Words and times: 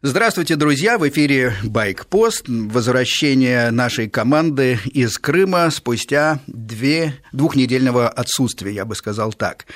Здравствуйте, 0.00 0.54
друзья! 0.54 0.96
В 0.96 1.08
эфире 1.08 1.54
«Байкпост». 1.64 2.44
Возвращение 2.46 3.72
нашей 3.72 4.08
команды 4.08 4.78
из 4.84 5.18
Крыма 5.18 5.70
спустя 5.70 6.38
две, 6.46 7.14
двухнедельного 7.32 8.08
отсутствия, 8.08 8.72
я 8.72 8.84
бы 8.84 8.94
сказал 8.94 9.32
так. 9.32 9.66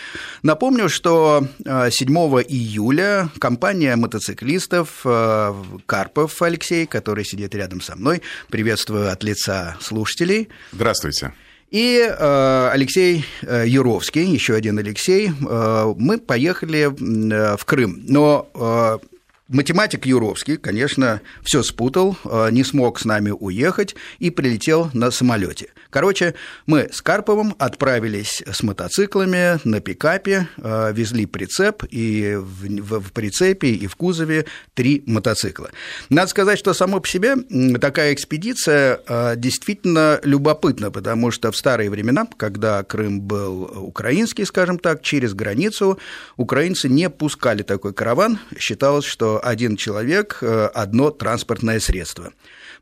Напомню, 0.45 0.89
что 0.89 1.49
7 1.65 1.69
э, 1.69 2.45
июля 2.49 3.31
компания 3.41 3.97
мотоциклистов 3.97 5.01
э, 5.05 5.55
Карпов 5.87 6.41
Алексей, 6.41 6.87
который 6.87 7.25
сидит 7.25 7.55
рядом 7.57 7.81
со 7.81 7.97
мной, 7.97 8.23
приветствую 8.49 9.11
от 9.11 9.25
лица 9.25 9.77
слушателей. 9.81 10.49
Здравствуйте. 10.71 11.33
И 11.73 11.99
э, 12.07 12.69
Алексей 12.71 13.25
э, 13.41 13.65
Юровский, 13.67 14.27
еще 14.27 14.55
один 14.55 14.79
Алексей, 14.79 15.31
э, 15.31 15.95
мы 15.97 16.19
поехали 16.19 16.85
э, 16.85 17.57
в 17.57 17.65
Крым. 17.65 18.05
Но 18.07 18.51
э, 18.55 18.99
Математик 19.53 20.07
Юровский, 20.07 20.57
конечно, 20.57 21.21
все 21.43 21.63
спутал, 21.63 22.17
э, 22.25 22.49
не 22.51 22.65
смог 22.65 22.99
с 22.99 23.05
нами 23.05 23.33
уехать 23.39 23.95
и 24.19 24.31
прилетел 24.31 24.89
на 24.95 25.11
самолете. 25.11 25.69
Короче, 25.93 26.35
мы 26.65 26.89
с 26.91 27.03
Карповым 27.03 27.55
отправились 27.59 28.43
с 28.51 28.63
мотоциклами 28.63 29.61
на 29.65 29.81
пикапе, 29.81 30.49
э, 30.57 30.93
везли 30.95 31.27
прицеп, 31.27 31.85
и 31.91 32.35
в, 32.35 33.01
в 33.01 33.13
прицепе 33.13 33.69
и 33.69 33.87
в 33.87 33.95
кузове 33.97 34.47
три 34.73 35.05
мотоцикла. 35.07 35.71
Надо 36.09 36.29
сказать, 36.29 36.59
что 36.59 36.73
само 36.73 36.99
по 36.99 37.07
себе 37.07 37.37
такая 37.79 38.15
экспедиция 38.15 39.01
э, 39.07 39.35
действительно 39.37 40.19
любопытна, 40.25 40.91
потому 40.91 41.31
что 41.31 41.53
в 41.53 41.57
старые 41.59 41.91
времена, 41.91 42.27
когда 42.39 42.83
Крым 42.85 43.21
был 43.21 43.65
украинский, 43.77 44.47
скажем 44.47 44.79
так, 44.79 45.03
через 45.03 45.35
границу 45.35 45.99
украинцы 46.39 46.89
не 46.89 47.11
пускали 47.11 47.63
такой 47.63 47.93
караван. 47.93 48.39
Считалось, 48.59 49.05
что 49.05 49.43
один 49.45 49.77
человек, 49.77 50.39
э, 50.41 50.71
одно 50.73 51.11
транспортное 51.11 51.81
средство. 51.81 52.33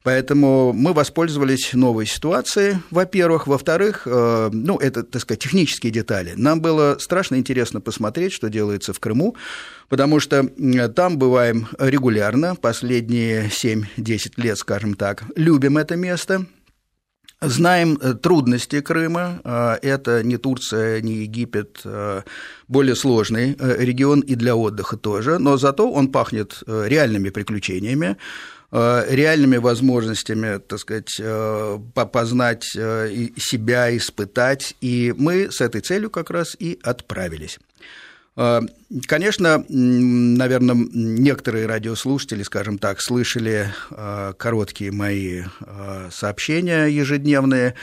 Поэтому 0.02 0.72
мы 0.72 0.92
воспользовались 0.92 1.74
новой 1.74 2.06
ситуацией, 2.06 2.76
во-первых. 2.90 3.46
Во-вторых, 3.46 4.02
э, 4.06 4.50
ну, 4.52 4.78
это, 4.78 5.02
так 5.02 5.20
сказать, 5.20 5.42
технические 5.42 5.92
детали. 5.92 6.32
Нам 6.36 6.60
было 6.60 6.96
страшно 6.98 7.36
интересно 7.36 7.80
посмотреть, 7.80 8.32
что 8.32 8.48
делается 8.48 8.92
в 8.92 9.00
Крыму, 9.00 9.36
потому 9.88 10.20
что 10.20 10.48
там 10.94 11.18
бываем 11.18 11.68
регулярно, 11.78 12.56
последние 12.56 13.48
7-10 13.48 14.32
лет, 14.36 14.58
скажем 14.58 14.94
так, 14.94 15.24
любим 15.36 15.76
это 15.76 15.96
место– 15.96 16.46
Знаем 17.42 17.98
э, 18.02 18.12
трудности 18.14 18.82
Крыма. 18.82 19.40
Э, 19.44 19.78
это 19.80 20.22
не 20.22 20.36
Турция, 20.36 21.00
не 21.00 21.22
Египет, 21.22 21.80
э, 21.84 22.22
более 22.68 22.94
сложный 22.94 23.56
регион 23.58 24.20
и 24.20 24.34
для 24.34 24.54
отдыха 24.54 24.96
тоже, 24.96 25.38
но 25.38 25.56
зато 25.56 25.90
он 25.90 26.12
пахнет 26.12 26.62
реальными 26.66 27.30
приключениями 27.30 28.16
реальными 28.72 29.56
возможностями, 29.56 30.58
так 30.58 30.78
сказать, 30.78 31.20
познать 32.12 32.64
себя, 32.64 33.96
испытать. 33.96 34.76
И 34.80 35.12
мы 35.16 35.50
с 35.50 35.60
этой 35.60 35.80
целью 35.80 36.10
как 36.10 36.30
раз 36.30 36.56
и 36.58 36.78
отправились. 36.82 37.58
Конечно, 39.06 39.64
наверное, 39.68 40.74
некоторые 40.74 41.66
радиослушатели, 41.66 42.44
скажем 42.44 42.78
так, 42.78 43.00
слышали 43.00 43.74
короткие 44.38 44.92
мои 44.92 45.42
сообщения 46.10 46.86
ежедневные. 46.86 47.74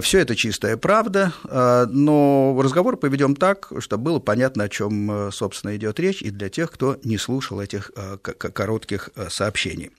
Все 0.00 0.20
это 0.20 0.34
чистая 0.34 0.76
правда, 0.76 1.32
но 1.44 2.58
разговор 2.62 2.96
поведем 2.96 3.36
так, 3.36 3.70
чтобы 3.80 4.04
было 4.04 4.18
понятно, 4.18 4.64
о 4.64 4.68
чем, 4.68 5.30
собственно, 5.30 5.76
идет 5.76 6.00
речь, 6.00 6.22
и 6.22 6.30
для 6.30 6.48
тех, 6.48 6.70
кто 6.70 6.98
не 7.04 7.18
слушал 7.18 7.60
этих 7.60 7.92
коротких 8.22 9.10
сообщений. 9.28 9.90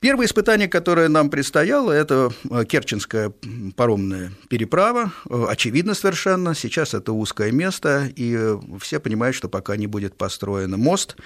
Первое 0.00 0.26
испытание, 0.26 0.68
которое 0.68 1.08
нам 1.08 1.30
предстояло, 1.30 1.92
это 1.92 2.30
э, 2.50 2.64
Керченская 2.64 3.32
паромная 3.76 4.32
переправа. 4.48 5.12
Э, 5.28 5.46
очевидно 5.48 5.94
совершенно, 5.94 6.54
сейчас 6.54 6.94
это 6.94 7.12
узкое 7.12 7.52
место, 7.52 8.10
и 8.14 8.34
э, 8.36 8.58
все 8.80 9.00
понимают, 9.00 9.36
что 9.36 9.48
пока 9.48 9.76
не 9.76 9.86
будет 9.86 10.16
построен 10.16 10.72
мост, 10.72 11.16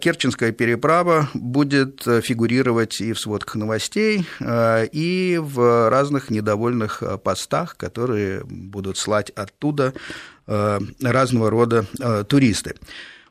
Керченская 0.00 0.52
переправа 0.52 1.28
будет 1.34 2.02
фигурировать 2.02 3.00
и 3.00 3.12
в 3.12 3.20
сводках 3.20 3.54
новостей, 3.54 4.26
и 4.40 5.40
в 5.40 5.88
разных 5.88 6.30
недовольных 6.30 7.02
постах, 7.22 7.76
которые 7.76 8.42
будут 8.44 8.98
слать 8.98 9.30
оттуда 9.30 9.94
разного 10.46 11.50
рода 11.50 11.86
туристы. 12.28 12.74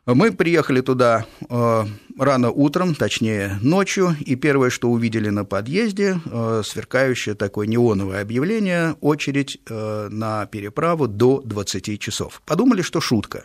Мы 0.07 0.31
приехали 0.31 0.79
туда 0.79 1.25
э, 1.49 1.83
рано 2.17 2.49
утром, 2.49 2.95
точнее 2.95 3.59
ночью, 3.61 4.15
и 4.21 4.37
первое, 4.37 4.69
что 4.69 4.89
увидели 4.89 5.27
на 5.27 5.43
подъезде, 5.43 6.21
э, 6.25 6.61
сверкающее 6.63 7.35
такое 7.35 7.67
неоновое 7.67 8.21
объявление, 8.21 8.95
очередь 9.01 9.59
э, 9.69 10.07
на 10.09 10.45
переправу 10.45 11.09
до 11.09 11.41
20 11.43 11.99
часов. 11.99 12.41
Подумали, 12.45 12.83
что 12.83 13.01
шутка. 13.01 13.43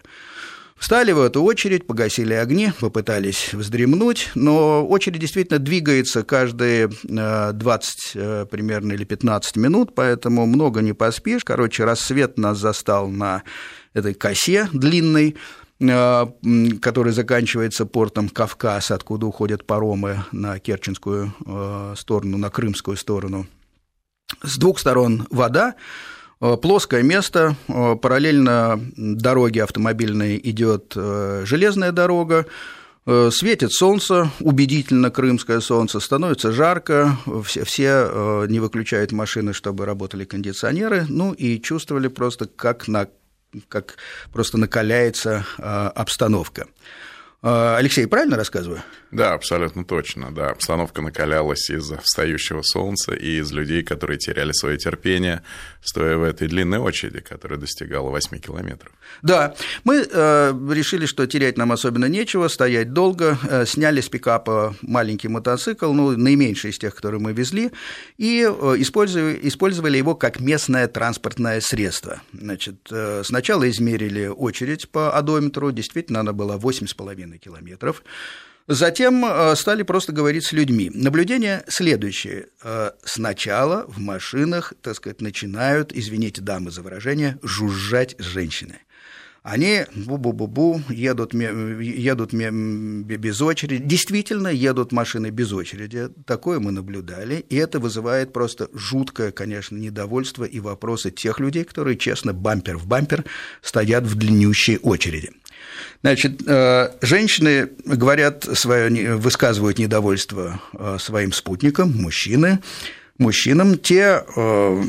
Встали 0.82 1.12
в 1.12 1.20
эту 1.20 1.42
очередь, 1.42 1.86
погасили 1.86 2.34
огни, 2.34 2.72
попытались 2.80 3.54
вздремнуть, 3.54 4.30
но 4.34 4.84
очередь 4.86 5.20
действительно 5.20 5.58
двигается 5.58 6.24
каждые 6.24 6.90
20 7.04 8.48
примерно 8.50 8.92
или 8.92 9.04
15 9.04 9.56
минут, 9.56 9.94
поэтому 9.94 10.44
много 10.44 10.82
не 10.82 10.92
поспишь. 10.92 11.44
Короче, 11.44 11.84
рассвет 11.84 12.36
нас 12.36 12.58
застал 12.58 13.08
на 13.08 13.44
этой 13.94 14.12
косе 14.12 14.68
длинной, 14.72 15.36
Э, 15.82 16.26
который 16.80 17.12
заканчивается 17.12 17.86
портом 17.86 18.28
Кавказ, 18.28 18.92
откуда 18.92 19.26
уходят 19.26 19.66
паромы 19.66 20.24
на 20.30 20.58
Керченскую 20.60 21.34
э, 21.44 21.94
сторону, 21.96 22.38
на 22.38 22.50
Крымскую 22.50 22.96
сторону. 22.96 23.46
С 24.42 24.58
двух 24.58 24.78
сторон 24.78 25.26
вода, 25.30 25.74
э, 25.74 26.21
плоское 26.60 27.02
место, 27.02 27.56
параллельно 27.66 28.80
дороге 28.96 29.62
автомобильной 29.62 30.40
идет 30.42 30.92
железная 30.94 31.92
дорога, 31.92 32.46
Светит 33.30 33.72
солнце, 33.72 34.30
убедительно 34.38 35.10
крымское 35.10 35.58
солнце, 35.58 35.98
становится 35.98 36.52
жарко, 36.52 37.16
все, 37.44 37.64
все 37.64 38.46
не 38.48 38.60
выключают 38.60 39.10
машины, 39.10 39.52
чтобы 39.54 39.86
работали 39.86 40.24
кондиционеры, 40.24 41.06
ну 41.08 41.32
и 41.32 41.60
чувствовали 41.60 42.06
просто, 42.06 42.46
как 42.46 42.86
на 42.86 43.08
как 43.68 43.96
просто 44.32 44.56
накаляется 44.56 45.44
обстановка. 45.58 46.68
Алексей, 47.42 48.06
правильно 48.06 48.36
рассказываю? 48.36 48.82
Да, 49.12 49.34
абсолютно 49.34 49.84
точно, 49.84 50.34
да. 50.34 50.48
Обстановка 50.48 51.02
накалялась 51.02 51.68
из-за 51.68 51.98
встающего 51.98 52.62
солнца 52.62 53.12
и 53.12 53.40
из 53.40 53.52
людей, 53.52 53.82
которые 53.82 54.18
теряли 54.18 54.52
свое 54.52 54.78
терпение, 54.78 55.42
стоя 55.82 56.16
в 56.16 56.22
этой 56.22 56.48
длинной 56.48 56.78
очереди, 56.78 57.20
которая 57.20 57.58
достигала 57.58 58.08
8 58.08 58.38
километров. 58.38 58.90
Да, 59.20 59.54
мы 59.84 60.06
э, 60.10 60.54
решили, 60.72 61.04
что 61.04 61.26
терять 61.26 61.58
нам 61.58 61.72
особенно 61.72 62.06
нечего, 62.06 62.48
стоять 62.48 62.94
долго, 62.94 63.38
э, 63.50 63.66
сняли 63.66 64.00
с 64.00 64.08
пикапа 64.08 64.74
маленький 64.80 65.28
мотоцикл, 65.28 65.92
ну, 65.92 66.16
наименьший 66.16 66.70
из 66.70 66.78
тех, 66.78 66.94
которые 66.94 67.20
мы 67.20 67.34
везли, 67.34 67.70
и 68.16 68.48
э, 68.48 68.74
использовали, 68.78 69.38
использовали 69.42 69.98
его 69.98 70.14
как 70.14 70.40
местное 70.40 70.88
транспортное 70.88 71.60
средство. 71.60 72.22
Значит, 72.32 72.88
э, 72.90 73.20
сначала 73.26 73.68
измерили 73.68 74.26
очередь 74.26 74.88
по 74.88 75.14
одометру, 75.14 75.70
действительно, 75.70 76.20
она 76.20 76.32
была 76.32 76.56
8,5 76.56 77.36
километров, 77.36 78.02
Затем 78.68 79.24
э, 79.24 79.56
стали 79.56 79.82
просто 79.82 80.12
говорить 80.12 80.44
с 80.44 80.52
людьми. 80.52 80.90
Наблюдение 80.94 81.64
следующее. 81.68 82.46
Э, 82.62 82.92
сначала 83.04 83.84
в 83.88 83.98
машинах, 83.98 84.72
так 84.82 84.94
сказать, 84.96 85.20
начинают, 85.20 85.92
извините, 85.92 86.40
дамы 86.40 86.70
за 86.70 86.82
выражение, 86.82 87.38
жужжать 87.42 88.14
женщины. 88.18 88.78
Они 89.42 89.84
бу-бу-бу-бу, 89.96 90.82
едут, 90.88 91.34
едут 91.34 92.32
без 92.32 93.40
очереди. 93.40 93.82
Действительно, 93.82 94.46
едут 94.46 94.92
машины 94.92 95.30
без 95.30 95.52
очереди. 95.52 96.10
Такое 96.26 96.60
мы 96.60 96.70
наблюдали. 96.70 97.44
И 97.48 97.56
это 97.56 97.80
вызывает 97.80 98.32
просто 98.32 98.68
жуткое, 98.72 99.32
конечно, 99.32 99.76
недовольство 99.76 100.44
и 100.44 100.60
вопросы 100.60 101.10
тех 101.10 101.40
людей, 101.40 101.64
которые, 101.64 101.96
честно, 101.96 102.32
бампер 102.32 102.78
в 102.78 102.86
бампер 102.86 103.24
стоят 103.62 104.04
в 104.04 104.14
длиннющей 104.14 104.78
очереди. 104.78 105.32
Значит, 106.02 106.42
э, 106.46 106.90
женщины 107.00 107.70
говорят 107.84 108.44
свое, 108.54 109.16
высказывают 109.16 109.78
недовольство 109.78 110.60
э, 110.72 110.96
своим 110.98 111.32
спутникам, 111.32 111.92
мужчины. 111.96 112.58
Мужчинам 113.18 113.78
те 113.78 114.24
э, 114.36 114.82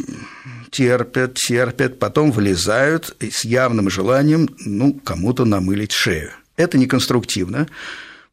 терпят, 0.72 1.36
терпят, 1.36 2.00
потом 2.00 2.32
влезают 2.32 3.16
с 3.20 3.46
явным 3.46 3.90
желанием 3.90 4.50
ну, 4.66 4.94
кому-то 5.04 5.46
намылить 5.46 5.92
шею. 5.92 6.32
Это 6.58 6.78
неконструктивно. 6.78 7.68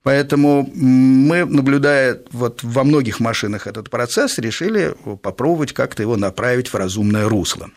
Поэтому 0.03 0.71
мы, 0.75 1.45
наблюдая 1.45 2.19
вот 2.33 2.63
во 2.63 2.85
многих 2.85 3.21
машинах 3.21 3.67
этот 3.67 3.91
процесс, 3.91 4.39
решили 4.39 4.95
попробовать 5.23 5.75
как-то 5.75 6.03
его 6.03 6.17
направить 6.17 6.69
в 6.69 6.75
разумное 6.75 7.29
русло. 7.29 7.71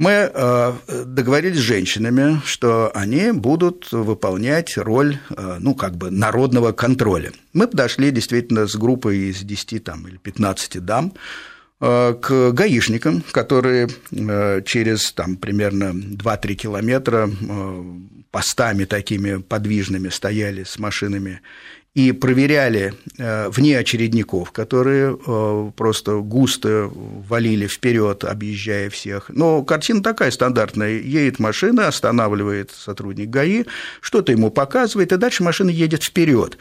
Мы 0.00 0.32
договорились 1.04 1.58
с 1.58 1.60
женщинами, 1.60 2.40
что 2.46 2.90
они 2.94 3.32
будут 3.32 3.92
выполнять 3.92 4.78
роль, 4.78 5.18
ну, 5.58 5.74
как 5.74 5.96
бы 5.96 6.10
народного 6.10 6.72
контроля. 6.72 7.32
Мы 7.52 7.68
подошли 7.68 8.10
действительно 8.10 8.66
с 8.66 8.76
группой 8.76 9.28
из 9.28 9.40
10 9.42 9.84
там, 9.84 10.08
или 10.08 10.16
15 10.16 10.82
дам, 10.82 11.12
Э, 11.82 12.14
к 12.20 12.52
гаишникам, 12.52 13.22
которые 13.32 13.88
э, 14.12 14.60
через 14.66 15.12
там, 15.12 15.36
примерно 15.38 15.92
2-3 15.94 16.54
километра 16.54 17.30
э, 17.30 17.84
постами 18.30 18.84
такими 18.84 19.40
подвижными 19.40 20.10
стояли 20.10 20.64
с 20.64 20.78
машинами 20.78 21.40
и 21.94 22.12
проверяли 22.12 22.94
вне 23.18 23.76
очередников, 23.76 24.52
которые 24.52 25.16
просто 25.76 26.18
густо 26.18 26.88
валили 26.92 27.66
вперед, 27.66 28.22
объезжая 28.22 28.90
всех. 28.90 29.28
Но 29.28 29.64
картина 29.64 30.00
такая 30.02 30.30
стандартная. 30.30 31.00
Едет 31.00 31.40
машина, 31.40 31.88
останавливает 31.88 32.70
сотрудник 32.70 33.30
ГАИ, 33.30 33.64
что-то 34.00 34.30
ему 34.30 34.50
показывает, 34.50 35.12
и 35.12 35.16
дальше 35.16 35.42
машина 35.42 35.70
едет 35.70 36.04
вперед. 36.04 36.58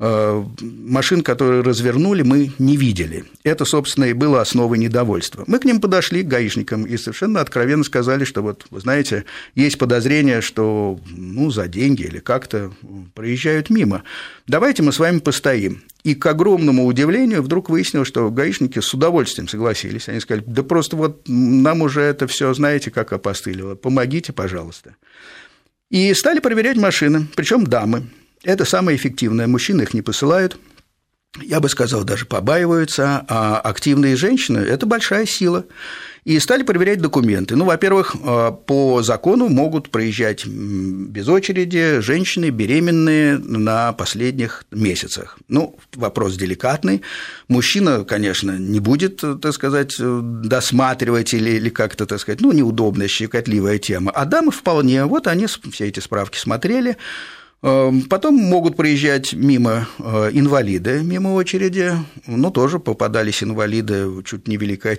Э, 0.00 0.44
машин, 0.60 1.22
которые 1.22 1.62
развернули, 1.62 2.22
мы 2.22 2.52
не 2.60 2.76
видели. 2.76 3.24
Это, 3.42 3.64
собственно, 3.64 4.04
и 4.04 4.12
было 4.12 4.40
основой 4.40 4.78
недовольства. 4.78 5.42
Мы 5.48 5.58
к 5.58 5.64
ним 5.64 5.80
подошли, 5.80 6.22
к 6.22 6.28
гаишникам, 6.28 6.84
и 6.84 6.96
совершенно 6.96 7.40
откровенно 7.40 7.82
сказали, 7.82 8.22
что 8.22 8.42
вот, 8.42 8.66
вы 8.70 8.78
знаете, 8.80 9.24
есть 9.56 9.76
подозрение, 9.76 10.40
что 10.40 11.00
ну, 11.10 11.50
за 11.50 11.66
деньги 11.66 12.02
или 12.02 12.20
как-то 12.20 12.70
проезжают 13.14 13.70
мимо. 13.70 14.04
Давайте 14.46 14.84
мы 14.84 14.92
с 14.92 15.00
вами 15.00 15.18
постоим. 15.18 15.82
И 16.04 16.14
к 16.14 16.24
огромному 16.26 16.86
удивлению 16.86 17.42
вдруг 17.42 17.68
выяснилось, 17.68 18.06
что 18.06 18.30
гаишники 18.30 18.78
с 18.78 18.94
удовольствием 18.94 19.48
согласились. 19.48 20.08
Они 20.08 20.20
сказали, 20.20 20.44
да 20.46 20.62
просто 20.62 20.96
вот 20.96 21.22
нам 21.26 21.82
уже 21.82 22.02
это 22.02 22.28
все, 22.28 22.54
знаете, 22.54 22.92
как 22.92 23.12
опостылило, 23.12 23.74
помогите, 23.74 24.32
пожалуйста. 24.32 24.94
И 25.90 26.14
стали 26.14 26.38
проверять 26.38 26.76
машины, 26.76 27.26
причем 27.34 27.66
дамы. 27.66 28.04
Это 28.42 28.64
самое 28.64 28.96
эффективное. 28.96 29.46
Мужчины 29.46 29.82
их 29.82 29.94
не 29.94 30.02
посылают, 30.02 30.58
я 31.42 31.60
бы 31.60 31.68
сказал, 31.68 32.04
даже 32.04 32.24
побаиваются, 32.24 33.24
а 33.28 33.60
активные 33.60 34.16
женщины– 34.16 34.58
это 34.58 34.86
большая 34.86 35.26
сила. 35.26 35.66
И 36.24 36.38
стали 36.40 36.62
проверять 36.62 37.00
документы. 37.00 37.56
Ну, 37.56 37.64
во-первых, 37.64 38.14
э, 38.14 38.52
по 38.66 39.02
закону 39.02 39.48
могут 39.48 39.88
проезжать 39.88 40.44
без 40.46 41.26
очереди 41.26 42.00
женщины 42.00 42.50
беременные 42.50 43.38
на 43.38 43.94
последних 43.94 44.64
месяцах. 44.70 45.38
Ну, 45.48 45.78
вопрос 45.94 46.36
деликатный. 46.36 47.00
Мужчина, 47.46 48.04
конечно, 48.04 48.58
не 48.58 48.78
будет, 48.78 49.22
так 49.40 49.52
сказать, 49.54 49.94
досматривать 49.98 51.32
или, 51.32 51.50
или 51.50 51.70
как-то, 51.70 52.04
так 52.04 52.20
сказать, 52.20 52.42
ну, 52.42 52.52
неудобная, 52.52 53.08
щекотливая 53.08 53.78
тема. 53.78 54.10
А 54.10 54.26
дамы 54.26 54.50
вполне, 54.50 55.06
вот 55.06 55.28
они 55.28 55.46
все 55.46 55.86
эти 55.86 56.00
справки 56.00 56.36
смотрели, 56.36 56.98
потом 58.08 58.36
могут 58.36 58.76
проезжать 58.76 59.32
мимо 59.32 59.88
э, 59.98 60.30
инвалиды, 60.32 61.02
мимо 61.02 61.30
очереди, 61.30 61.92
но 62.26 62.50
тоже 62.50 62.78
попадались 62.78 63.42
инвалиды 63.42 64.22
чуть 64.24 64.46
не 64.46 64.56
Великой 64.56 64.92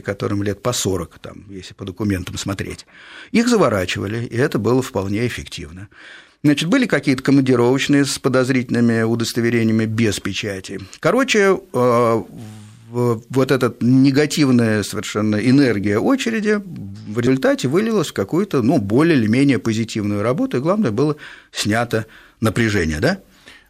которым 0.00 0.42
лет 0.42 0.62
по 0.62 0.72
40, 0.72 1.18
там, 1.18 1.44
если 1.50 1.74
по 1.74 1.84
документам 1.84 2.38
смотреть. 2.38 2.86
Их 3.32 3.48
заворачивали, 3.48 4.24
и 4.24 4.36
это 4.36 4.58
было 4.58 4.80
вполне 4.80 5.26
эффективно. 5.26 5.88
Значит, 6.42 6.68
были 6.68 6.86
какие-то 6.86 7.22
командировочные 7.22 8.04
с 8.04 8.18
подозрительными 8.18 9.02
удостоверениями 9.02 9.84
без 9.84 10.18
печати. 10.20 10.80
Короче, 11.00 11.58
э, 11.72 12.22
вот 12.88 13.50
эта 13.50 13.74
негативная 13.80 14.82
совершенно 14.82 15.36
энергия 15.36 15.98
очереди 15.98 16.60
в 16.64 17.18
результате 17.18 17.68
вылилась 17.68 18.08
в 18.08 18.12
какую-то, 18.12 18.62
ну, 18.62 18.78
более 18.78 19.16
или 19.18 19.26
менее 19.26 19.58
позитивную 19.58 20.22
работу, 20.22 20.58
и 20.58 20.60
главное 20.60 20.90
было 20.90 21.16
снято 21.52 22.06
напряжение, 22.40 23.00
да? 23.00 23.20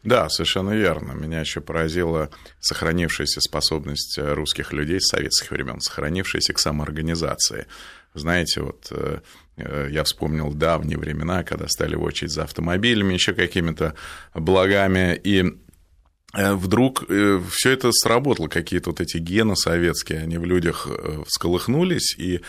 Да, 0.02 0.28
совершенно 0.28 0.70
верно. 0.70 1.12
Меня 1.12 1.40
еще 1.40 1.60
поразила 1.60 2.30
сохранившаяся 2.60 3.40
способность 3.40 4.18
русских 4.18 4.72
людей 4.72 5.00
с 5.00 5.08
советских 5.08 5.50
времен, 5.50 5.80
сохранившаяся 5.80 6.52
к 6.52 6.58
самоорганизации. 6.58 7.66
Знаете, 8.14 8.60
вот 8.62 8.86
э, 8.92 9.20
э, 9.56 9.88
я 9.90 10.04
вспомнил 10.04 10.52
давние 10.52 10.96
времена, 10.96 11.42
когда 11.42 11.66
стали 11.68 11.96
в 11.96 12.02
очередь 12.02 12.30
за 12.30 12.44
автомобилями, 12.44 13.14
еще 13.14 13.34
какими-то 13.34 13.94
благами, 14.34 15.20
и 15.22 15.44
Э, 15.44 15.50
вдруг 16.36 17.04
э, 17.08 17.40
все 17.50 17.70
это 17.70 17.90
сработало, 17.92 18.48
какие-то 18.48 18.90
вот 18.90 19.00
эти 19.00 19.16
гены 19.16 19.56
советские, 19.56 20.20
они 20.20 20.36
в 20.36 20.44
людях 20.44 20.86
э, 20.86 21.22
всколыхнулись, 21.26 22.14
и 22.18 22.40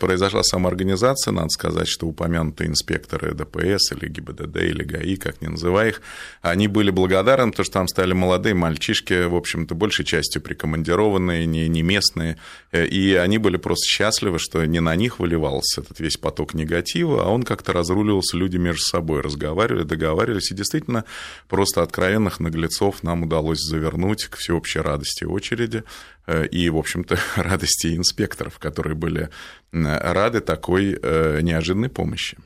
произошла 0.00 0.42
самоорганизация, 0.42 1.32
надо 1.32 1.50
сказать, 1.50 1.88
что 1.88 2.06
упомянутые 2.06 2.68
инспекторы 2.68 3.34
ДПС 3.34 3.92
или 3.92 4.08
ГИБДД 4.08 4.56
или 4.56 4.82
ГАИ, 4.82 5.16
как 5.16 5.40
ни 5.40 5.46
называй 5.46 5.90
их, 5.90 6.02
они 6.42 6.66
были 6.66 6.90
благодарны, 6.90 7.52
потому 7.52 7.64
что 7.64 7.74
там 7.74 7.88
стали 7.88 8.12
молодые 8.12 8.54
мальчишки, 8.54 9.26
в 9.26 9.34
общем-то, 9.36 9.74
большей 9.74 10.04
частью 10.04 10.42
прикомандированные, 10.42 11.46
не, 11.46 11.68
не 11.68 11.82
местные, 11.82 12.38
и 12.72 13.14
они 13.14 13.38
были 13.38 13.56
просто 13.56 13.86
счастливы, 13.88 14.38
что 14.38 14.64
не 14.64 14.80
на 14.80 14.96
них 14.96 15.20
выливался 15.20 15.82
этот 15.82 16.00
весь 16.00 16.16
поток 16.16 16.54
негатива, 16.54 17.24
а 17.24 17.28
он 17.28 17.44
как-то 17.44 17.72
разруливался, 17.72 18.36
люди 18.36 18.56
между 18.56 18.82
собой 18.82 19.20
разговаривали, 19.20 19.84
договаривались, 19.84 20.50
и 20.50 20.54
действительно 20.54 21.04
просто 21.48 21.82
откровенных 21.82 22.40
наглецов 22.40 23.02
нам 23.02 23.27
удалось 23.28 23.60
завернуть 23.60 24.24
к 24.24 24.36
всеобщей 24.36 24.80
радости 24.80 25.24
очереди 25.24 25.84
э, 26.26 26.46
и, 26.46 26.70
в 26.70 26.76
общем-то, 26.78 27.18
радости 27.36 27.94
инспекторов, 27.94 28.58
которые 28.58 28.96
были 28.96 29.28
рады 29.72 30.40
такой 30.40 30.98
э, 31.00 31.40
неожиданной 31.42 31.90
помощи. 31.90 32.38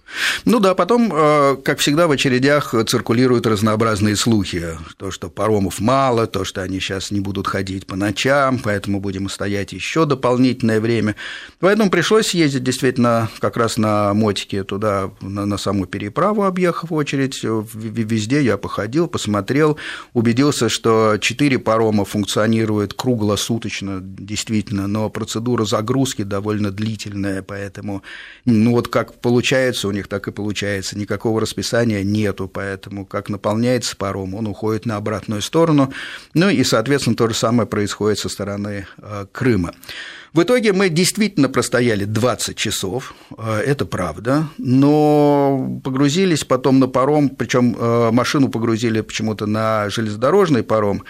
Ну 0.45 0.59
да, 0.59 0.75
потом, 0.75 1.13
э, 1.15 1.57
как 1.65 1.79
всегда, 1.79 2.09
в 2.09 2.11
очередях 2.11 2.75
циркулируют 2.87 3.47
разнообразные 3.47 4.17
слухи. 4.17 4.77
То, 4.97 5.13
что 5.13 5.31
паромов 5.31 5.81
мало, 5.81 6.27
то, 6.27 6.45
что 6.45 6.63
они 6.63 6.81
сейчас 6.81 7.13
не 7.13 7.21
будут 7.21 7.47
ходить 7.47 7.87
по 7.87 7.95
ночам, 7.95 8.59
поэтому 8.59 8.99
будем 8.99 9.29
стоять 9.29 9.73
еще 9.73 10.05
дополнительное 10.05 10.81
время. 10.81 11.15
Поэтому 11.61 11.91
пришлось 11.91 12.35
ездить 12.35 12.65
действительно 12.65 13.31
как 13.39 13.57
раз 13.57 13.77
на 13.77 14.13
мотике 14.15 14.65
туда, 14.65 15.11
на, 15.21 15.47
на 15.47 15.59
саму 15.59 15.87
переправу, 15.87 16.43
объехав 16.43 16.91
очередь. 16.91 17.41
Везде 17.45 18.43
я 18.43 18.57
походил, 18.57 19.07
посмотрел, 19.07 19.79
убедился, 20.13 20.69
что 20.69 21.19
четыре 21.21 21.61
парома 21.61 22.05
функционируют 22.05 22.95
круглосуточно, 22.95 24.01
действительно, 24.03 24.89
но 24.89 25.09
процедура 25.09 25.65
загрузки 25.65 26.23
довольно 26.23 26.73
длительная 26.73 27.12
длительная, 27.13 27.43
поэтому, 27.43 28.03
ну 28.45 28.73
вот 28.73 28.89
как 28.89 29.21
получается 29.21 29.89
у 29.89 29.93
них, 29.93 30.09
так 30.09 30.29
и 30.29 30.33
получается, 30.33 30.99
никакого 30.99 31.41
расписания 31.41 32.03
нету, 32.03 32.49
поэтому 32.49 33.07
как 33.07 33.29
наполняется 33.29 33.97
паром, 33.97 34.35
он 34.35 34.47
уходит 34.47 34.87
на 34.87 34.97
обратную 34.97 35.43
сторону, 35.43 35.93
ну 36.35 36.49
и, 36.49 36.65
соответственно, 36.65 37.17
то 37.17 37.29
же 37.29 37.35
самое 37.35 37.69
происходит 37.69 38.19
со 38.19 38.29
стороны 38.29 38.87
э, 38.99 39.27
Крыма. 39.33 39.75
В 40.33 40.43
итоге 40.43 40.73
мы 40.73 40.89
действительно 40.89 41.49
простояли 41.51 42.05
20 42.05 42.57
часов, 42.57 43.15
э, 43.37 43.63
это 43.67 43.85
правда, 43.85 44.49
но 44.59 45.81
погрузились 45.85 46.45
потом 46.45 46.79
на 46.79 46.89
паром, 46.89 47.29
причем 47.29 47.77
э, 47.79 48.11
машину 48.13 48.49
погрузили 48.49 49.03
почему-то 49.03 49.47
на 49.47 49.91
железнодорожный 49.91 50.63
паром, 50.63 51.05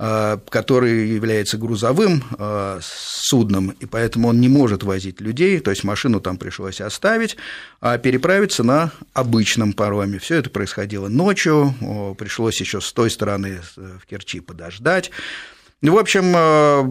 который 0.00 1.08
является 1.08 1.58
грузовым 1.58 2.24
э, 2.38 2.80
судном, 2.82 3.76
и 3.80 3.84
поэтому 3.84 4.28
он 4.28 4.40
не 4.40 4.48
может 4.48 4.82
возить 4.82 5.20
людей, 5.20 5.60
то 5.60 5.70
есть 5.70 5.84
машину 5.84 6.20
там 6.20 6.38
пришлось 6.38 6.80
оставить, 6.80 7.36
а 7.82 7.98
переправиться 7.98 8.62
на 8.62 8.92
обычном 9.12 9.74
пароме. 9.74 10.18
Все 10.18 10.36
это 10.36 10.48
происходило 10.48 11.08
ночью, 11.08 11.74
пришлось 12.16 12.58
еще 12.60 12.80
с 12.80 12.90
той 12.94 13.10
стороны 13.10 13.60
э, 13.76 13.98
в 14.02 14.06
Керчи 14.06 14.40
подождать. 14.40 15.10
В 15.82 15.98
общем, 15.98 16.32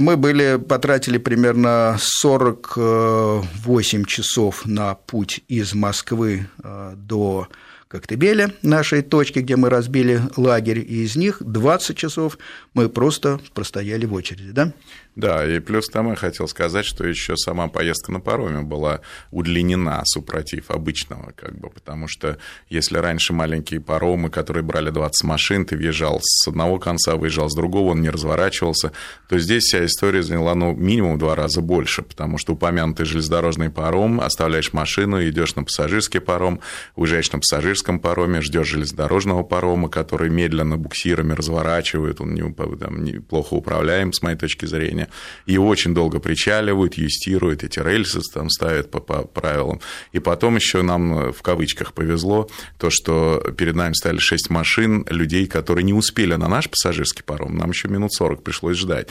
мы 0.04 0.18
были, 0.18 0.58
потратили 0.58 1.18
примерно 1.20 1.96
48 2.00 4.06
часов 4.06 4.66
на 4.66 4.96
путь 4.96 5.42
из 5.48 5.75
Москвы 5.75 6.50
до 6.96 7.48
Коктебеля, 7.89 8.53
нашей 8.62 9.01
точки, 9.01 9.39
где 9.39 9.55
мы 9.55 9.72
разбили 9.72 10.22
лагерь, 10.38 10.77
и 10.77 11.03
из 11.03 11.15
них 11.15 11.41
20 11.41 11.98
часов 11.98 12.38
мы 12.75 12.88
просто 12.88 13.39
простояли 13.55 14.05
в 14.05 14.13
очереди, 14.13 14.51
да? 14.51 14.74
Да, 15.16 15.46
и 15.46 15.60
плюс 15.60 15.88
тому 15.89 16.12
я 16.12 16.16
хотел 16.16 16.48
сказать, 16.48 16.86
что 16.86 17.06
еще 17.06 17.36
сама 17.36 17.68
поездка 17.68 18.12
на 18.12 18.20
пароме 18.20 18.62
была 18.62 19.01
удлинена, 19.32 20.01
супротив 20.06 20.72
обычного, 20.72 21.34
как 21.36 21.58
бы, 21.58 21.70
потому 21.70 22.08
что 22.08 22.38
если 22.70 22.98
раньше 22.98 23.34
маленькие 23.34 23.82
паромы, 23.82 24.30
которые 24.30 24.63
брали 24.63 24.92
20 24.92 25.24
машин, 25.25 25.66
ты 25.66 25.75
въезжал 25.75 26.20
с 26.22 26.48
одного 26.48 26.80
конца, 26.80 27.16
выезжал 27.16 27.50
с 27.50 27.56
другого, 27.56 27.92
он 27.92 28.01
не 28.01 28.10
разворачивался, 28.10 28.92
то 29.28 29.38
здесь 29.39 29.63
вся 29.63 29.86
история 29.86 30.24
заняла, 30.24 30.56
ну, 30.56 30.74
минимум 30.74 31.16
в 31.16 31.20
два 31.20 31.36
раза 31.36 31.62
больше, 31.62 32.01
потому 32.01 32.38
что 32.38 32.54
упомянутый 32.54 33.06
железнодорожный 33.06 33.70
паром, 33.70 34.22
оставляешь 34.22 34.74
машину, 34.74 35.22
идешь 35.22 35.56
на 35.56 35.63
пассажирский 35.63 36.22
паром, 36.22 36.62
уезжаешь 36.96 37.32
на 37.32 37.39
пассажирском 37.39 38.00
пароме, 38.00 38.42
ждешь 38.42 38.68
железнодорожного 38.68 39.44
парома, 39.44 39.89
который 39.89 40.30
медленно 40.30 40.78
буксирами 40.78 41.34
разворачивает, 41.34 42.22
он 42.22 42.34
не, 42.36 42.54
там, 42.78 43.04
неплохо 43.04 43.56
управляем, 43.56 44.13
с 44.13 44.22
моей 44.22 44.38
точки 44.38 44.66
зрения, 44.66 44.99
и 45.46 45.58
очень 45.58 45.94
долго 45.94 46.20
причаливают, 46.20 46.96
юстируют, 46.96 47.63
эти 47.63 47.79
рельсы 47.79 48.22
там 48.34 48.50
ставят 48.50 48.91
по, 48.91 49.00
по 49.00 49.24
правилам. 49.24 49.82
И 50.12 50.20
потом 50.20 50.56
еще 50.56 50.82
нам, 50.82 51.32
в 51.32 51.41
кавычках, 51.41 51.94
повезло, 51.94 52.50
то, 52.77 52.89
что 52.89 53.39
перед 53.58 53.75
нами 53.75 53.94
стали 53.94 54.18
шесть 54.18 54.50
машин 54.50 55.06
людей, 55.10 55.48
которые 55.48 55.84
не 55.84 55.94
успели 55.94 56.36
на 56.36 56.48
наш 56.48 56.70
пассажирский 56.70 57.24
паром, 57.24 57.56
нам 57.58 57.72
еще 57.72 57.88
минут 57.88 58.13
40 58.13 58.44
пришлось 58.44 58.77
ждать. 58.77 59.08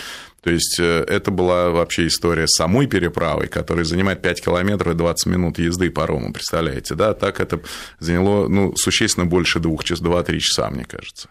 То 0.49 0.53
есть 0.53 0.81
э, 0.81 1.05
это 1.07 1.31
была 1.31 1.69
вообще 1.69 2.07
история 2.07 2.47
с 2.49 2.57
самой 2.57 2.87
переправой, 2.87 3.49
которая 3.49 3.85
занимает 3.85 4.23
5 4.23 4.45
километров 4.47 4.95
и 4.95 4.97
20 4.97 5.27
минут 5.27 5.59
езды 5.59 5.91
парому, 5.91 6.33
представляете, 6.33 6.95
да? 6.95 7.13
Так 7.13 7.41
это 7.41 7.61
заняло 7.99 8.49
ну, 8.49 8.75
существенно 8.75 9.27
больше 9.27 9.61
двух 9.61 9.85
часов, 9.85 10.07
2-3 10.07 10.39
часа, 10.39 10.71
мне 10.71 10.87
кажется. 10.87 11.29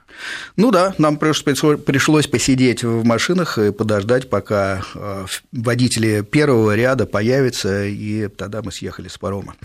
Ну 0.55 0.69
да, 0.69 0.93
нам 0.99 1.17
пришлось 1.17 2.27
посидеть 2.27 2.83
в 2.83 3.03
машинах 3.05 3.57
и 3.57 3.71
подождать, 3.71 4.29
пока 4.29 4.83
э, 4.93 5.25
водители 5.51 6.21
первого 6.21 6.75
ряда 6.75 7.07
появятся, 7.07 7.85
и 7.85 8.27
тогда 8.27 8.61
мы 8.61 8.71
съехали 8.71 9.07
с 9.07 9.17
парома. 9.17 9.55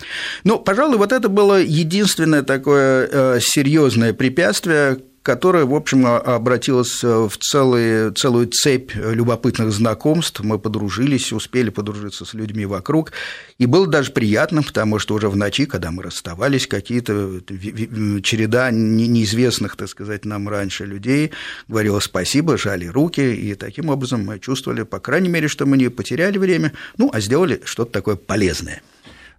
Ну, 0.44 0.60
пожалуй, 0.60 0.96
вот 0.96 1.12
это 1.12 1.28
было 1.28 1.60
единственное 1.60 2.42
такое 2.42 3.06
э, 3.12 3.40
серьезное 3.42 4.14
препятствие, 4.14 5.00
которая, 5.22 5.64
в 5.64 5.74
общем, 5.74 6.06
обратилась 6.06 7.02
в 7.02 7.32
целый, 7.38 8.12
целую 8.12 8.48
цепь 8.48 8.92
любопытных 8.94 9.72
знакомств. 9.72 10.40
Мы 10.40 10.58
подружились, 10.58 11.32
успели 11.32 11.70
подружиться 11.70 12.24
с 12.24 12.34
людьми 12.34 12.66
вокруг. 12.66 13.12
И 13.58 13.66
было 13.66 13.86
даже 13.86 14.12
приятно, 14.12 14.62
потому 14.62 14.98
что 14.98 15.14
уже 15.14 15.28
в 15.28 15.36
ночи, 15.36 15.66
когда 15.66 15.90
мы 15.90 16.02
расставались, 16.02 16.66
какие-то 16.66 17.40
череда 18.22 18.70
неизвестных, 18.70 19.76
так 19.76 19.88
сказать, 19.88 20.24
нам 20.24 20.48
раньше 20.48 20.84
людей 20.86 21.30
говорила 21.68 22.00
спасибо, 22.00 22.58
жали 22.58 22.86
руки, 22.86 23.20
и 23.20 23.54
таким 23.54 23.88
образом 23.88 24.24
мы 24.24 24.38
чувствовали, 24.38 24.82
по 24.82 24.98
крайней 25.00 25.28
мере, 25.28 25.48
что 25.48 25.66
мы 25.66 25.76
не 25.76 25.88
потеряли 25.88 26.38
время, 26.38 26.72
ну, 26.96 27.10
а 27.12 27.20
сделали 27.20 27.60
что-то 27.64 27.92
такое 27.92 28.16
полезное. 28.16 28.82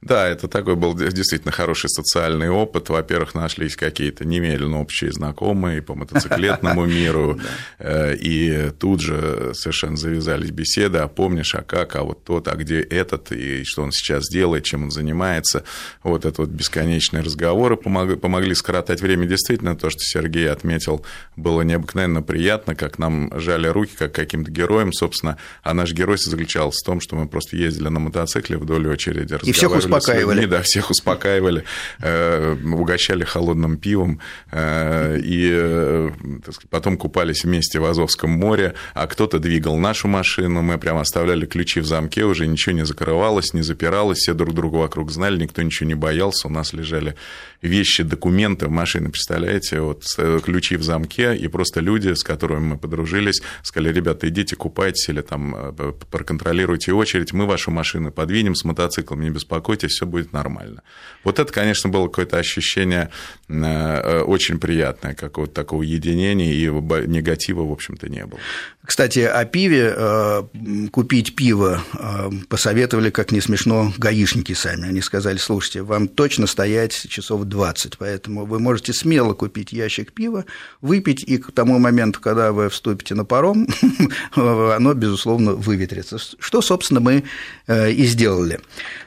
Да, 0.04 0.28
это 0.28 0.50
такой 0.50 0.76
был 0.76 0.94
действительно 0.96 1.54
хороший 1.54 1.90
социальный 1.90 2.50
опыт. 2.50 2.90
Во-первых, 2.90 3.36
нашлись 3.36 3.78
какие-то 3.78 4.26
немедленно 4.26 4.82
общие 4.82 5.14
знакомые 5.14 5.82
по 5.82 5.96
мотоциклетному 5.96 6.86
миру, 6.86 7.40
э, 7.80 8.16
и 8.16 8.72
тут 8.78 9.00
же 9.00 9.52
совершенно 9.54 9.96
завязались 9.96 10.52
беседы, 10.52 10.98
а 10.98 11.08
помнишь, 11.08 11.56
а 11.56 11.62
как, 11.62 11.96
а 11.96 12.04
вот 12.04 12.24
тот, 12.26 12.50
а 12.50 12.56
где 12.56 12.82
этот, 12.82 13.32
и 13.32 13.64
что 13.64 13.84
он 13.84 13.92
сейчас 13.94 14.28
делает, 14.28 14.66
чем 14.66 14.84
он 14.84 14.92
занимается. 14.92 15.64
Вот 16.04 16.26
это 16.26 16.42
вот 16.42 16.50
бесконечные 16.50 17.24
разговоры 17.24 17.78
помогли, 17.78 18.56
скоротать 18.56 19.02
время. 19.02 19.26
Действительно, 19.26 19.76
то, 19.76 19.90
что 19.90 20.02
Сергей 20.02 20.50
отметил, 20.50 21.06
было 21.38 21.62
необыкновенно 21.62 22.22
приятно, 22.22 22.76
как 22.76 23.00
нам 23.00 23.32
жали 23.40 23.68
руки, 23.68 23.94
как 23.98 24.14
каким-то 24.14 24.52
героем, 24.52 24.92
собственно, 24.92 25.38
а 25.64 25.74
наш 25.74 25.94
герой 25.94 26.18
заключался 26.18 26.80
в 26.84 26.86
том, 26.86 27.00
что 27.00 27.16
мы 27.16 27.28
просто 27.28 27.56
ездили 27.56 27.88
на 27.88 28.00
мотоцикле 28.00 28.58
вдоль 28.58 28.88
очереди, 28.88 29.38
и 29.44 29.52
всех 29.54 29.72
успокаивали. 29.98 30.42
Людьми, 30.42 30.52
да, 30.52 30.62
всех 30.62 30.90
успокаивали, 30.90 31.64
э, 32.00 32.56
угощали 32.64 33.24
холодным 33.24 33.78
пивом, 33.78 34.20
э, 34.52 35.20
и 35.20 35.50
э, 35.52 36.10
сказать, 36.44 36.70
потом 36.70 36.98
купались 36.98 37.44
вместе 37.44 37.80
в 37.80 37.86
Азовском 37.86 38.32
море, 38.32 38.74
а 38.94 39.08
кто-то 39.08 39.40
двигал 39.40 39.78
нашу 39.78 40.08
машину, 40.08 40.62
мы 40.62 40.78
прямо 40.78 41.02
оставляли 41.02 41.46
ключи 41.46 41.80
в 41.80 41.86
замке, 41.86 42.24
уже 42.24 42.48
ничего 42.48 42.76
не 42.76 42.86
закрывалось, 42.86 43.54
не 43.54 43.62
запиралось, 43.62 44.20
все 44.20 44.34
друг 44.34 44.54
друга 44.54 44.78
вокруг 44.78 45.12
знали, 45.12 45.38
никто 45.42 45.62
ничего 45.62 45.88
не 45.88 45.96
боялся, 45.96 46.48
у 46.48 46.52
нас 46.52 46.74
лежали 46.74 47.16
вещи, 47.62 48.04
документы 48.04 48.68
в 48.68 48.72
машине, 48.72 49.10
представляете, 49.10 49.80
вот 49.80 50.04
ключи 50.44 50.76
в 50.76 50.84
замке, 50.84 51.36
и 51.36 51.48
просто 51.48 51.80
люди, 51.80 52.14
с 52.14 52.24
которыми 52.24 52.74
мы 52.74 52.78
подружились, 52.78 53.42
сказали, 53.62 53.94
ребята, 53.94 54.28
идите 54.28 54.56
купайтесь 54.56 55.10
или 55.10 55.22
там 55.22 55.74
проконтролируйте 56.12 56.94
очередь, 56.94 57.34
мы 57.34 57.46
вашу 57.46 57.72
машину 57.72 58.12
подвинем 58.12 58.56
с 58.56 58.64
мотоциклом, 58.64 59.22
не 59.22 59.30
беспокойтесь, 59.30 59.83
и 59.84 59.88
все 59.88 60.06
будет 60.06 60.34
нормально. 60.34 60.82
Вот 61.24 61.40
это, 61.40 61.52
конечно, 61.52 61.90
было 61.90 62.08
какое-то 62.08 62.38
ощущение 62.38 63.10
э, 63.48 64.22
очень 64.22 64.60
приятное, 64.60 65.14
какого-то 65.14 65.54
такого 65.54 65.84
единения, 65.84 66.54
и 66.54 66.68
негатива, 67.08 67.64
в 67.64 67.72
общем-то, 67.72 68.10
не 68.10 68.26
было. 68.26 68.40
Кстати, 68.86 69.20
о 69.20 69.46
пиве. 69.46 69.94
Э, 69.96 70.44
купить 70.92 71.36
пиво 71.36 71.82
э, 71.94 72.30
посоветовали, 72.50 73.10
как 73.10 73.32
не 73.32 73.40
смешно, 73.40 73.94
гаишники 73.98 74.54
сами. 74.54 74.90
Они 74.90 75.02
сказали, 75.02 75.38
слушайте, 75.38 75.82
вам 75.82 76.08
точно 76.08 76.48
стоять 76.48 77.08
часов 77.10 77.46
20, 77.46 77.98
поэтому 77.98 78.46
вы 78.46 78.60
можете 78.60 78.92
смело 78.92 79.34
купить 79.34 79.72
ящик 79.72 80.12
пива, 80.12 80.46
выпить, 80.82 81.24
и 81.24 81.38
к 81.38 81.52
тому 81.52 81.80
моменту, 81.80 82.20
когда 82.20 82.52
вы 82.52 82.70
вступите 82.70 83.16
на 83.16 83.24
паром, 83.24 83.68
оно, 84.36 84.94
безусловно, 84.94 85.54
выветрится. 85.54 86.18
Что, 86.18 86.62
собственно, 86.62 87.00
мы 87.00 87.24
и 87.68 88.06
сделали. 88.06 88.60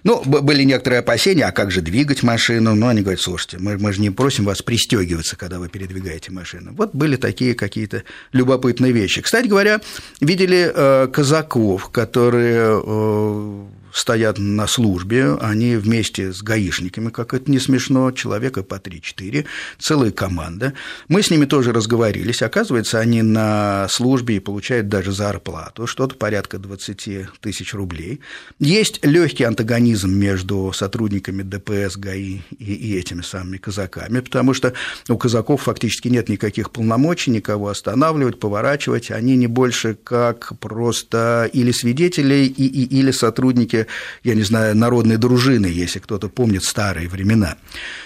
Ну, 0.04 0.22
были 0.24 0.62
некоторые 0.66 1.00
опасения, 1.00 1.44
а 1.44 1.52
как 1.52 1.70
же 1.70 1.80
двигать 1.80 2.22
машину? 2.22 2.74
Но 2.74 2.88
они 2.88 3.02
говорят, 3.02 3.20
слушайте, 3.20 3.58
мы, 3.58 3.78
мы 3.78 3.92
же 3.92 4.00
не 4.00 4.10
просим 4.10 4.44
вас 4.44 4.62
пристегиваться, 4.62 5.36
когда 5.36 5.58
вы 5.58 5.68
передвигаете 5.68 6.32
машину. 6.32 6.72
Вот 6.76 6.94
были 6.94 7.16
такие 7.16 7.54
какие-то 7.54 8.02
любопытные 8.32 8.92
вещи. 8.92 9.22
Кстати 9.22 9.46
говоря, 9.46 9.80
видели 10.20 10.70
э, 10.74 11.08
казаков, 11.08 11.88
которые 11.90 12.80
э, 12.84 13.64
стоят 13.96 14.38
на 14.38 14.66
службе, 14.66 15.36
они 15.40 15.76
вместе 15.76 16.30
с 16.30 16.42
гаишниками, 16.42 17.08
как 17.08 17.32
это 17.32 17.50
не 17.50 17.58
смешно, 17.58 18.10
человека 18.10 18.62
по 18.62 18.74
3-4, 18.74 19.46
целая 19.78 20.10
команда. 20.10 20.74
Мы 21.08 21.22
с 21.22 21.30
ними 21.30 21.46
тоже 21.46 21.72
разговорились. 21.72 22.42
Оказывается, 22.42 23.00
они 23.00 23.22
на 23.22 23.86
службе 23.88 24.36
и 24.36 24.40
получают 24.40 24.88
даже 24.88 25.12
зарплату, 25.12 25.86
что-то 25.86 26.14
порядка 26.14 26.58
20 26.58 27.40
тысяч 27.40 27.72
рублей. 27.72 28.20
Есть 28.60 29.02
легкий 29.02 29.44
антагонизм 29.44 30.10
между 30.10 30.72
сотрудниками 30.74 31.42
ДПС, 31.42 31.96
ГАИ 31.96 32.42
и, 32.58 32.74
и 32.74 32.98
этими 32.98 33.22
самыми 33.22 33.56
казаками, 33.56 34.20
потому 34.20 34.52
что 34.52 34.74
у 35.08 35.16
казаков 35.16 35.62
фактически 35.62 36.08
нет 36.08 36.28
никаких 36.28 36.70
полномочий, 36.70 37.30
никого 37.30 37.68
останавливать, 37.68 38.40
поворачивать. 38.40 39.10
Они 39.10 39.36
не 39.36 39.46
больше 39.46 39.94
как 39.94 40.52
просто 40.58 41.48
или 41.54 41.70
свидетели, 41.70 42.44
и, 42.44 42.66
и, 42.66 43.00
или 43.00 43.10
сотрудники 43.10 43.85
я 44.22 44.34
не 44.34 44.42
знаю, 44.42 44.76
народной 44.76 45.16
дружины, 45.16 45.66
если 45.66 45.98
кто-то 45.98 46.28
помнит 46.28 46.64
старые 46.64 47.08
времена. 47.08 47.56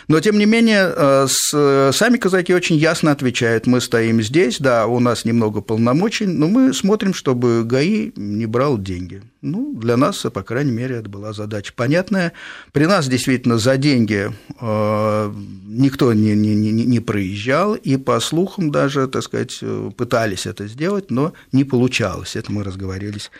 Но, 0.09 0.21
тем 0.21 0.39
не 0.39 0.47
менее, 0.47 0.93
э, 0.95 1.27
с, 1.29 1.93
сами 1.93 2.17
казаки 2.17 2.55
очень 2.55 2.77
ясно 2.77 3.13
отвечают, 3.13 3.67
мы 3.67 3.81
стоим 3.81 4.23
здесь, 4.23 4.59
да, 4.59 4.87
у 4.87 5.01
нас 5.01 5.25
немного 5.25 5.61
полномочий, 5.61 6.27
но 6.27 6.49
мы 6.49 6.75
смотрим, 6.75 7.15
чтобы 7.15 7.65
ГАИ 7.65 8.13
не 8.17 8.47
брал 8.47 8.79
деньги. 8.79 9.23
Ну, 9.43 9.75
для 9.75 9.97
нас, 9.97 10.19
по 10.19 10.43
крайней 10.43 10.73
мере, 10.73 10.97
это 10.97 11.09
была 11.09 11.33
задача 11.33 11.73
понятная. 11.75 12.33
При 12.73 12.85
нас 12.85 13.09
действительно 13.09 13.57
за 13.57 13.79
деньги 13.79 14.31
э, 14.61 15.35
никто 15.67 16.13
не, 16.13 16.35
не, 16.35 16.55
не, 16.55 17.01
проезжал, 17.01 17.75
и 17.75 17.97
по 17.97 18.21
слухам 18.21 18.71
даже, 18.71 19.09
так 19.09 19.23
сказать, 19.23 19.59
э, 19.63 19.91
пытались 19.97 20.47
это 20.47 20.67
сделать, 20.69 21.11
но 21.11 21.33
не 21.53 21.65
получалось. 21.65 22.37
Это 22.37 22.53
мы 22.53 22.65
разговорились 22.65 23.31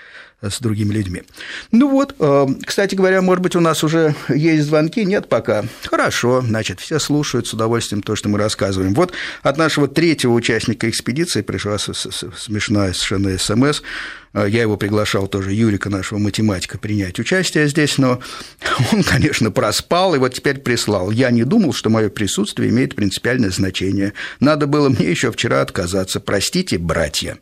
с 0.43 0.61
другими 0.61 0.95
людьми. 0.95 1.23
Ну 1.71 1.91
вот, 1.91 2.15
э, 2.19 2.47
кстати 2.65 2.95
говоря, 2.95 3.21
может 3.21 3.43
быть, 3.43 3.57
у 3.57 3.61
нас 3.61 3.85
уже 3.85 4.15
есть 4.29 4.65
звонки? 4.65 5.05
Нет 5.05 5.29
пока. 5.29 5.65
Хорошо, 5.85 6.41
значит, 6.41 6.81
все 6.81 6.99
слушают 6.99 7.47
с 7.47 7.53
удовольствием 7.53 8.03
то, 8.03 8.17
что 8.17 8.29
мы 8.29 8.39
рассказываем. 8.39 8.95
Вот 8.95 9.13
от 9.43 9.59
нашего 9.59 9.87
третьего 9.87 10.33
участника 10.33 10.89
экспедиции 10.89 11.43
пришла 11.43 11.79
смешная 11.79 12.93
совершенно 12.95 13.39
СМС. 13.39 13.83
Э, 14.33 14.47
я 14.49 14.63
его 14.63 14.77
приглашал 14.77 15.29
тоже, 15.29 15.53
Юрика, 15.53 15.91
нашего 15.91 16.19
математика, 16.19 16.79
принять 16.79 17.19
участие 17.19 17.69
здесь, 17.69 17.99
но 17.99 18.21
он, 18.93 19.03
конечно, 19.03 19.51
проспал 19.51 20.15
и 20.15 20.19
вот 20.19 20.35
теперь 20.35 20.59
прислал. 20.59 21.11
Я 21.11 21.31
не 21.31 21.45
думал, 21.45 21.75
что 21.75 21.91
мое 21.91 22.09
присутствие 22.09 22.71
имеет 22.71 22.95
принципиальное 22.95 23.51
значение. 23.51 24.15
Надо 24.41 24.67
было 24.67 24.89
мне 24.89 25.11
еще 25.11 25.31
вчера 25.31 25.61
отказаться. 25.61 26.21
Простите, 26.21 26.79
братья. 26.79 27.39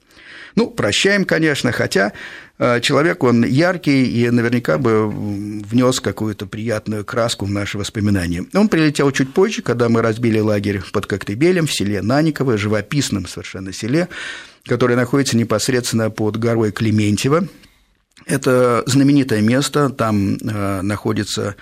Ну, 0.55 0.69
прощаем, 0.69 1.25
конечно, 1.25 1.71
хотя 1.71 2.13
человек, 2.59 3.23
он 3.23 3.45
яркий 3.45 4.05
и 4.05 4.31
наверняка 4.31 4.79
бы 4.79 5.09
внес 5.09 6.01
какую-то 6.01 6.47
приятную 6.47 7.05
краску 7.05 7.47
в 7.47 7.51
наши 7.51 7.79
воспоминания. 7.79 8.45
Он 8.55 8.69
прилетел 8.69 9.11
чуть 9.13 9.33
позже, 9.33 9.63
когда 9.63 9.89
мы 9.89 10.03
разбили 10.03 10.41
лагерь 10.41 10.83
под 10.93 11.07
Коктебелем 11.07 11.67
в 11.67 11.73
селе 11.73 12.03
Наниково, 12.03 12.59
живописном 12.59 13.27
совершенно 13.27 13.73
селе, 13.73 14.09
которое 14.65 14.97
находится 14.97 15.37
непосредственно 15.37 16.11
под 16.11 16.37
горой 16.37 16.73
Клементьево. 16.73 17.47
Это 18.27 18.83
знаменитое 18.87 19.41
место, 19.41 19.91
там 19.91 20.37
э, 20.37 20.83
находится 20.83 21.51
Э, 21.51 21.55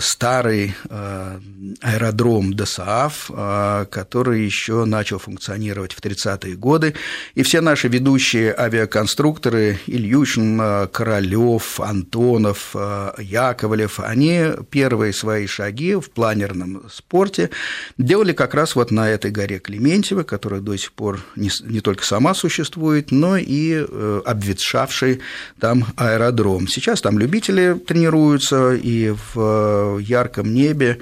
старый 0.00 0.74
э, 0.88 1.38
аэродром 1.80 2.54
ДСААФ, 2.54 3.30
э, 3.30 3.86
который 3.88 4.42
еще 4.44 4.84
начал 4.84 5.18
функционировать 5.18 5.92
в 5.92 6.00
30-е 6.00 6.56
годы. 6.56 6.94
И 7.34 7.44
все 7.44 7.60
наши 7.60 7.86
ведущие 7.86 8.52
авиаконструкторы 8.58 9.78
Ильюшин, 9.86 10.88
Королёв, 10.88 11.80
Антонов, 11.80 12.74
Яковлев, 13.18 14.00
они 14.00 14.46
первые 14.70 15.12
свои 15.12 15.46
шаги 15.46 15.94
в 15.94 16.10
планерном 16.10 16.82
спорте 16.90 17.50
делали 17.96 18.32
как 18.32 18.54
раз 18.54 18.74
вот 18.74 18.90
на 18.90 19.08
этой 19.08 19.30
горе 19.30 19.60
Клементьево, 19.60 20.24
которая 20.24 20.60
до 20.60 20.76
сих 20.76 20.92
пор 20.92 21.20
не, 21.36 21.50
не 21.62 21.80
только 21.80 22.04
сама 22.04 22.34
существует, 22.34 23.12
но 23.12 23.36
и 23.36 23.86
обветшавший 24.24 25.20
там 25.60 25.86
аэродром. 25.96 26.66
Сейчас 26.66 27.00
там 27.00 27.18
любители 27.18 27.74
тренируются, 27.86 28.74
и 28.74 29.14
в 29.34 29.59
ярком 30.00 30.52
небе 30.52 31.00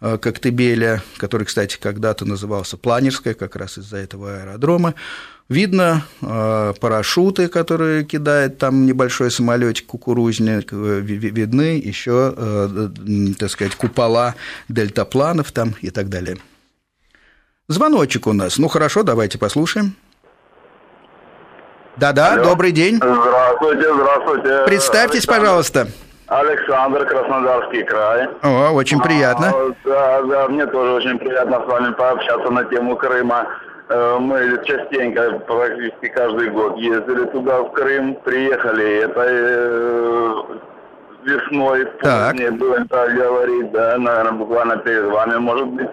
э, 0.00 0.18
Коктебеля, 0.18 1.02
который, 1.16 1.44
кстати, 1.44 1.78
когда-то 1.80 2.24
назывался 2.24 2.76
Планерской, 2.76 3.34
как 3.34 3.56
раз 3.56 3.78
из-за 3.78 3.98
этого 3.98 4.40
аэродрома. 4.40 4.94
Видно 5.48 6.04
э, 6.20 6.74
парашюты, 6.80 7.48
которые 7.48 8.04
кидает 8.04 8.58
там 8.58 8.86
небольшой 8.86 9.30
самолетик 9.30 9.86
кукурузник, 9.86 10.72
э, 10.72 11.00
видны 11.00 11.78
еще, 11.78 12.90
так 13.38 13.50
сказать, 13.50 13.74
купола 13.74 14.34
дельтапланов 14.68 15.52
там 15.52 15.74
и 15.80 15.90
так 15.90 16.08
далее. 16.08 16.36
Звоночек 17.68 18.26
у 18.26 18.32
нас. 18.32 18.58
Ну 18.58 18.68
хорошо, 18.68 19.02
давайте 19.02 19.38
послушаем. 19.38 19.94
Да-да, 21.98 22.36
добрый 22.42 22.72
день. 22.72 22.96
Здравствуйте, 22.96 23.92
здравствуйте. 23.92 24.64
Представьтесь, 24.66 25.28
Александр. 25.28 25.40
пожалуйста. 25.40 25.88
Александр, 26.28 27.06
Краснодарский 27.06 27.84
край. 27.84 28.28
О, 28.42 28.72
очень 28.72 29.00
приятно. 29.00 29.48
А, 29.48 29.72
да, 29.84 30.22
да, 30.22 30.48
мне 30.48 30.66
тоже 30.66 30.92
очень 30.92 31.18
приятно 31.18 31.62
с 31.62 31.66
вами 31.66 31.92
пообщаться 31.94 32.50
на 32.50 32.64
тему 32.64 32.96
Крыма. 32.96 33.46
Э, 33.88 34.18
мы 34.20 34.60
частенько, 34.64 35.38
практически 35.46 36.08
каждый 36.08 36.50
год 36.50 36.76
ездили 36.76 37.24
туда, 37.26 37.62
в 37.62 37.72
Крым, 37.72 38.14
приехали 38.16 39.04
это 39.04 39.24
э, 39.26 40.34
весной, 41.24 41.86
позднее, 41.86 42.50
будем 42.50 42.86
так 42.88 43.14
говорить, 43.14 43.70
да, 43.72 43.96
наверное, 43.96 44.32
буквально 44.32 44.76
перед 44.76 45.04
вами, 45.04 45.36
может 45.36 45.66
быть 45.68 45.88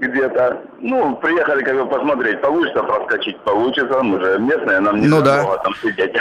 где-то. 0.00 0.62
Ну, 0.80 1.16
приехали 1.16 1.62
как 1.62 1.76
бы 1.76 1.86
посмотреть, 1.86 2.40
получится 2.40 2.82
проскочить, 2.82 3.38
получится. 3.40 4.02
Мы 4.02 4.20
же 4.20 4.38
местные, 4.38 4.80
нам 4.80 5.00
не 5.00 5.06
ну, 5.06 5.22
да. 5.22 5.44
там 5.58 5.74
сидеть. 5.82 6.16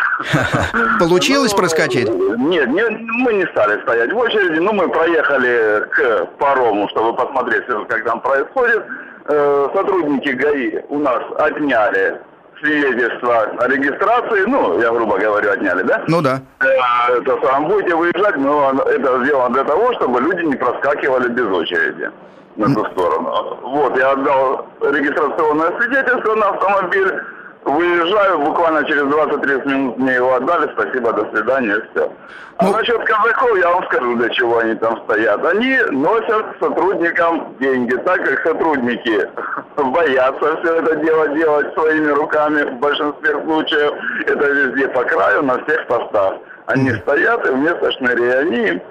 Получилось 0.99 1.51
ну, 1.53 1.57
проскочить? 1.57 2.09
Нет, 2.09 2.67
не, 2.67 2.83
мы 3.23 3.33
не 3.33 3.45
стали 3.47 3.81
стоять 3.81 4.11
в 4.11 4.17
очереди, 4.17 4.59
но 4.59 4.73
мы 4.73 4.89
проехали 4.89 5.85
к 5.91 6.25
парому, 6.37 6.89
чтобы 6.89 7.15
посмотреть, 7.15 7.65
как 7.87 8.03
там 8.03 8.19
происходит. 8.21 8.83
Э, 9.27 9.69
сотрудники 9.73 10.29
ГАИ 10.29 10.81
у 10.89 10.99
нас 10.99 11.23
отняли 11.37 12.19
свидетельство 12.59 13.43
о 13.43 13.67
регистрации, 13.67 14.43
ну, 14.45 14.81
я 14.81 14.91
грубо 14.91 15.17
говорю, 15.17 15.51
отняли, 15.51 15.83
да? 15.83 16.03
Ну 16.07 16.21
да. 16.21 16.41
Э, 16.59 17.17
это 17.17 17.39
сам 17.43 17.67
будете 17.67 17.95
выезжать, 17.95 18.35
но 18.35 18.73
это 18.85 19.23
сделано 19.23 19.53
для 19.53 19.63
того, 19.63 19.93
чтобы 19.93 20.19
люди 20.19 20.43
не 20.45 20.55
проскакивали 20.55 21.29
без 21.29 21.45
очереди 21.45 22.11
на 22.59 22.75
ту 22.75 22.85
сторону. 22.91 23.57
Вот, 23.63 23.97
я 23.97 24.11
отдал 24.11 24.65
регистрационное 24.81 25.71
свидетельство 25.79 26.35
на 26.35 26.49
автомобиль, 26.49 27.21
выезжаю, 27.63 28.39
буквально 28.39 28.83
через 28.85 29.03
20-30 29.03 29.67
минут 29.67 29.97
мне 29.97 30.15
его 30.15 30.33
отдали, 30.33 30.69
спасибо, 30.73 31.13
до 31.13 31.29
свидания, 31.31 31.81
все. 31.91 32.11
А 32.57 32.65
ну... 32.65 32.73
насчет 32.73 33.01
казаков 33.05 33.57
я 33.57 33.71
вам 33.71 33.85
скажу, 33.85 34.15
для 34.17 34.29
чего 34.29 34.57
они 34.57 34.75
там 34.75 35.01
стоят. 35.03 35.45
Они 35.45 35.77
носят 35.91 36.45
сотрудникам 36.59 37.55
деньги, 37.59 37.95
так 37.95 38.25
как 38.25 38.41
сотрудники 38.41 39.29
боятся 39.77 40.57
все 40.57 40.75
это 40.75 40.95
дело 40.97 41.29
делать 41.29 41.73
своими 41.73 42.11
руками, 42.11 42.63
в 42.63 42.79
большинстве 42.79 43.41
случаев 43.43 43.93
это 44.25 44.45
везде 44.45 44.87
по 44.89 45.03
краю, 45.03 45.43
на 45.43 45.63
всех 45.63 45.87
постах. 45.87 46.35
Они 46.65 46.91
стоят, 46.91 47.47
и 47.47 47.51
вместо 47.51 47.91
шнырей 47.93 48.39
они 48.39 48.67
им 48.67 48.81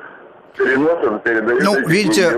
переносом 0.56 1.20
передают. 1.20 1.62
Ну, 1.62 1.86
видите, 1.86 2.36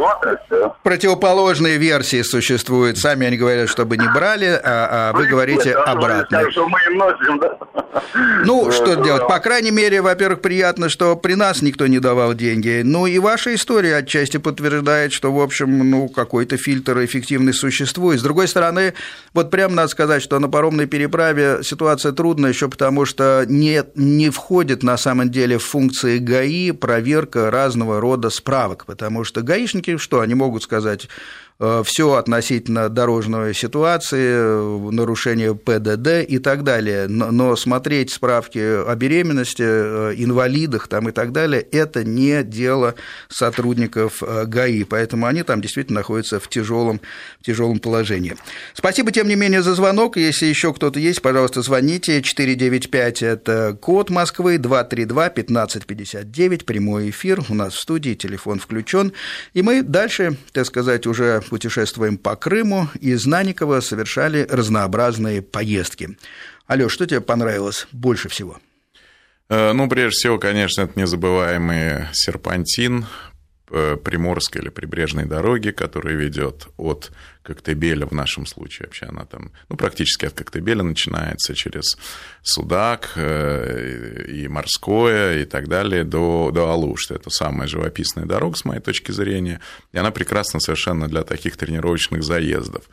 противоположные 0.82 1.78
версии 1.78 2.22
существуют. 2.22 2.98
Сами 2.98 3.26
они 3.26 3.36
говорят, 3.36 3.68
чтобы 3.68 3.96
не 3.96 4.08
брали, 4.12 4.60
а, 4.62 5.10
а 5.10 5.12
вы 5.12 5.26
говорите 5.26 5.70
Нет, 5.70 5.78
обратно. 5.86 6.42
Ну, 8.44 8.70
что 8.70 8.94
делать? 8.94 9.26
По 9.28 9.38
крайней 9.38 9.70
мере, 9.70 10.00
во-первых, 10.00 10.40
приятно, 10.40 10.88
что 10.88 11.16
при 11.16 11.34
нас 11.34 11.62
никто 11.62 11.86
не 11.86 11.98
давал 11.98 12.34
деньги. 12.34 12.82
Ну, 12.84 13.06
и 13.06 13.18
ваша 13.18 13.54
история 13.54 13.96
отчасти 13.96 14.36
подтверждает, 14.38 15.12
что, 15.12 15.32
в 15.32 15.40
общем, 15.40 15.90
ну, 15.90 16.08
какой-то 16.08 16.56
фильтр 16.56 17.04
эффективный 17.04 17.52
существует. 17.52 18.20
С 18.20 18.22
другой 18.22 18.48
стороны, 18.48 18.94
вот 19.34 19.50
прямо 19.50 19.74
надо 19.74 19.88
сказать, 19.88 20.22
что 20.22 20.38
на 20.38 20.48
паромной 20.48 20.86
переправе 20.86 21.60
ситуация 21.62 22.12
трудная 22.12 22.50
еще 22.50 22.68
потому, 22.68 23.04
что 23.04 23.44
не, 23.46 23.82
не 23.94 24.30
входит 24.30 24.82
на 24.82 24.96
самом 24.96 25.30
деле 25.30 25.58
в 25.58 25.64
функции 25.64 26.18
ГАИ 26.18 26.72
проверка 26.72 27.50
разного 27.50 27.99
рода 28.00 28.30
справок, 28.30 28.86
потому 28.86 29.24
что 29.24 29.42
гаишники 29.42 29.96
что, 29.96 30.20
они 30.20 30.34
могут 30.34 30.62
сказать, 30.62 31.08
все 31.84 32.14
относительно 32.14 32.88
дорожной 32.88 33.54
ситуации, 33.54 34.90
нарушения 34.90 35.54
ПДД 35.54 36.26
и 36.26 36.38
так 36.38 36.64
далее. 36.64 37.06
Но 37.08 37.54
смотреть 37.56 38.10
справки 38.10 38.58
о 38.58 38.94
беременности, 38.94 39.62
э, 39.62 40.14
инвалидах 40.16 40.88
там 40.88 41.08
и 41.08 41.12
так 41.12 41.32
далее, 41.32 41.60
это 41.60 42.04
не 42.04 42.42
дело 42.42 42.94
сотрудников 43.28 44.22
э, 44.22 44.44
ГАИ, 44.46 44.84
поэтому 44.84 45.26
они 45.26 45.42
там 45.42 45.60
действительно 45.60 46.00
находятся 46.00 46.40
в 46.40 46.48
тяжелом, 46.48 47.00
тяжелом 47.42 47.78
положении. 47.78 48.36
Спасибо, 48.74 49.12
тем 49.12 49.28
не 49.28 49.36
менее, 49.36 49.62
за 49.62 49.74
звонок. 49.74 50.16
Если 50.16 50.46
еще 50.46 50.72
кто-то 50.72 50.98
есть, 50.98 51.22
пожалуйста, 51.22 51.62
звоните. 51.62 52.22
495– 52.22 53.22
это 53.22 53.76
код 53.80 54.10
Москвы, 54.10 54.58
232 54.58 55.26
1559, 55.26 56.64
прямой 56.64 57.10
эфир. 57.10 57.42
У 57.48 57.54
нас 57.54 57.74
в 57.74 57.80
студии 57.80 58.14
телефон 58.14 58.58
включен. 58.58 59.12
И 59.54 59.62
мы 59.62 59.82
дальше, 59.82 60.36
так 60.52 60.66
сказать, 60.66 61.06
уже 61.06 61.42
путешествуем 61.50 62.16
по 62.16 62.34
Крыму, 62.36 62.88
и 62.98 63.10
из 63.10 63.26
Наникова 63.26 63.80
совершали 63.80 64.46
разнообразные 64.48 65.42
поездки. 65.42 66.16
Алёш, 66.66 66.92
что 66.92 67.06
тебе 67.06 67.20
понравилось 67.20 67.86
больше 67.92 68.30
всего? 68.30 68.58
Э, 69.50 69.72
ну, 69.72 69.88
прежде 69.88 70.16
всего, 70.16 70.38
конечно, 70.38 70.82
это 70.82 70.98
незабываемый 70.98 72.06
серпантин, 72.12 73.04
Э, 73.72 73.96
приморской 73.96 74.62
или 74.62 74.68
прибрежной 74.68 75.26
дороги, 75.26 75.70
которая 75.70 76.16
ведет 76.16 76.66
от 76.76 77.12
Коктебеля, 77.42 78.06
в 78.06 78.12
нашем 78.12 78.46
случае 78.46 78.86
вообще 78.86 79.06
она 79.06 79.24
там, 79.24 79.50
ну, 79.68 79.76
практически 79.76 80.26
от 80.26 80.34
Коктебеля 80.34 80.82
начинается 80.82 81.54
через 81.54 81.96
Судак 82.42 83.12
э, 83.16 84.26
и 84.28 84.48
Морское 84.48 85.42
и 85.42 85.44
так 85.44 85.68
далее 85.68 86.04
до, 86.04 86.50
до 86.52 86.70
Алушты. 86.70 87.14
Это 87.14 87.30
самая 87.30 87.68
живописная 87.68 88.26
дорога, 88.26 88.56
с 88.56 88.64
моей 88.64 88.80
точки 88.80 89.12
зрения, 89.12 89.60
и 89.92 89.98
она 89.98 90.10
прекрасна 90.10 90.60
совершенно 90.60 91.08
для 91.08 91.22
таких 91.22 91.56
тренировочных 91.56 92.22
заездов 92.22 92.84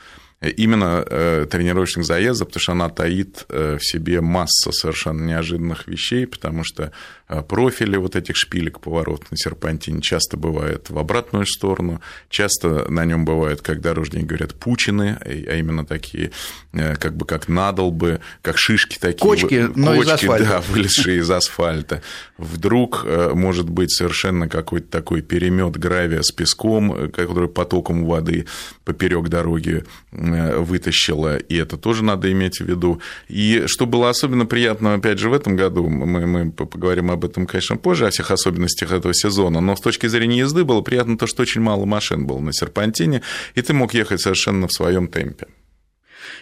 именно 0.42 1.04
э, 1.08 1.48
тренировочных 1.50 2.06
заездов, 2.06 2.50
потому 2.50 2.62
что 2.62 2.72
она 2.74 2.90
таит 2.90 3.46
э, 3.50 3.78
в 3.80 3.84
себе 3.84 4.22
массу 4.22 4.72
совершенно 4.72 5.24
неожиданных 5.24 5.88
вещей, 5.88 6.28
потому 6.28 6.64
что 6.64 6.92
э, 7.27 7.27
профили 7.48 7.98
вот 7.98 8.16
этих 8.16 8.36
шпилек 8.36 8.80
поворот 8.80 9.30
на 9.32 9.38
серпантине 9.38 10.02
часто 10.02 10.38
бывают 10.38 10.90
в 10.90 10.98
обратную 10.98 11.46
сторону, 11.46 12.02
часто 12.30 12.90
на 12.90 13.06
нем 13.06 13.26
бывают, 13.26 13.62
как 13.62 13.82
дорожники 13.82 14.26
говорят, 14.26 14.56
пучины, 14.56 15.18
а 15.22 15.56
именно 15.56 15.86
такие, 15.86 16.32
как 16.72 17.16
бы 17.16 17.26
как 17.26 17.48
надолбы, 17.48 18.22
как 18.42 18.58
шишки 18.58 18.98
такие. 19.00 19.20
Кочки, 19.20 19.70
но 19.76 19.96
кочки, 19.96 20.04
из 20.04 20.10
асфальта. 20.10 20.50
да, 20.50 20.62
вылезшие 20.62 21.20
из 21.20 21.30
асфальта. 21.30 22.02
Вдруг 22.38 23.06
может 23.34 23.70
быть 23.70 23.92
совершенно 23.92 24.48
какой-то 24.48 24.90
такой 24.90 25.22
перемет 25.22 25.78
гравия 25.78 26.22
с 26.22 26.32
песком, 26.32 27.12
который 27.12 27.50
потоком 27.50 28.06
воды 28.06 28.46
поперек 28.86 29.28
дороги 29.28 29.84
Э, 30.20 30.58
вытащила, 30.58 31.38
и 31.38 31.56
это 31.58 31.78
тоже 31.78 32.04
надо 32.04 32.32
иметь 32.32 32.60
в 32.60 32.66
виду. 32.66 33.00
И 33.28 33.64
что 33.68 33.86
было 33.86 34.10
особенно 34.10 34.48
приятно, 34.48 34.96
опять 34.96 35.20
же, 35.20 35.30
в 35.30 35.34
этом 35.34 35.56
году, 35.56 35.88
мы, 35.88 36.26
мы 36.26 36.52
поговорим 36.52 37.12
об 37.12 37.17
этом, 37.26 37.48
конечно, 37.48 37.78
позже, 37.78 38.08
о 38.08 38.10
всех 38.10 38.32
особенностях 38.32 38.92
этого 38.92 39.14
сезона, 39.14 39.62
но 39.62 39.76
с 39.76 39.82
точки 39.82 40.08
зрения 40.08 40.40
езды 40.40 40.64
было 40.64 40.82
приятно 40.82 41.18
то, 41.18 41.28
что 41.28 41.42
очень 41.42 41.62
мало 41.62 41.86
машин 41.86 42.26
было 42.26 42.40
на 42.40 42.54
серпантине, 42.54 43.22
и 43.56 43.62
ты 43.62 43.74
мог 43.74 43.94
ехать 43.94 44.22
совершенно 44.22 44.68
в 44.68 44.74
своем 44.74 45.08
темпе. 45.08 45.48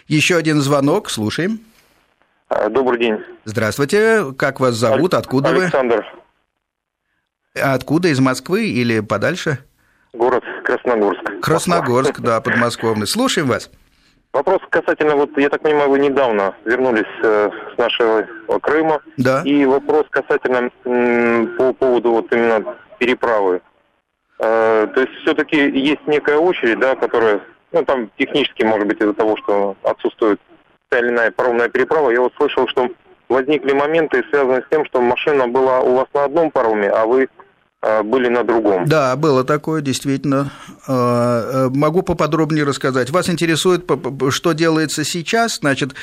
Еще 0.08 0.36
один 0.36 0.60
звонок, 0.60 1.10
слушаем. 1.10 1.60
А, 2.48 2.68
добрый 2.68 2.98
день. 2.98 3.18
Здравствуйте, 3.44 4.32
как 4.38 4.60
вас 4.60 4.74
зовут, 4.74 5.14
откуда 5.14 5.50
Александр. 5.50 5.96
вы? 5.96 6.02
Александр. 6.02 6.22
Откуда, 7.74 8.08
из 8.08 8.20
Москвы 8.20 8.68
или 8.68 9.00
подальше? 9.00 9.58
Город 10.12 10.44
Красногорск. 10.64 11.22
Красногорск, 11.42 12.20
да, 12.20 12.40
подмосковный. 12.40 13.06
Слушаем 13.06 13.48
вас. 13.48 13.70
Вопрос 14.36 14.60
касательно, 14.68 15.16
вот, 15.16 15.30
я 15.38 15.48
так 15.48 15.62
понимаю, 15.62 15.88
вы 15.88 15.98
недавно 15.98 16.54
вернулись 16.66 17.06
э, 17.22 17.50
с 17.74 17.78
нашего 17.78 18.26
Крыма. 18.60 19.00
Да. 19.16 19.40
И 19.46 19.64
вопрос 19.64 20.04
касательно 20.10 20.70
м, 20.84 21.56
по 21.56 21.72
поводу 21.72 22.10
вот 22.10 22.30
именно 22.30 22.76
переправы. 22.98 23.62
Э, 24.38 24.88
то 24.94 25.00
есть 25.00 25.14
все-таки 25.22 25.56
есть 25.56 26.06
некая 26.06 26.36
очередь, 26.36 26.78
да, 26.78 26.96
которая, 26.96 27.40
ну, 27.72 27.82
там 27.86 28.10
технически, 28.18 28.62
может 28.62 28.86
быть, 28.86 29.00
из-за 29.00 29.14
того, 29.14 29.38
что 29.38 29.74
отсутствует 29.82 30.38
та 30.90 30.98
или 30.98 31.08
иная 31.08 31.30
паромная 31.30 31.70
переправа, 31.70 32.10
я 32.10 32.20
вот 32.20 32.34
слышал, 32.36 32.68
что 32.68 32.90
возникли 33.30 33.72
моменты, 33.72 34.22
связанные 34.28 34.60
с 34.60 34.68
тем, 34.70 34.84
что 34.84 35.00
машина 35.00 35.48
была 35.48 35.80
у 35.80 35.94
вас 35.94 36.08
на 36.12 36.24
одном 36.24 36.50
пароме, 36.50 36.90
а 36.90 37.06
вы 37.06 37.30
были 37.82 38.28
на 38.28 38.42
другом. 38.42 38.86
Да, 38.86 39.14
было 39.16 39.44
такое, 39.44 39.80
действительно. 39.80 40.50
Э, 40.88 41.68
могу 41.72 42.02
поподробнее 42.02 42.64
рассказать. 42.64 43.10
Вас 43.10 43.28
интересует, 43.30 43.84
что 44.30 44.52
делается 44.52 45.04
сейчас? 45.04 45.58
Значит, 45.58 45.94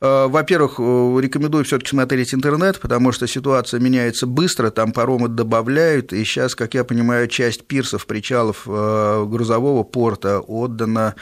Э, 0.00 0.28
во-первых, 0.28 0.76
э, 0.78 1.18
рекомендую 1.20 1.64
все-таки 1.64 1.90
смотреть 1.90 2.32
интернет, 2.32 2.80
потому 2.80 3.12
что 3.12 3.26
ситуация 3.26 3.80
меняется 3.80 4.26
быстро, 4.26 4.70
там 4.70 4.92
паромы 4.92 5.28
добавляют, 5.28 6.12
и 6.12 6.24
сейчас, 6.24 6.54
как 6.54 6.74
я 6.74 6.84
понимаю, 6.84 7.28
часть 7.28 7.66
пирсов, 7.66 8.06
причалов 8.06 8.62
грузового 8.66 9.84
порта 9.84 10.40
отдана 10.40 11.14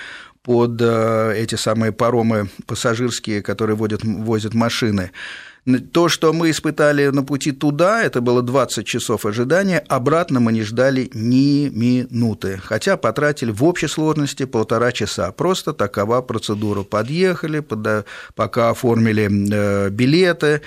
под 0.43 0.81
эти 0.81 1.57
самые 1.57 1.93
паромы 1.93 2.49
пассажирские, 2.67 3.43
которые 3.43 3.77
водят, 3.77 4.03
возят 4.05 4.55
машины. 4.55 5.11
То, 5.93 6.09
что 6.09 6.33
мы 6.33 6.51
испытали 6.51 7.09
на 7.09 7.23
пути 7.23 7.53
туда, 7.53 8.03
это 8.03 8.23
было 8.23 8.43
20 8.43 8.87
часов 8.87 9.27
ожидания, 9.27 9.85
обратно 9.89 10.41
мы 10.41 10.53
не 10.53 10.63
ждали 10.63 11.11
ни 11.13 11.69
минуты, 11.69 12.59
хотя 12.63 12.97
потратили 12.97 13.51
в 13.51 13.63
общей 13.65 13.89
сложности 13.89 14.47
полтора 14.47 14.93
часа. 14.93 15.31
Просто 15.33 15.75
такова 15.75 16.23
процедура. 16.23 16.85
Подъехали, 16.85 17.63
пока 18.35 18.71
оформили 18.71 19.29
э, 19.29 19.91
билеты, 19.91 20.63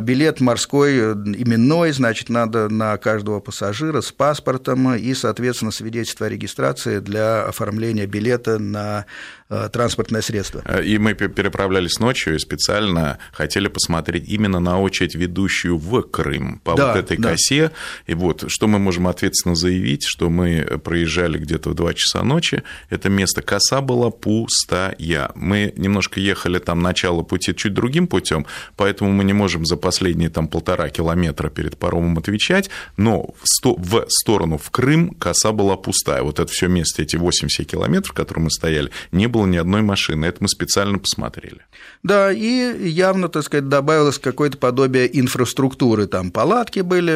билет 0.00 0.40
морской 0.40 0.94
э, 0.94 1.12
именной, 1.12 1.92
значит, 1.92 2.28
надо 2.28 2.68
на 2.68 2.96
каждого 2.96 3.40
пассажира 3.40 4.00
с 4.00 4.10
паспортом 4.10 4.94
и, 4.94 5.14
соответственно, 5.14 5.70
свидетельство 5.70 6.26
о 6.26 6.30
регистрации 6.30 7.00
для 7.00 7.44
оформления 7.44 8.06
билета 8.06 8.58
на 8.58 9.04
э, 9.50 9.68
транспортное 9.70 10.22
средство. 10.22 10.62
Э, 10.64 10.82
и 10.82 10.96
мы 10.96 11.14
переправлялись 11.14 11.98
ночью 11.98 12.36
и 12.36 12.38
специально 12.38 13.18
хотели 13.32 13.68
посмотреть 13.68 14.28
именно 14.28 14.60
на 14.60 14.80
очередь, 14.80 15.14
ведущую 15.14 15.76
в 15.76 16.02
Крым 16.02 16.60
по 16.64 16.74
да, 16.74 16.88
вот 16.88 16.96
этой 16.96 17.18
да. 17.18 17.32
косе. 17.32 17.70
И 18.06 18.14
вот, 18.14 18.44
что 18.48 18.66
мы 18.68 18.78
можем 18.78 19.08
ответственно 19.08 19.54
заявить, 19.54 20.04
что 20.06 20.30
мы 20.30 20.80
проезжали 20.82 21.38
где-то 21.38 21.70
в 21.70 21.74
2 21.74 21.94
часа 21.94 22.22
ночи, 22.22 22.62
это 22.88 23.10
место 23.10 23.42
коса 23.42 23.82
была 23.82 24.10
пустая. 24.10 24.96
Мы 25.34 25.74
немножко 25.76 26.18
ехали 26.18 26.58
там 26.58 26.80
начало 26.80 27.22
пути 27.22 27.54
чуть 27.54 27.74
другим 27.74 28.06
путем, 28.06 28.46
поэтому 28.76 29.12
мы 29.12 29.24
не 29.24 29.32
можем 29.32 29.66
за 29.66 29.76
последние 29.82 30.30
там 30.30 30.48
полтора 30.48 30.88
километра 30.88 31.50
перед 31.50 31.76
паромом 31.76 32.16
отвечать, 32.16 32.70
но 32.96 33.34
в, 33.42 33.46
сто, 33.46 33.74
в 33.76 34.06
сторону 34.08 34.56
в 34.56 34.70
Крым 34.70 35.10
коса 35.10 35.52
была 35.52 35.76
пустая. 35.76 36.22
Вот 36.22 36.38
это 36.40 36.50
все 36.50 36.68
место, 36.68 37.02
эти 37.02 37.16
80 37.16 37.66
километров, 37.66 38.12
в 38.12 38.16
котором 38.16 38.44
мы 38.44 38.50
стояли, 38.50 38.90
не 39.10 39.26
было 39.26 39.46
ни 39.46 39.58
одной 39.58 39.82
машины. 39.82 40.24
Это 40.24 40.38
мы 40.40 40.48
специально 40.48 40.98
посмотрели. 40.98 41.60
Да, 42.02 42.32
и 42.32 42.88
явно, 42.88 43.28
так 43.28 43.44
сказать, 43.44 43.68
добавилось 43.68 44.18
какое-то 44.18 44.56
подобие 44.56 45.18
инфраструктуры. 45.20 46.06
Там 46.06 46.30
палатки 46.30 46.80
были, 46.80 47.12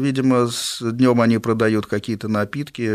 видимо, 0.00 0.48
с 0.48 0.78
днем 0.80 1.20
они 1.20 1.38
продают 1.38 1.86
какие-то 1.86 2.28
напитки, 2.28 2.88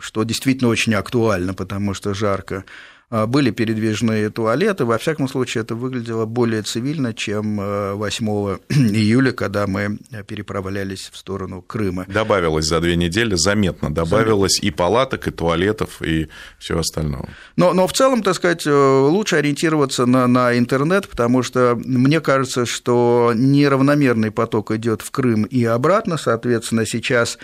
что 0.00 0.22
действительно 0.22 0.68
очень 0.68 0.94
актуально, 0.94 1.54
потому 1.54 1.94
что 1.94 2.14
жарко. 2.14 2.64
А, 3.10 3.26
были 3.26 3.50
передвижные 3.50 4.28
туалеты. 4.28 4.84
Во 4.84 4.98
всяком 4.98 5.28
случае, 5.28 5.62
это 5.62 5.74
выглядело 5.74 6.26
более 6.26 6.62
цивильно, 6.62 7.14
чем 7.14 7.56
8 7.56 8.28
э, 8.28 8.58
июля, 8.68 9.32
когда 9.32 9.66
мы 9.66 9.98
переправлялись 10.26 11.10
в 11.12 11.16
сторону 11.16 11.62
Крыма. 11.62 12.04
Добавилось 12.06 12.66
за 12.66 12.80
две 12.80 12.96
недели, 12.96 13.34
заметно 13.34 13.92
добавилось 13.94 14.56
заметно. 14.56 14.66
и 14.66 14.70
палаток, 14.70 15.28
и 15.28 15.30
туалетов, 15.30 16.02
и 16.02 16.28
всего 16.58 16.80
остального. 16.80 17.28
Но, 17.56 17.72
но 17.72 17.86
в 17.86 17.94
целом, 17.94 18.22
так 18.22 18.34
сказать, 18.34 18.66
э, 18.66 18.70
лучше 18.70 19.36
ориентироваться 19.36 20.04
на, 20.04 20.26
на 20.26 20.58
интернет, 20.58 21.08
потому 21.08 21.42
что 21.42 21.80
мне 21.82 22.20
кажется, 22.20 22.66
что 22.66 23.32
неравномерный 23.34 24.30
поток 24.30 24.70
идет 24.72 25.00
в 25.00 25.10
Крым 25.10 25.44
и 25.44 25.64
обратно, 25.64 26.18
соответственно, 26.18 26.84
сейчас 26.84 27.38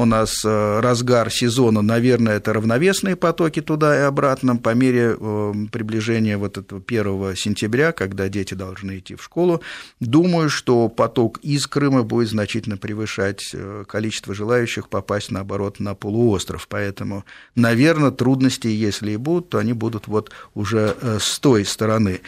у 0.00 0.06
нас 0.06 0.42
э, 0.46 0.80
разгар 0.80 1.30
сезона, 1.30 1.82
наверное, 1.82 2.38
это 2.38 2.54
равновесные 2.54 3.16
потоки 3.16 3.60
туда 3.60 3.96
и 3.96 4.00
обратно 4.00 4.56
по 4.56 4.74
мере 4.74 5.14
э, 5.18 5.52
приближения 5.70 6.38
вот 6.38 6.56
этого 6.56 6.82
1 6.86 7.36
сентября, 7.36 7.92
когда 7.92 8.30
дети 8.30 8.54
должны 8.54 8.98
идти 8.98 9.14
в 9.14 9.22
школу. 9.22 9.60
Думаю, 10.00 10.48
что 10.48 10.88
поток 10.88 11.38
из 11.42 11.66
Крыма 11.66 12.02
будет 12.02 12.30
значительно 12.30 12.78
превышать 12.78 13.50
э, 13.52 13.84
количество 13.86 14.34
желающих 14.34 14.88
попасть, 14.88 15.30
наоборот, 15.30 15.80
на 15.80 15.94
полуостров. 15.94 16.66
Поэтому, 16.68 17.26
наверное, 17.54 18.10
трудности, 18.10 18.68
если 18.68 19.12
и 19.12 19.16
будут, 19.18 19.50
то 19.50 19.58
они 19.58 19.74
будут 19.74 20.08
вот 20.08 20.30
уже 20.54 20.96
с 21.20 21.38
той 21.38 21.66
стороны. 21.66 22.20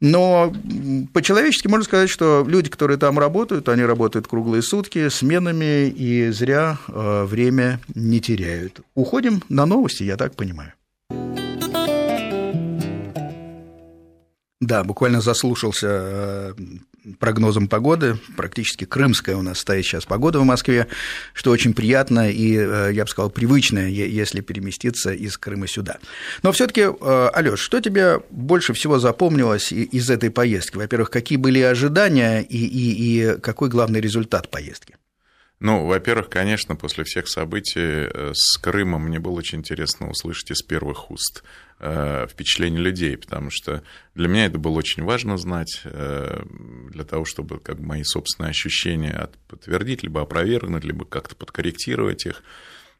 Но 0.00 0.52
по-человечески 1.12 1.68
можно 1.68 1.84
сказать, 1.84 2.10
что 2.10 2.44
люди, 2.46 2.70
которые 2.70 2.98
там 2.98 3.18
работают, 3.18 3.68
они 3.68 3.84
работают 3.84 4.26
круглые 4.26 4.62
сутки, 4.62 5.08
сменами, 5.08 5.88
и 5.88 6.30
зря 6.30 6.78
э, 6.88 7.24
время 7.24 7.80
не 7.94 8.20
теряют. 8.20 8.80
Уходим 8.94 9.42
на 9.48 9.66
новости, 9.66 10.02
я 10.02 10.16
так 10.16 10.34
понимаю. 10.34 10.72
Да, 14.60 14.82
буквально 14.82 15.20
заслушался 15.20 16.54
прогнозом 17.18 17.68
погоды, 17.68 18.18
практически 18.36 18.84
крымская 18.84 19.36
у 19.36 19.42
нас 19.42 19.58
стоит 19.58 19.84
сейчас 19.84 20.04
погода 20.04 20.40
в 20.40 20.44
Москве, 20.44 20.86
что 21.32 21.50
очень 21.50 21.74
приятно 21.74 22.30
и, 22.30 22.56
э, 22.56 22.90
я 22.92 23.04
бы 23.04 23.10
сказал, 23.10 23.30
привычно, 23.30 23.88
если 23.88 24.40
переместиться 24.40 25.12
из 25.12 25.36
Крыма 25.38 25.66
сюда. 25.66 25.98
Но 26.42 26.52
все 26.52 26.66
таки 26.66 26.82
э, 26.82 27.30
Алёш, 27.32 27.60
что 27.60 27.80
тебе 27.80 28.20
больше 28.30 28.72
всего 28.72 28.98
запомнилось 28.98 29.72
из 29.72 30.10
этой 30.10 30.30
поездки? 30.30 30.76
Во-первых, 30.76 31.10
какие 31.10 31.38
были 31.38 31.60
ожидания 31.60 32.40
и, 32.40 32.66
и, 32.66 33.34
и 33.34 33.40
какой 33.40 33.68
главный 33.68 34.00
результат 34.00 34.50
поездки? 34.50 34.96
Ну, 35.60 35.86
во-первых, 35.86 36.28
конечно, 36.28 36.76
после 36.76 37.04
всех 37.04 37.28
событий 37.28 37.80
э, 37.80 38.32
с 38.34 38.58
Крымом 38.58 39.04
мне 39.04 39.18
было 39.18 39.32
очень 39.32 39.60
интересно 39.60 40.10
услышать 40.10 40.50
из 40.50 40.62
первых 40.62 41.10
уст 41.10 41.42
э, 41.80 42.26
впечатления 42.28 42.78
людей, 42.78 43.16
потому 43.16 43.50
что 43.50 43.82
для 44.14 44.28
меня 44.28 44.46
это 44.46 44.58
было 44.58 44.78
очень 44.78 45.02
важно 45.02 45.36
знать, 45.36 45.80
э, 45.84 46.42
для 46.90 47.04
того, 47.04 47.24
чтобы 47.24 47.58
как 47.60 47.78
бы, 47.78 47.86
мои 47.86 48.02
собственные 48.04 48.50
ощущения 48.50 49.28
подтвердить, 49.48 50.02
либо 50.02 50.22
опровергнуть, 50.22 50.84
либо 50.84 51.04
как-то 51.04 51.36
подкорректировать 51.36 52.26
их. 52.26 52.42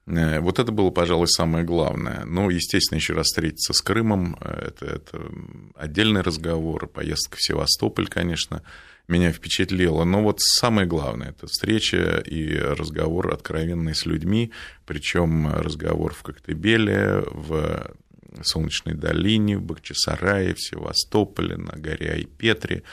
Вот 0.06 0.58
это 0.58 0.70
было, 0.70 0.90
пожалуй, 0.90 1.28
самое 1.28 1.64
главное. 1.64 2.26
Ну, 2.26 2.50
естественно, 2.50 2.98
еще 2.98 3.14
раз 3.14 3.28
встретиться 3.28 3.72
с 3.72 3.80
Крымом, 3.80 4.36
это, 4.38 4.84
это 4.84 5.22
отдельный 5.74 6.20
разговор, 6.20 6.88
поездка 6.88 7.38
в 7.38 7.42
Севастополь, 7.42 8.08
конечно, 8.08 8.62
меня 9.08 9.32
впечатлило. 9.32 10.04
Но 10.04 10.22
вот 10.22 10.40
самое 10.40 10.86
главное– 10.86 11.28
это 11.30 11.46
встреча 11.46 12.22
и 12.24 12.54
разговор 12.54 13.32
откровенный 13.32 13.94
с 13.94 14.04
людьми, 14.04 14.52
причем 14.84 15.48
разговор 15.54 16.12
в 16.12 16.22
Коктебеле, 16.22 17.22
в 17.26 17.94
Солнечной 18.42 18.94
долине, 18.94 19.58
в 19.58 19.62
Бахчисарае, 19.62 20.54
в 20.54 20.60
Севастополе, 20.60 21.56
на 21.56 21.78
горе 21.78 22.12
Айпетре– 22.12 22.82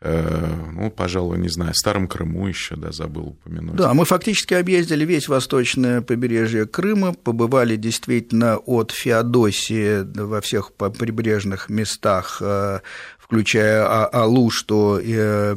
Э, 0.00 0.54
ну, 0.72 0.90
пожалуй, 0.92 1.38
не 1.38 1.48
знаю, 1.48 1.74
Старом 1.74 2.06
Крыму 2.06 2.46
еще, 2.46 2.76
да, 2.76 2.92
забыл 2.92 3.28
упомянуть. 3.28 3.74
Да, 3.74 3.94
мы 3.94 4.04
фактически 4.04 4.54
объездили 4.54 5.04
весь 5.04 5.26
восточное 5.26 6.02
побережье 6.02 6.66
Крыма, 6.66 7.14
побывали 7.14 7.74
действительно 7.74 8.58
от 8.58 8.92
Феодосии 8.92 10.06
во 10.16 10.40
всех 10.40 10.72
прибрежных 10.72 11.68
местах 11.68 12.38
э, 12.40 12.80
включая 13.28 13.84
а, 13.84 14.06
Алу, 14.06 14.48
что 14.48 14.98
э, 14.98 15.54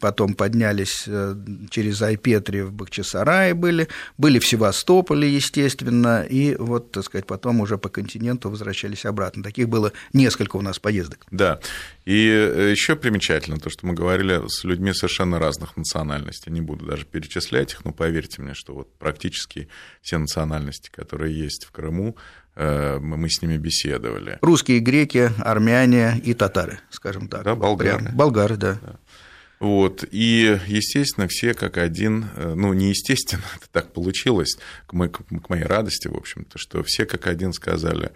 потом 0.00 0.34
поднялись 0.34 1.04
э, 1.06 1.36
через 1.70 2.02
Айпетри 2.02 2.62
в 2.62 2.72
Бахчисарае 2.72 3.54
были, 3.54 3.86
были 4.18 4.40
в 4.40 4.46
Севастополе, 4.46 5.32
естественно, 5.32 6.24
и 6.28 6.56
вот, 6.56 6.90
так 6.90 7.04
сказать, 7.04 7.24
потом 7.24 7.60
уже 7.60 7.78
по 7.78 7.88
континенту 7.88 8.50
возвращались 8.50 9.04
обратно. 9.04 9.44
Таких 9.44 9.68
было 9.68 9.92
несколько 10.12 10.56
у 10.56 10.60
нас 10.60 10.80
поездок. 10.80 11.24
Да, 11.30 11.60
и 12.04 12.26
э, 12.28 12.72
еще 12.72 12.96
примечательно 12.96 13.58
то, 13.58 13.70
что 13.70 13.86
мы 13.86 13.94
говорили 13.94 14.42
с 14.48 14.64
людьми 14.64 14.92
совершенно 14.92 15.38
разных 15.38 15.76
национальностей. 15.76 16.50
Не 16.50 16.62
буду 16.62 16.84
даже 16.84 17.04
перечислять 17.04 17.74
их, 17.74 17.84
но 17.84 17.92
поверьте 17.92 18.42
мне, 18.42 18.54
что 18.54 18.74
вот 18.74 18.92
практически 18.98 19.68
все 20.02 20.18
национальности, 20.18 20.90
которые 20.92 21.38
есть 21.38 21.64
в 21.64 21.70
Крыму, 21.70 22.16
мы 22.56 23.28
с 23.28 23.42
ними 23.42 23.56
беседовали. 23.56 24.38
Русские, 24.40 24.78
греки, 24.78 25.30
армяне 25.38 26.20
и 26.22 26.34
татары, 26.34 26.78
скажем 26.90 27.28
так. 27.28 27.42
Да, 27.42 27.54
болгары. 27.54 27.98
Прям, 27.98 28.16
болгары, 28.16 28.56
да. 28.56 28.78
да. 28.80 28.96
Вот, 29.64 30.04
и, 30.10 30.60
естественно, 30.66 31.26
все 31.26 31.54
как 31.54 31.78
один, 31.78 32.26
э, 32.36 32.54
ну, 32.54 32.74
не 32.74 32.90
естественно, 32.90 33.42
это 33.56 33.66
так 33.72 33.92
получилось, 33.92 34.58
к 34.86 34.92
моей, 34.92 35.10
к 35.10 35.48
моей 35.48 35.64
радости, 35.64 36.06
в 36.06 36.16
общем-то, 36.16 36.58
что 36.58 36.82
все 36.82 37.06
как 37.06 37.26
один 37.26 37.54
сказали, 37.54 38.12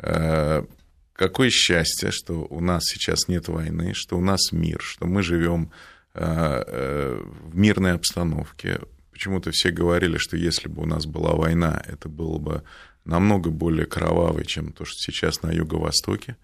э, 0.00 0.64
какое 1.12 1.50
счастье, 1.50 2.10
что 2.10 2.46
у 2.50 2.60
нас 2.60 2.82
сейчас 2.84 3.28
нет 3.28 3.46
войны, 3.46 3.92
что 3.94 4.16
у 4.18 4.20
нас 4.20 4.50
мир, 4.50 4.80
что 4.80 5.06
мы 5.06 5.22
живем 5.22 5.70
в 6.14 7.16
мирной 7.52 7.92
обстановке. 7.92 8.80
почему-то 9.12 9.52
все 9.52 9.70
говорили, 9.70 10.16
что 10.16 10.36
если 10.36 10.68
бы 10.68 10.82
у 10.82 10.86
нас 10.86 11.06
была 11.06 11.34
война, 11.34 11.80
это 11.86 12.08
было 12.08 12.38
бы 12.38 12.64
намного 13.08 13.50
более 13.50 13.86
кровавой, 13.86 14.44
чем 14.44 14.72
то, 14.72 14.84
что 14.84 14.98
сейчас 14.98 15.42
на 15.42 15.50
Юго-Востоке. 15.50 16.36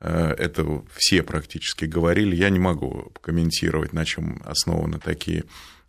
Э, 0.00 0.34
это 0.36 0.82
все 0.96 1.22
практически 1.22 1.84
говорили. 1.84 2.34
Я 2.34 2.50
не 2.50 2.58
могу 2.58 3.12
комментировать, 3.20 3.92
на 3.92 4.04
чем 4.04 4.42
основаны 4.44 4.98
такие 4.98 5.44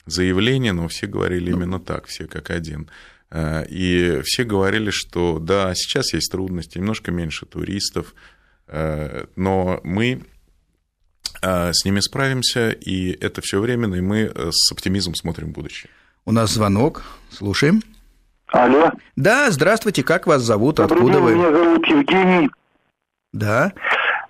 заявления, 0.05 0.73
но 0.73 0.88
все 0.88 1.07
говорили 1.07 1.51
ну. 1.51 1.57
именно 1.57 1.79
так, 1.79 2.05
все 2.05 2.27
как 2.27 2.51
один. 2.51 2.89
Э, 3.31 3.65
и 3.67 4.21
все 4.23 4.43
говорили, 4.43 4.91
что 4.91 5.39
да, 5.39 5.73
сейчас 5.75 6.13
есть 6.13 6.31
трудности, 6.31 6.77
немножко 6.77 7.12
меньше 7.12 7.45
туристов, 7.45 8.13
э, 8.67 9.25
но 9.36 9.81
мы 9.84 10.23
с 11.43 11.86
ними 11.86 12.01
справимся, 12.01 12.69
и 12.69 13.10
это 13.19 13.41
все 13.41 13.60
временно, 13.60 13.95
и 13.95 14.01
мы 14.01 14.31
с 14.51 14.71
оптимизмом 14.71 15.15
смотрим 15.15 15.47
в 15.47 15.53
будущее. 15.53 15.89
У 16.23 16.31
нас 16.31 16.51
звонок, 16.51 17.03
слушаем. 17.31 17.81
Алло. 18.51 18.91
Да, 19.15 19.49
здравствуйте, 19.49 20.03
как 20.03 20.27
вас 20.27 20.41
зовут, 20.41 20.75
Добрый 20.75 20.97
откуда 20.97 21.13
день, 21.13 21.23
вы? 21.23 21.35
Меня 21.35 21.51
зовут 21.51 21.87
Евгений. 21.87 22.49
Да. 23.33 23.71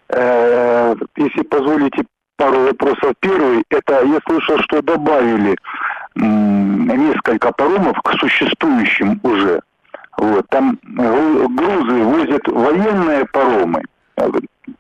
Э, 0.09 0.95
если 1.17 1.41
позволите 1.41 2.05
пару 2.41 2.59
вопросов. 2.61 3.13
Первый, 3.19 3.63
это 3.69 4.03
я 4.03 4.19
слышал, 4.27 4.57
что 4.59 4.81
добавили 4.81 5.55
несколько 6.15 7.51
паромов 7.51 8.01
к 8.01 8.13
существующим 8.19 9.19
уже. 9.23 9.61
Вот, 10.17 10.45
там 10.49 10.77
грузы 10.83 12.03
возят 12.03 12.47
военные 12.47 13.25
паромы, 13.27 13.83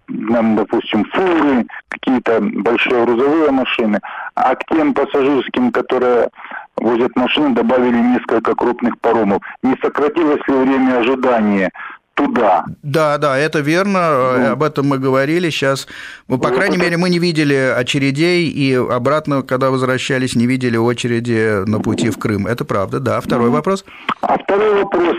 нам, 0.07 0.55
допустим, 0.55 1.05
фуры, 1.05 1.65
какие-то 1.87 2.39
большие 2.41 3.05
грузовые 3.05 3.51
машины, 3.51 3.99
а 4.35 4.55
к 4.55 4.65
тем 4.65 4.93
пассажирским, 4.93 5.71
которые 5.71 6.29
возят 6.77 7.15
машины, 7.15 7.53
добавили 7.53 7.97
несколько 7.97 8.55
крупных 8.55 8.99
паромов. 8.99 9.41
Не 9.63 9.75
сократилось 9.81 10.41
ли 10.47 10.53
время 10.53 10.99
ожидания 10.99 11.71
туда. 12.13 12.65
Да, 12.83 13.17
да, 13.17 13.37
это 13.37 13.59
верно, 13.59 14.37
ну. 14.37 14.51
об 14.51 14.63
этом 14.63 14.87
мы 14.87 14.99
говорили. 14.99 15.49
Сейчас, 15.49 15.87
ну, 16.27 16.37
по 16.37 16.49
ну, 16.49 16.55
крайней 16.55 16.75
это... 16.75 16.85
мере, 16.85 16.97
мы 16.97 17.09
не 17.09 17.19
видели 17.19 17.55
очередей, 17.55 18.49
и 18.49 18.75
обратно, 18.75 19.41
когда 19.41 19.71
возвращались, 19.71 20.35
не 20.35 20.45
видели 20.45 20.77
очереди 20.77 21.65
на 21.67 21.79
пути 21.79 22.09
в 22.09 22.17
Крым. 22.17 22.47
Это 22.47 22.65
правда, 22.65 22.99
да. 22.99 23.21
Второй 23.21 23.47
ну. 23.47 23.53
вопрос. 23.53 23.85
А 24.21 24.37
второй 24.37 24.83
вопрос. 24.83 25.15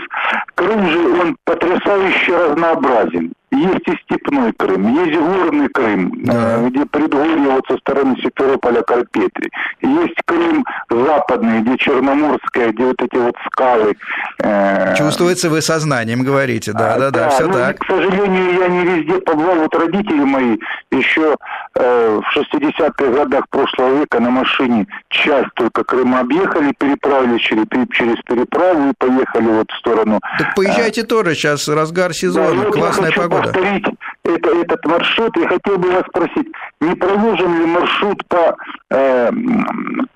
Крым 0.55 0.89
же, 0.89 1.21
он 1.21 1.35
потрясающе 1.45 2.37
разнообразен. 2.37 3.33
Есть 3.53 3.87
и 3.87 3.95
степной 4.03 4.51
Крым, 4.53 5.05
есть 5.05 5.19
горный 5.19 5.69
Крым, 5.69 6.11
да. 6.23 6.57
Э, 6.57 6.67
где 6.69 6.85
предгорье 6.85 7.49
вот 7.49 7.65
со 7.67 7.77
стороны 7.77 8.15
Симферополя, 8.21 8.81
Карпетри. 8.81 9.51
Есть 9.81 10.15
Крым 10.25 10.65
западный, 10.89 11.61
где 11.61 11.77
Черноморская, 11.77 12.71
где 12.71 12.85
вот 12.85 13.01
эти 13.01 13.15
вот 13.15 13.35
скалы. 13.45 13.95
Э, 14.39 14.95
Чувствуется, 14.95 15.49
вы 15.49 15.61
сознанием 15.61 16.23
говорите, 16.23 16.73
да, 16.73 16.97
да, 16.97 17.11
да, 17.11 17.25
да 17.25 17.29
все 17.29 17.51
так. 17.51 17.79
К 17.79 17.85
сожалению, 17.85 18.53
я 18.59 18.67
не 18.67 18.85
везде 18.85 19.19
побывал. 19.19 19.55
Вот 19.57 19.75
родители 19.75 20.23
мои 20.23 20.57
еще 20.91 21.35
э, 21.75 22.21
в 22.23 22.37
60-х 22.37 23.05
годах 23.11 23.47
прошлого 23.49 23.99
века 23.99 24.19
на 24.19 24.31
машине 24.31 24.87
часть 25.09 25.53
только 25.55 25.83
Крыма 25.83 26.21
объехали, 26.21 26.73
переправились 26.77 27.41
через, 27.41 27.65
через 27.91 28.15
переправу 28.23 28.89
и 28.89 28.93
поехали 28.97 29.47
вот 29.47 29.69
в 29.69 29.77
сторону. 29.77 30.19
Так 30.39 30.55
поезжайте 30.55 31.03
тоже, 31.03 31.35
сейчас 31.35 31.67
разгар 31.67 32.13
сезона, 32.13 32.63
да, 32.63 32.71
классная 32.71 33.11
погода 33.11 33.42
повторить 33.43 33.85
это, 34.23 34.49
этот 34.49 34.85
маршрут. 34.85 35.35
Я 35.37 35.47
хотел 35.47 35.77
бы 35.77 35.91
вас 35.91 36.03
спросить, 36.07 36.47
не 36.83 36.95
проложен 36.95 37.59
ли 37.59 37.65
маршрут 37.65 38.25
по 38.27 38.55
э, 38.91 39.31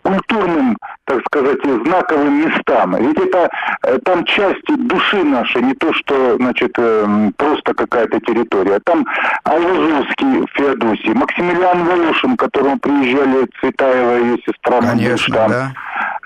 культурным, 0.04 0.78
так 1.06 1.22
сказать, 1.28 1.60
знаковым 1.86 2.42
местам? 2.46 2.96
Ведь 2.98 3.18
это 3.18 3.50
э, 3.84 3.98
там 4.04 4.24
часть 4.26 4.66
души 4.68 5.24
нашей, 5.24 5.62
не 5.62 5.74
то, 5.74 5.94
что, 5.94 6.38
значит, 6.38 6.72
э, 6.78 7.32
просто 7.38 7.74
какая-то 7.74 8.20
территория. 8.20 8.80
Там 8.86 9.06
Аллазовский 9.44 10.42
в 10.42 10.48
Феодосии, 10.54 11.14
Максимилиан 11.14 11.86
Волошин, 11.86 12.36
к 12.36 12.40
которому 12.40 12.78
приезжали 12.80 13.48
Цветаева 13.60 14.20
и 14.20 14.24
ее 14.26 14.38
сестра 14.46 14.82
Конечно, 14.82 15.36
там. 15.36 15.52
да. 15.52 15.72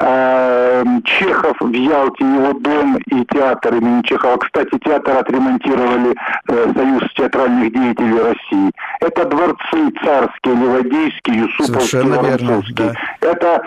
Э, 0.04 0.84
Чехов 1.06 1.56
в 1.60 1.72
Ялте, 1.72 2.24
его 2.24 2.54
дом 2.54 2.98
и 2.98 3.26
театр 3.26 3.76
имени 3.76 4.02
Чехова. 4.02 4.38
Кстати, 4.38 4.78
театр 4.84 5.18
отремонтировали 5.18 6.16
э, 6.48 6.74
Союз 6.76 7.04
театральных 7.16 7.72
деятелей 7.72 8.20
России. 8.20 8.72
Это 9.00 9.26
дворцы 9.26 9.92
царские, 10.04 10.31
Ливадийский, 10.44 11.36
Юсуповский, 11.36 12.02
Воронцовский. 12.02 12.76
Да. 12.76 12.94
Это 13.22 13.64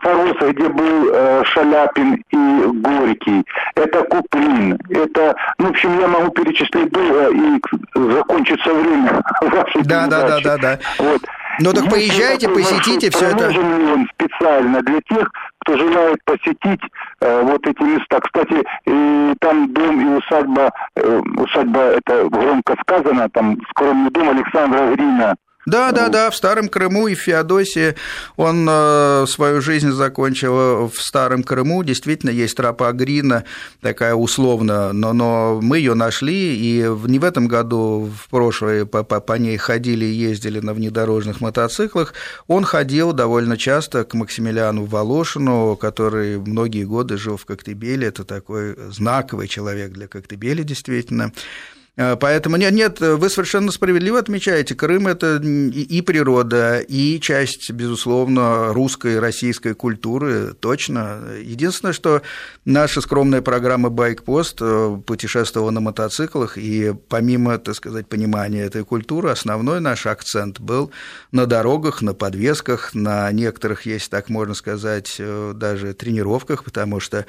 Форосов, 0.00 0.52
где 0.54 0.68
был 0.68 1.10
э, 1.12 1.42
Шаляпин 1.44 2.22
и 2.30 2.62
Горький. 2.80 3.44
Это 3.74 4.02
Куплин. 4.04 4.78
Это, 4.88 5.34
ну, 5.58 5.66
в 5.66 5.70
общем, 5.70 5.98
я 6.00 6.08
могу 6.08 6.30
перечислить 6.30 6.90
долго 6.90 7.30
и 7.30 7.60
закончится 8.12 8.72
время 8.72 9.22
вашей 9.40 9.82
да, 9.84 10.06
да, 10.06 10.28
да, 10.28 10.40
да, 10.40 10.56
да. 10.58 10.78
Вот. 10.98 11.20
Ну 11.60 11.72
так 11.72 11.90
поезжайте, 11.90 12.48
посетите 12.48 13.10
все 13.10 13.26
это. 13.26 13.48
он 13.48 14.08
специально 14.14 14.80
для 14.82 15.00
тех, 15.02 15.30
кто 15.60 15.76
желает 15.76 16.18
посетить 16.24 16.80
э, 17.20 17.42
вот 17.42 17.66
эти 17.66 17.82
места. 17.82 18.20
Кстати, 18.20 18.64
и 18.86 19.34
там 19.40 19.72
дом 19.72 20.00
и 20.00 20.18
усадьба, 20.18 20.70
э, 20.96 21.22
усадьба 21.36 21.80
это 21.80 22.28
громко 22.28 22.74
сказано, 22.80 23.28
там 23.30 23.58
скромный 23.70 24.10
дом 24.10 24.30
Александра 24.30 24.94
Грина 24.94 25.34
да, 25.64 25.92
да, 25.92 26.08
да, 26.08 26.30
в 26.30 26.34
Старом 26.34 26.68
Крыму 26.68 27.06
и 27.06 27.14
в 27.14 27.20
Феодосии 27.20 27.94
он 28.36 28.66
э, 28.68 29.26
свою 29.28 29.60
жизнь 29.60 29.92
закончил 29.92 30.88
в 30.88 31.00
Старом 31.00 31.44
Крыму. 31.44 31.84
Действительно, 31.84 32.30
есть 32.30 32.56
тропа 32.56 32.90
Грина, 32.92 33.44
такая 33.80 34.14
условно, 34.14 34.92
но, 34.92 35.12
но 35.12 35.60
мы 35.62 35.78
ее 35.78 35.94
нашли, 35.94 36.56
и 36.56 36.82
не 37.06 37.18
в 37.20 37.24
этом 37.24 37.46
году, 37.46 38.10
в 38.12 38.28
прошлое 38.28 38.86
по, 38.86 39.04
по, 39.04 39.20
по 39.20 39.34
ней 39.34 39.56
ходили 39.56 40.04
и 40.04 40.12
ездили 40.12 40.58
на 40.58 40.74
внедорожных 40.74 41.40
мотоциклах. 41.40 42.14
Он 42.48 42.64
ходил 42.64 43.12
довольно 43.12 43.56
часто 43.56 44.04
к 44.04 44.14
Максимилиану 44.14 44.84
Волошину, 44.84 45.76
который 45.76 46.38
многие 46.38 46.84
годы 46.84 47.16
жил 47.16 47.36
в 47.36 47.44
Коктебеле. 47.44 48.08
Это 48.08 48.24
такой 48.24 48.76
знаковый 48.90 49.46
человек 49.46 49.92
для 49.92 50.08
Коктебеля, 50.08 50.64
действительно. 50.64 51.32
Э, 51.96 52.16
поэтому 52.16 52.56
нет, 52.56 52.72
нет, 52.72 53.00
вы 53.00 53.28
совершенно 53.28 53.70
справедливо 53.70 54.18
отмечаете, 54.18 54.74
Крым– 54.74 55.06
это 55.08 55.36
и 55.36 56.00
природа, 56.00 56.78
и 56.80 57.20
часть, 57.20 57.70
безусловно, 57.70 58.72
русской, 58.72 59.18
российской 59.18 59.74
культуры, 59.74 60.54
точно. 60.58 61.20
Единственное, 61.42 61.92
что 61.92 62.22
наша 62.64 63.02
скромная 63.02 63.42
программа 63.42 63.90
«Байкпост» 63.90 64.58
э, 64.62 64.96
путешествовала 65.06 65.70
на 65.70 65.80
мотоциклах, 65.80 66.56
и 66.56 66.94
помимо, 67.08 67.58
так 67.58 67.74
сказать, 67.74 68.08
понимания 68.08 68.62
этой 68.62 68.84
культуры, 68.84 69.28
основной 69.28 69.80
наш 69.80 70.06
акцент 70.06 70.60
был 70.60 70.92
на 71.30 71.44
дорогах, 71.44 72.00
на 72.00 72.14
подвесках, 72.14 72.94
на 72.94 73.30
некоторых, 73.32 73.84
если 73.84 74.08
так 74.08 74.30
можно 74.30 74.54
сказать, 74.54 75.16
э, 75.18 75.52
даже 75.54 75.92
тренировках, 75.92 76.64
потому 76.64 77.00
что 77.00 77.26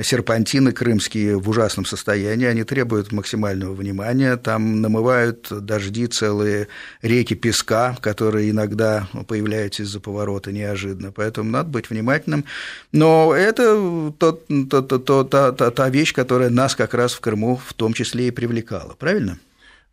серпантины 0.00 0.72
крымские 0.72 1.38
в 1.38 1.48
ужасном 1.48 1.84
состоянии, 1.84 2.46
они 2.46 2.64
требуют 2.64 3.12
максимального 3.12 3.74
внимания, 3.74 4.36
там 4.36 4.80
намывают 4.80 5.48
дожди 5.50 6.06
целые 6.06 6.68
реки 7.02 7.34
песка, 7.34 7.96
которые 8.00 8.50
иногда 8.50 9.08
появляются 9.28 9.82
из-за 9.84 10.00
поворота 10.00 10.50
неожиданно, 10.50 11.12
поэтому 11.12 11.50
надо 11.50 11.68
быть 11.68 11.90
внимательным. 11.90 12.44
Но 12.92 13.32
это 13.34 14.12
тот, 14.18 14.46
тот, 14.68 15.04
тот, 15.04 15.30
та, 15.30 15.52
та, 15.52 15.70
та 15.70 15.88
вещь, 15.88 16.12
которая 16.12 16.50
нас 16.50 16.74
как 16.74 16.94
раз 16.94 17.12
в 17.12 17.20
Крыму 17.20 17.60
в 17.64 17.72
том 17.74 17.92
числе 17.92 18.28
и 18.28 18.32
привлекала, 18.32 18.94
правильно? 18.98 19.38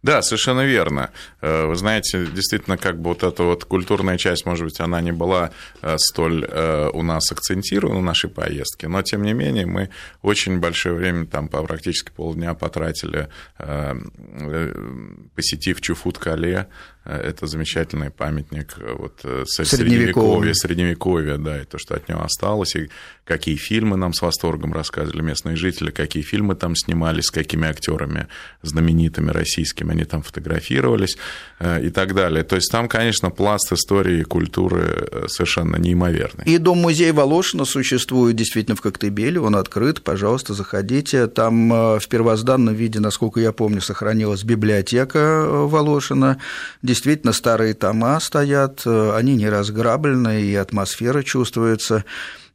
Да, 0.04 0.24
совершенно 0.24 0.66
верно. 0.66 1.12
Э, 1.42 1.66
вы 1.66 1.76
знаете, 1.76 2.26
действительно, 2.26 2.78
как 2.78 3.00
бы 3.00 3.10
вот 3.10 3.24
эта 3.24 3.44
вот 3.44 3.66
культурная 3.66 4.18
часть, 4.18 4.46
может 4.46 4.66
быть, 4.66 4.80
она 4.80 5.00
не 5.00 5.12
была 5.12 5.52
э, 5.82 5.98
столь 6.00 6.44
э, 6.50 6.90
у 6.92 7.04
нас 7.04 7.32
акцентирована 7.32 8.00
в 8.00 8.04
нашей 8.04 8.30
поездке, 8.30 8.88
но, 8.88 9.04
тем 9.04 9.24
не 9.24 9.34
менее, 9.34 9.68
мы 9.68 9.90
очень 10.24 10.60
большое 10.60 10.96
время, 10.96 11.28
там, 11.28 11.48
по 11.48 11.62
практически 11.62 12.12
полдня 12.12 12.54
потратили, 12.56 13.30
посетив 15.36 15.80
Чуфут-Кале, 15.80 16.68
это 17.04 17.48
замечательный 17.48 18.12
памятник 18.12 18.76
вот, 18.98 19.26
средневековья, 19.48 20.54
средневековья, 20.54 21.38
да, 21.38 21.62
и 21.62 21.66
то, 21.66 21.78
что 21.78 21.96
от 21.96 22.08
него 22.08 22.22
осталось, 22.24 22.76
и 22.76 22.90
какие 23.32 23.56
фильмы 23.56 23.98
нам 23.98 24.14
с 24.14 24.22
восторгом 24.22 24.74
рассказывали 24.74 25.22
местные 25.22 25.56
жители, 25.56 25.92
какие 25.92 26.22
фильмы 26.22 26.56
там 26.56 26.76
снимались, 26.76 27.26
с 27.26 27.32
какими 27.32 27.68
актерами 27.68 28.28
знаменитыми 28.62 29.32
российскими 29.32 29.92
они 29.92 30.04
там 30.04 30.22
фотографировались 30.22 31.18
э, 31.60 31.86
и 31.86 31.90
так 31.90 32.14
далее. 32.14 32.44
То 32.44 32.56
есть 32.56 32.72
там, 32.72 32.90
конечно, 32.90 33.30
пласт 33.30 33.72
истории 33.72 34.20
и 34.20 34.24
культуры 34.24 35.08
э, 35.12 35.26
совершенно 35.28 35.78
неимоверный. 35.78 36.44
И 36.46 36.58
дом-музей 36.58 37.12
Волошина 37.12 37.66
существует 37.66 38.36
действительно 38.36 38.76
в 38.76 38.82
Коктебеле, 38.82 39.40
он 39.40 39.56
открыт, 39.56 40.04
пожалуйста, 40.04 40.54
заходите. 40.54 41.28
Там 41.28 41.72
э, 41.72 42.00
в 42.00 42.08
первозданном 42.10 42.74
виде, 42.74 43.00
насколько 43.00 43.40
я 43.40 43.54
помню, 43.54 43.82
сохранилась 43.82 44.44
библиотека 44.44 45.46
Волошина, 45.68 46.38
действительно 46.91 47.34
старые 47.34 47.73
тома 47.73 48.19
стоят, 48.19 48.86
они 48.86 49.36
не 49.36 49.49
разграблены, 49.49 50.41
и 50.41 50.56
атмосфера 50.56 51.23
чувствуется. 51.23 52.04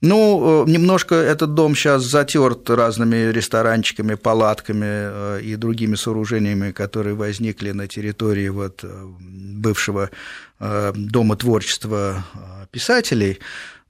Ну, 0.02 0.66
э, 0.66 0.70
немножко 0.70 1.14
этот 1.14 1.54
дом 1.54 1.74
сейчас 1.74 2.02
затерт 2.02 2.68
разными 2.68 3.32
ресторанчиками, 3.32 4.14
палатками 4.14 4.84
э, 4.86 5.40
и 5.42 5.56
другими 5.56 5.94
сооружениями, 5.94 6.70
которые 6.70 7.14
возникли 7.14 7.70
на 7.70 7.88
территории 7.88 8.48
вот 8.48 8.80
э, 8.82 9.06
бывшего 9.18 10.10
Дома 10.58 11.36
творчества 11.36 12.24
писателей. 12.70 13.40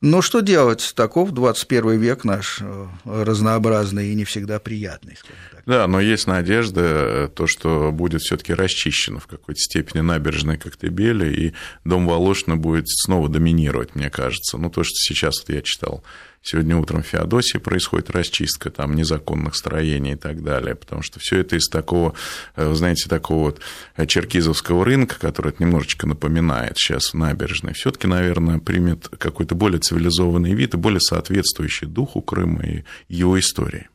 Но 0.07 0.23
что 0.23 0.41
делать? 0.41 0.93
Таков 0.95 1.33
21 1.33 1.99
век 1.99 2.23
наш, 2.23 2.61
разнообразный 3.05 4.13
и 4.13 4.15
не 4.15 4.25
всегда 4.25 4.61
приятный. 4.61 5.19
Да, 5.67 5.89
но 5.89 6.01
есть 6.01 6.29
надежда, 6.29 7.29
то, 7.35 7.49
что 7.49 7.91
будет 7.91 8.23
все 8.23 8.37
таки 8.37 8.55
расчищено 8.55 9.19
в 9.19 9.27
какой-то 9.27 9.59
степени 9.59 10.03
набережная 10.03 10.59
Коктебеля, 10.59 11.29
и 11.29 11.55
дом 11.85 12.07
Волошина 12.07 12.57
будет 12.57 12.89
снова 12.89 13.29
доминировать, 13.29 13.97
мне 13.97 14.09
кажется. 14.09 14.59
Ну, 14.59 14.71
то, 14.71 14.85
что 14.85 14.95
сейчас 14.95 15.41
вот 15.41 15.53
я 15.53 15.61
читал 15.63 16.05
Сегодня 16.49 16.77
утром 16.77 17.03
в 17.03 17.07
Феодосии 17.07 17.59
происходит 17.59 18.09
расчистка 18.11 18.71
там 18.71 18.95
незаконных 18.95 19.57
строений 19.57 20.13
и 20.13 20.17
так 20.17 20.45
далее, 20.45 20.77
потому 20.77 21.03
что 21.03 21.19
все 21.19 21.41
это 21.41 21.57
из 21.57 21.67
такого, 21.67 22.15
э, 22.55 22.73
знаете, 22.73 23.09
такого 23.09 23.47
вот 23.47 24.07
черкизовского 24.07 24.85
рынка, 24.85 25.19
который 25.19 25.49
это 25.49 25.65
немножечко 25.65 26.07
напоминает 26.07 26.79
сейчас 26.79 27.15
набережной, 27.15 27.73
все-таки, 27.73 28.07
наверное, 28.07 28.61
примет 28.61 29.09
какой-то 29.19 29.57
более 29.57 29.81
цивилизованный 29.81 30.55
вид 30.55 30.75
и 30.75 30.77
более 30.77 31.01
соответствующий 31.01 31.89
духу 31.89 32.23
Крыма 32.23 32.63
и 32.63 32.85
его 33.09 33.37
истории. 33.41 33.89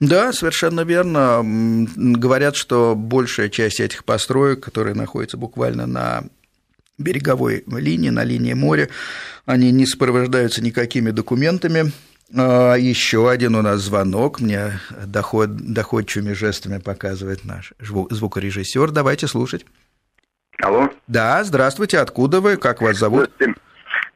Да, 0.00 0.32
совершенно 0.32 0.80
верно. 0.80 1.42
Говорят, 1.44 2.56
что 2.56 2.94
большая 2.96 3.50
часть 3.50 3.78
этих 3.78 4.04
построек, 4.04 4.60
которые 4.60 4.94
находятся 4.94 5.36
буквально 5.36 5.86
на 5.86 6.24
береговой 7.00 7.64
линии, 7.66 8.10
на 8.10 8.24
линии 8.24 8.52
моря, 8.54 8.88
они 9.46 9.72
не 9.72 9.86
сопровождаются 9.86 10.62
никакими 10.62 11.10
документами. 11.10 11.92
А, 12.36 12.74
Еще 12.74 13.28
один 13.30 13.56
у 13.56 13.62
нас 13.62 13.80
звонок, 13.80 14.40
мне 14.40 14.78
доход, 15.06 15.56
доходчивыми 15.56 16.32
жестами 16.32 16.78
показывает 16.78 17.44
наш 17.44 17.72
звукорежиссер. 17.80 18.90
Давайте 18.90 19.26
слушать. 19.26 19.66
Алло. 20.62 20.90
Да, 21.06 21.42
здравствуйте, 21.42 21.98
откуда 21.98 22.40
вы, 22.40 22.56
как 22.56 22.82
вас 22.82 22.98
зовут? 22.98 23.30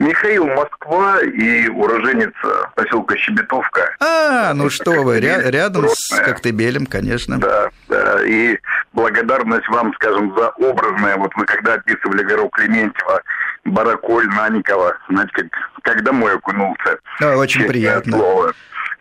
Михаил 0.01 0.47
Москва 0.47 1.21
и 1.23 1.69
уроженец 1.69 2.33
поселка 2.75 3.17
Щебетовка. 3.17 3.97
А, 4.01 4.53
ну 4.53 4.69
что 4.69 5.03
вы, 5.03 5.19
ря- 5.21 5.49
рядом 5.51 5.87
с 5.89 6.09
Коктебелем, 6.19 6.85
конечно. 6.87 7.39
Да, 7.39 7.71
да, 7.89 8.23
и 8.27 8.59
благодарность 8.95 9.69
вам, 9.69 9.93
скажем, 9.95 10.35
за 10.37 10.49
образное. 10.51 11.17
Вот 11.17 11.35
вы 11.37 11.45
когда 11.45 11.75
описывали 11.75 12.25
Веру 12.25 12.49
Клементьева, 12.49 13.23
Бараколь, 13.65 14.27
Наникова, 14.29 14.97
знаете, 15.09 15.33
как, 15.35 15.47
как 15.83 16.03
домой 16.03 16.35
окунулся. 16.35 16.99
Да, 17.21 17.37
очень 17.37 17.65
приятно. 17.67 18.13
Слово. 18.17 18.53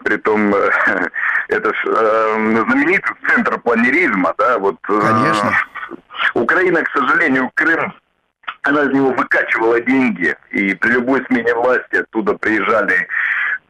Притом, 0.03 0.53
это 1.47 1.73
ж 1.73 1.77
э, 1.86 2.63
знаменитый 2.67 3.15
центр 3.27 3.60
планеризма, 3.60 4.34
да, 4.38 4.58
вот. 4.58 4.75
Э, 4.89 4.99
конечно. 4.99 5.49
Э, 5.49 5.95
Украина, 6.34 6.84
к 6.84 6.89
сожалению, 6.91 7.49
Крым 7.53 7.93
она 8.63 8.84
из 8.84 8.93
него 8.93 9.12
выкачивала 9.12 9.79
деньги, 9.82 10.36
и 10.51 10.73
при 10.73 10.91
любой 10.91 11.23
смене 11.25 11.53
власти 11.53 11.97
оттуда 11.97 12.34
приезжали 12.34 13.08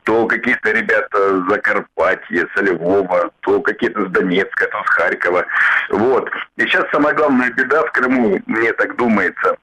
то 0.04 0.26
какие-то 0.28 0.72
ребята 0.72 1.18
с 1.18 1.50
Закарпатья, 1.50 2.48
со 2.56 2.64
Львова, 2.64 3.32
то 3.42 3.62
какие-то 3.62 4.06
с 4.06 4.12
Донецка, 4.12 4.68
то 4.68 4.84
с 4.86 4.90
Харькова. 4.90 5.46
Вот. 5.90 6.30
И 6.58 6.62
сейчас 6.62 6.86
самая 6.92 7.14
главная 7.14 7.52
беда 7.52 7.84
в 7.84 7.92
Крыму, 7.92 8.40
мне 8.46 8.74
так 8.74 8.96
думается, 8.96 9.56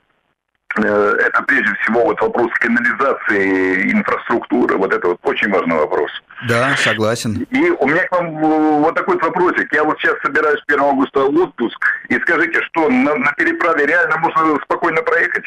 э, 0.77 1.17
это 1.21 1.43
прежде 1.43 1.75
всего 1.81 2.05
вот 2.05 2.21
вопрос 2.21 2.51
канализации 2.55 3.93
инфраструктуры. 3.93 4.77
Вот 4.77 4.93
это 4.93 5.09
вот 5.09 5.19
очень 5.23 5.51
важный 5.51 5.77
вопрос. 5.77 6.11
Да, 6.49 6.75
согласен. 6.77 7.47
И 7.51 7.71
у 7.71 7.87
меня 7.87 8.07
к 8.07 8.13
вам 8.13 8.39
э, 8.39 8.81
вот 8.81 8.95
такой 8.95 9.17
вот 9.17 9.25
вопросик. 9.25 9.73
Я 9.73 9.85
вот 9.85 9.99
сейчас 10.01 10.17
собираюсь 10.23 10.63
1 10.67 10.81
августа 10.81 11.21
в 11.21 11.37
отпуск. 11.37 11.87
И 12.09 12.19
скажите, 12.21 12.63
что 12.63 12.89
на, 12.89 13.15
на 13.15 13.33
переправе 13.33 13.87
реально 13.87 14.17
можно 14.19 14.57
спокойно 14.65 15.03
проехать? 15.03 15.45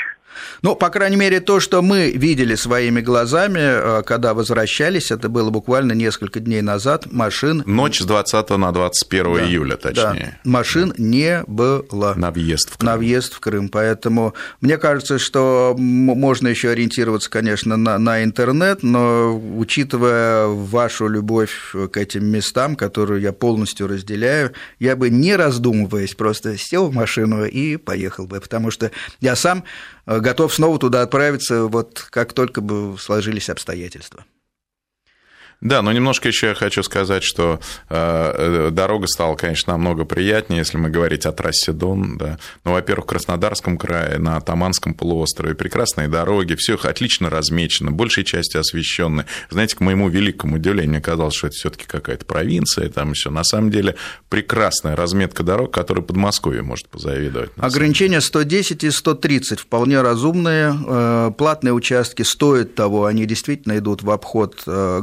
Ну, 0.62 0.76
по 0.76 0.90
крайней 0.90 1.18
мере, 1.18 1.40
то, 1.40 1.60
что 1.60 1.82
мы 1.82 2.12
видели 2.12 2.56
своими 2.56 3.02
глазами, 3.02 3.60
э, 4.00 4.04
когда 4.04 4.34
возвращались, 4.34 5.12
это 5.12 5.30
было 5.30 5.50
буквально 5.50 5.94
несколько 5.94 6.40
дней 6.40 6.62
назад, 6.62 7.12
машин... 7.12 7.64
Ночь 7.66 8.00
с 8.00 8.06
20 8.06 8.50
на 8.52 8.72
21 8.72 9.34
да, 9.34 9.46
июля, 9.46 9.76
точнее. 9.76 10.40
Да, 10.44 10.50
машин 10.50 10.90
да. 10.90 10.96
не 10.98 11.44
было. 11.48 12.14
На 12.16 12.32
въезд 12.32 12.70
в 12.70 12.78
Крым. 12.78 12.86
На 12.92 12.98
въезд 12.98 13.34
в 13.34 13.40
Крым. 13.40 13.70
Поэтому 13.70 14.34
мне 14.62 14.78
кажется, 14.78 15.20
что 15.20 15.76
можно 15.78 16.48
еще 16.48 16.70
ориентироваться, 16.70 17.30
конечно, 17.30 17.78
на, 17.78 17.98
на 17.98 18.24
интернет, 18.24 18.84
но 18.84 19.38
учитывая 19.58 20.48
вашу 20.48 21.08
любовь 21.08 21.76
к 21.92 21.98
этим 21.98 22.26
местам, 22.26 22.76
которую 22.76 23.22
я 23.22 23.34
полностью 23.34 23.88
разделяю, 23.88 24.54
я 24.80 24.96
бы 24.96 25.10
не 25.10 25.36
раздумываясь 25.36 26.16
просто 26.16 26.58
сел 26.58 26.88
в 26.88 26.94
машину 26.94 27.46
и 27.46 27.78
поехал 27.78 28.28
бы, 28.28 28.40
потому 28.40 28.72
что 28.72 28.92
я 29.20 29.36
сам 29.36 29.64
Э, 30.06 30.20
готов 30.24 30.54
снова 30.54 30.80
туда 30.80 31.04
отправиться, 31.04 31.66
вот 31.66 32.08
как 32.10 32.34
только 32.34 32.62
бы 32.62 32.98
сложились 32.98 33.50
обстоятельства. 33.50 34.26
Да, 35.64 35.82
но 35.82 35.94
немножко 35.94 36.28
еще 36.28 36.48
я 36.48 36.56
хочу 36.56 36.84
сказать, 36.84 37.24
что 37.24 37.62
э, 37.90 38.70
дорога 38.72 39.08
стала, 39.08 39.36
конечно, 39.36 39.72
намного 39.72 40.04
приятнее, 40.04 40.60
если 40.60 40.78
мы 40.78 40.90
говорить 40.90 41.26
о 41.26 41.32
трассе 41.32 41.72
Дон. 41.72 42.18
Да. 42.18 42.38
Ну, 42.66 42.74
во-первых, 42.74 43.06
в 43.06 43.10
Краснодарском 43.10 43.78
крае, 43.78 44.18
на 44.18 44.42
Таманском 44.42 44.94
полуострове 44.94 45.56
прекрасные 45.56 46.10
дороги, 46.10 46.56
все 46.56 46.76
отлично 46.76 47.30
размечено, 47.30 47.92
большей 47.92 48.26
части 48.26 48.58
освещены. 48.58 49.26
Знаете, 49.50 49.78
к 49.78 49.80
моему 49.80 50.10
великому 50.10 50.58
удивлению, 50.58 51.02
казалось, 51.02 51.36
что 51.36 51.48
это 51.48 51.56
все-таки 51.56 51.86
какая-то 51.88 52.26
провинция, 52.26 52.90
там 52.90 53.14
все. 53.14 53.32
На 53.32 53.46
самом 53.46 53.72
деле 53.72 53.96
прекрасная 54.28 54.98
разметка 54.98 55.44
дорог, 55.44 55.74
которой 55.74 56.04
Подмосковье 56.04 56.62
может 56.62 56.90
позавидовать. 56.90 57.52
Ограничения 57.56 58.20
110 58.20 58.84
и 58.84 58.92
130 58.92 59.62
вполне 59.62 60.02
разумные. 60.02 60.76
Э, 60.86 61.32
платные 61.38 61.72
участки 61.72 62.24
стоят 62.24 62.76
того, 62.76 63.06
они 63.06 63.26
действительно 63.26 63.78
идут 63.78 64.04
в 64.04 64.12
обход 64.12 64.62
э, 64.68 65.00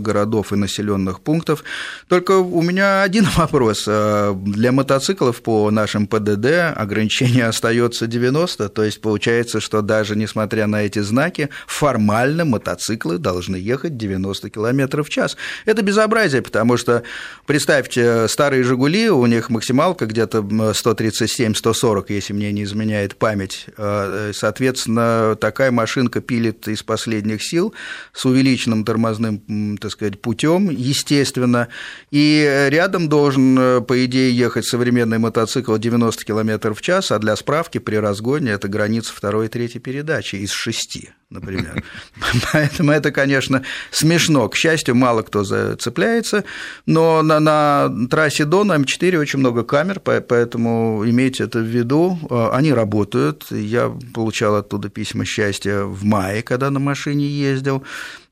и 0.53 0.57
населенных 0.57 1.21
пунктов. 1.21 1.65
Только 2.09 2.39
у 2.39 2.63
меня 2.63 3.03
один 3.03 3.27
вопрос. 3.37 3.85
Э, 3.87 4.35
для 4.35 4.73
мотоциклов 4.73 5.43
по 5.43 5.71
нашим 5.71 6.07
ПДД 6.07 6.77
ограничение 6.77 7.47
остается 7.49 8.07
90, 8.07 8.69
то 8.69 8.85
есть 8.85 9.01
получается, 9.01 9.61
что 9.61 9.83
даже 9.83 10.17
несмотря 10.17 10.67
на 10.67 10.83
эти 10.83 11.01
знаки, 11.01 11.49
формально 11.67 12.45
мотоциклы 12.45 13.19
должны 13.19 13.57
ехать 13.57 13.97
90 13.97 14.51
км 14.51 15.03
в 15.03 15.09
час. 15.09 15.37
Это 15.65 15.83
безобразие, 15.83 16.43
потому 16.43 16.77
что, 16.77 17.03
представьте, 17.47 18.29
старые 18.29 18.65
«Жигули», 18.65 19.09
у 19.11 19.27
них 19.27 19.51
максималка 19.51 20.07
где-то 20.07 20.39
137-140, 20.39 22.05
если 22.09 22.33
мне 22.33 22.53
не 22.53 22.65
изменяет 22.65 23.17
память. 23.17 23.67
Э, 23.77 24.33
соответственно, 24.35 25.37
такая 25.41 25.71
машинка 25.71 26.21
пилит 26.21 26.69
из 26.69 26.83
последних 26.83 27.43
сил 27.43 27.75
с 28.13 28.25
увеличенным 28.25 28.85
тормозным, 28.85 29.79
так 29.79 29.91
сказать, 29.91 30.21
путем 30.21 30.40
путем, 30.41 30.71
естественно, 30.71 31.69
и 32.11 32.67
рядом 32.71 33.09
должен, 33.09 33.59
э, 33.59 33.81
по 33.83 34.05
идее, 34.05 34.35
ехать 34.35 34.65
современный 34.65 35.19
мотоцикл 35.19 35.77
90 35.77 36.25
км 36.25 36.73
в 36.73 36.81
час, 36.81 37.13
а 37.13 37.19
для 37.19 37.37
справки 37.37 37.79
при 37.79 37.97
разгоне 37.97 38.53
это 38.53 38.69
граница 38.69 39.13
второй 39.15 39.47
и 39.47 39.49
третьей 39.49 39.81
передачи 39.81 40.37
из 40.37 40.51
шести 40.51 41.11
например. 41.31 41.85
Поэтому 42.53 42.91
это, 42.91 43.13
конечно, 43.13 43.63
смешно. 43.93 44.49
К 44.49 44.57
счастью, 44.57 44.97
мало 44.97 45.23
кто 45.23 45.45
зацепляется, 45.45 46.43
но 46.87 47.23
на, 47.23 47.39
на 47.39 48.09
трассе 48.11 48.45
Дона 48.45 48.73
М4 48.73 49.17
очень 49.17 49.39
много 49.39 49.63
камер, 49.63 50.01
поэтому 50.01 51.05
имейте 51.07 51.45
это 51.45 51.61
в 51.61 51.67
виду. 51.67 52.19
Э, 52.29 52.49
они 52.53 52.73
работают. 52.73 53.47
Я 53.53 53.93
получал 54.13 54.57
оттуда 54.57 54.89
письма 54.89 55.25
счастья 55.25 55.83
в 55.83 56.05
мае, 56.05 56.43
когда 56.43 56.71
на 56.71 56.81
машине 56.81 57.27
ездил. 57.27 57.85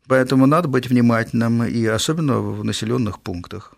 Поэтому 0.08 0.46
надо 0.46 0.68
быть 0.68 0.88
внимательным, 0.88 1.64
и 1.64 1.84
особенно 1.84 2.40
в 2.40 2.64
населенных 2.64 3.20
пунктах. 3.20 3.74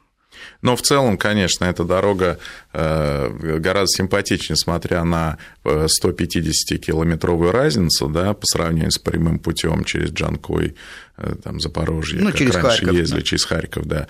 Но 0.63 0.77
в 0.77 0.83
целом, 0.83 1.17
конечно, 1.17 1.65
эта 1.65 1.85
дорога 1.85 2.39
э, 2.73 3.59
гораздо 3.59 3.89
симпатичнее, 3.89 4.57
смотря 4.57 5.05
на 5.05 5.39
150-километровую 5.65 7.49
э, 7.49 7.53
разницу, 7.53 8.09
да, 8.09 8.35
по 8.35 8.47
сравнению 8.47 8.91
с 8.91 8.99
прямым 8.99 9.39
путем 9.39 9.85
через 9.85 10.11
Джанкой, 10.11 10.75
э, 11.17 11.35
там, 11.43 11.61
Запорожье, 11.61 12.21
ну, 12.21 12.27
как 12.27 12.37
через 12.37 12.55
раньше 12.55 12.69
Харьков, 12.69 12.95
ездили, 12.95 13.19
да. 13.19 13.23
через 13.23 13.45
Харьков, 13.45 13.87
да. 13.87 14.07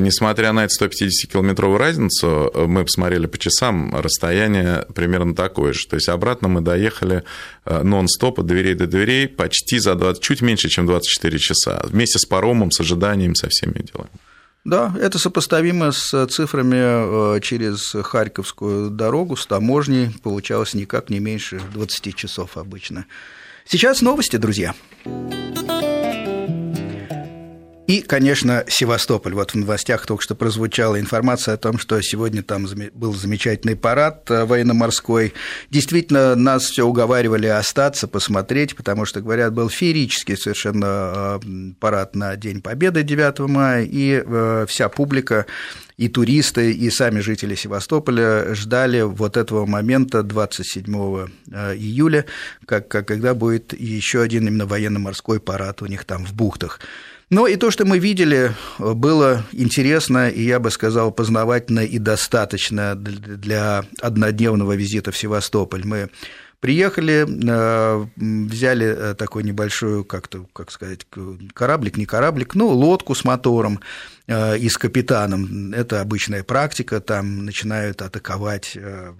Несмотря 0.00 0.52
на 0.52 0.64
эту 0.64 0.82
150-километровую 0.82 1.76
разницу, 1.76 2.50
мы 2.66 2.84
посмотрели 2.84 3.26
по 3.26 3.36
часам, 3.36 3.94
расстояние 3.94 4.86
примерно 4.94 5.34
такое 5.34 5.74
же. 5.74 5.86
То 5.86 5.96
есть 5.96 6.08
обратно 6.08 6.48
мы 6.48 6.62
доехали 6.62 7.22
нон-стоп 7.66 8.40
от 8.40 8.46
дверей 8.46 8.74
до 8.74 8.86
дверей 8.86 9.28
почти 9.28 9.78
за 9.78 9.94
20, 9.94 10.22
чуть 10.22 10.40
меньше, 10.40 10.70
чем 10.70 10.86
24 10.86 11.38
часа, 11.38 11.82
вместе 11.84 12.18
с 12.18 12.24
паромом, 12.24 12.70
с 12.70 12.80
ожиданием, 12.80 13.34
со 13.34 13.48
всеми 13.50 13.82
делами. 13.82 14.08
Да, 14.64 14.94
это 15.00 15.18
сопоставимо 15.18 15.92
с 15.92 16.26
цифрами 16.26 17.36
э, 17.36 17.40
через 17.40 17.94
Харьковскую 18.02 18.90
дорогу 18.90 19.36
с 19.36 19.46
таможней. 19.46 20.10
Получалось 20.22 20.74
никак 20.74 21.10
не 21.10 21.20
меньше 21.20 21.60
20 21.72 22.14
часов 22.14 22.56
обычно. 22.56 23.06
Сейчас 23.64 24.02
новости, 24.02 24.36
друзья. 24.36 24.74
И, 27.88 28.02
конечно, 28.02 28.64
Севастополь. 28.68 29.32
Вот 29.32 29.52
в 29.52 29.54
новостях 29.54 30.04
только 30.04 30.22
что 30.22 30.34
прозвучала 30.34 31.00
информация 31.00 31.54
о 31.54 31.56
том, 31.56 31.78
что 31.78 31.98
сегодня 32.02 32.42
там 32.42 32.66
был 32.92 33.14
замечательный 33.14 33.76
парад 33.76 34.30
э, 34.30 34.44
военно-морской. 34.44 35.32
Действительно, 35.70 36.34
нас 36.34 36.64
все 36.64 36.84
уговаривали 36.84 37.46
остаться, 37.46 38.06
посмотреть, 38.06 38.76
потому 38.76 39.06
что, 39.06 39.22
говорят, 39.22 39.54
был 39.54 39.70
феерический 39.70 40.36
совершенно 40.36 41.40
э, 41.42 41.72
парад 41.80 42.14
на 42.14 42.36
День 42.36 42.60
Победы 42.60 43.02
9 43.02 43.38
мая, 43.48 43.84
и 43.84 44.22
э, 44.22 44.66
вся 44.68 44.90
публика 44.90 45.46
и 45.98 46.08
туристы, 46.08 46.72
и 46.72 46.88
сами 46.90 47.18
жители 47.18 47.56
Севастополя 47.56 48.54
ждали 48.54 49.02
вот 49.02 49.36
этого 49.36 49.66
момента 49.66 50.22
27 50.22 50.84
июля, 51.74 52.24
как, 52.64 52.88
когда 52.88 53.34
будет 53.34 53.78
еще 53.78 54.22
один 54.22 54.46
именно 54.46 54.64
военно-морской 54.64 55.40
парад 55.40 55.82
у 55.82 55.86
них 55.86 56.04
там 56.04 56.24
в 56.24 56.32
бухтах. 56.34 56.80
Но 57.30 57.46
и 57.46 57.56
то, 57.56 57.70
что 57.70 57.84
мы 57.84 57.98
видели, 57.98 58.52
было 58.78 59.44
интересно 59.52 60.30
и, 60.30 60.42
я 60.44 60.60
бы 60.60 60.70
сказал, 60.70 61.10
познавательно 61.10 61.80
и 61.80 61.98
достаточно 61.98 62.94
для 62.94 63.84
однодневного 64.00 64.74
визита 64.76 65.10
в 65.10 65.16
Севастополь. 65.18 65.84
Мы 65.84 66.08
Приехали, 66.60 67.24
э, 67.24 68.06
взяли 68.16 68.86
э, 68.86 69.14
такой 69.14 69.44
небольшой, 69.44 70.04
как-то, 70.04 70.44
как 70.52 70.72
сказать, 70.72 71.06
кораблик, 71.54 71.96
не 71.96 72.04
кораблик, 72.04 72.56
ну, 72.56 72.66
лодку 72.66 73.14
с 73.14 73.22
мотором, 73.24 73.78
Э, 73.78 74.17
и 74.28 74.68
с 74.68 74.76
капитаном. 74.76 75.72
Это 75.72 76.02
обычная 76.02 76.44
практика, 76.44 77.00
там 77.00 77.46
начинают 77.46 78.02
атаковать 78.02 78.72
э, 78.76 79.14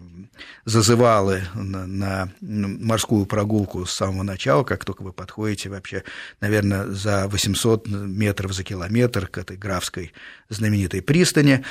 зазывалы 0.67 1.45
на, 1.55 2.31
морскую 2.41 3.25
прогулку 3.25 3.87
с 3.87 3.93
самого 3.95 4.23
начала, 4.23 4.65
как 4.65 4.85
только 4.85 5.03
вы 5.03 5.15
подходите 5.15 5.71
вообще, 5.71 6.05
наверное, 6.41 6.87
за 6.89 7.27
800 7.27 7.89
метров 7.89 8.53
за 8.53 8.65
километр 8.65 9.29
к 9.29 9.39
этой 9.39 9.57
графской 9.57 10.13
знаменитой 10.51 11.01
пристани. 11.01 11.65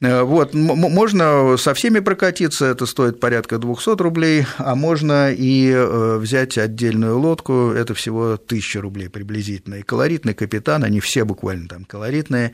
Э, 0.00 0.22
вот, 0.22 0.54
можно 0.54 1.56
со 1.56 1.74
всеми 1.74 2.00
прокатиться, 2.00 2.66
это 2.66 2.86
стоит 2.86 3.20
порядка 3.20 3.58
200 3.58 4.00
рублей, 4.02 4.46
а 4.58 4.74
можно 4.74 5.32
и 5.32 5.74
взять 6.18 6.58
отдельную 6.58 7.18
лодку, 7.18 7.70
это 7.70 7.94
всего 7.94 8.32
1000 8.32 8.80
рублей 8.80 9.08
приблизительно. 9.08 9.76
И 9.76 9.82
колоритный 9.82 10.34
капитан, 10.34 10.84
они 10.84 11.00
все 11.00 11.24
буквально 11.24 11.68
там 11.68 11.84
колоритные, 11.84 12.52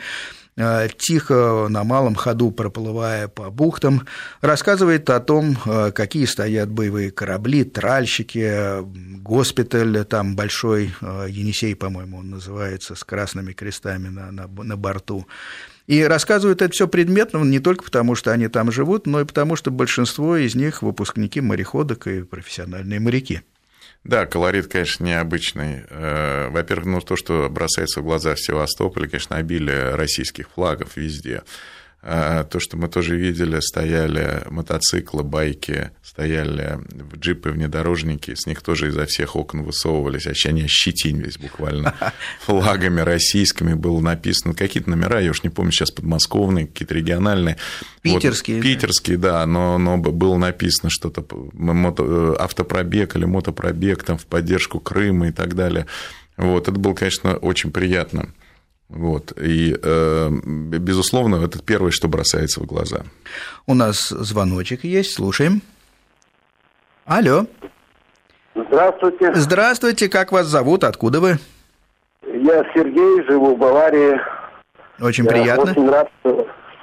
Э, 0.56 0.88
тихо 0.98 1.68
на 1.70 1.84
малом 1.84 2.14
ходу 2.14 2.50
проплывая 2.50 3.28
по 3.28 3.50
бухтам, 3.50 4.06
рассказывает 4.42 5.08
о 5.08 5.20
том, 5.20 5.56
э, 5.64 5.90
какие 5.92 6.26
стоят 6.26 6.70
боевые 6.70 7.10
корабли, 7.10 7.64
тральщики, 7.64 8.82
госпиталь, 9.22 10.04
там 10.04 10.36
большой, 10.36 10.92
э, 11.00 11.26
Енисей, 11.30 11.74
по-моему, 11.74 12.18
он 12.18 12.30
называется, 12.30 12.94
с 12.94 13.04
красными 13.04 13.52
крестами 13.52 14.08
на, 14.08 14.30
на, 14.32 14.48
на 14.48 14.76
борту. 14.76 15.26
И 15.90 16.04
рассказывают 16.04 16.62
это 16.62 16.72
все 16.72 16.86
предметно 16.86 17.42
не 17.42 17.58
только 17.58 17.82
потому, 17.82 18.14
что 18.14 18.30
они 18.30 18.46
там 18.46 18.70
живут, 18.70 19.08
но 19.08 19.22
и 19.22 19.24
потому, 19.24 19.56
что 19.56 19.72
большинство 19.72 20.36
из 20.36 20.54
них 20.54 20.82
выпускники 20.82 21.40
мореходок 21.40 22.06
и 22.06 22.22
профессиональные 22.22 23.00
моряки. 23.00 23.42
Да, 24.04 24.24
колорит, 24.24 24.68
конечно, 24.68 25.04
необычный. 25.04 25.82
Э, 25.90 26.48
во-первых, 26.50 26.86
ну, 26.86 27.00
то, 27.00 27.16
что 27.16 27.48
бросается 27.50 28.02
в 28.02 28.04
глаза 28.04 28.36
в 28.36 28.40
Севастополе, 28.40 29.08
конечно, 29.08 29.34
обилие 29.34 29.96
российских 29.96 30.50
флагов 30.50 30.96
везде. 30.96 31.42
А, 32.02 32.44
то, 32.44 32.60
что 32.60 32.78
мы 32.78 32.88
тоже 32.88 33.14
видели, 33.16 33.60
стояли 33.60 34.42
мотоциклы, 34.48 35.22
байки, 35.22 35.90
стояли 36.02 36.78
джипы, 37.14 37.50
внедорожники, 37.50 38.34
с 38.34 38.46
них 38.46 38.62
тоже 38.62 38.88
изо 38.88 39.04
всех 39.04 39.36
окон 39.36 39.64
высовывались, 39.64 40.24
вообще 40.24 40.48
они 40.48 40.62
ощетинились 40.62 41.36
буквально 41.36 41.94
флагами 42.40 43.02
российскими, 43.02 43.74
было 43.74 44.00
написано 44.00 44.54
какие-то 44.54 44.88
номера, 44.88 45.20
я 45.20 45.30
уж 45.30 45.42
не 45.42 45.50
помню 45.50 45.72
сейчас, 45.72 45.90
подмосковные, 45.90 46.66
какие-то 46.68 46.94
региональные. 46.94 47.58
Питерские. 48.00 48.56
Вот, 48.56 48.62
питерские, 48.62 49.18
да, 49.18 49.44
но, 49.44 49.76
но 49.76 49.98
было 49.98 50.38
написано 50.38 50.88
что-то, 50.88 51.22
мото, 51.52 52.34
автопробег 52.40 53.14
или 53.16 53.26
мотопробег 53.26 54.04
там 54.04 54.16
в 54.16 54.24
поддержку 54.24 54.80
Крыма 54.80 55.28
и 55.28 55.32
так 55.32 55.54
далее. 55.54 55.84
Вот, 56.38 56.66
это 56.66 56.78
было, 56.78 56.94
конечно, 56.94 57.36
очень 57.36 57.70
приятно. 57.70 58.32
Вот. 58.90 59.32
И, 59.40 59.76
э, 59.80 60.28
безусловно, 60.30 61.36
это 61.44 61.62
первое, 61.62 61.92
что 61.92 62.08
бросается 62.08 62.60
в 62.60 62.66
глаза. 62.66 63.04
У 63.66 63.74
нас 63.74 64.08
звоночек 64.08 64.84
есть, 64.84 65.14
слушаем. 65.14 65.62
Алло. 67.06 67.46
Здравствуйте. 68.54 69.32
Здравствуйте, 69.34 70.08
как 70.08 70.32
вас 70.32 70.46
зовут, 70.46 70.82
откуда 70.82 71.20
вы? 71.20 71.38
Я 72.22 72.64
Сергей, 72.74 73.24
живу 73.28 73.54
в 73.54 73.58
Баварии. 73.58 74.20
Очень 75.00 75.24
Я 75.24 75.30
приятно. 75.30 75.70
Очень 75.70 75.88
рад, 75.88 76.10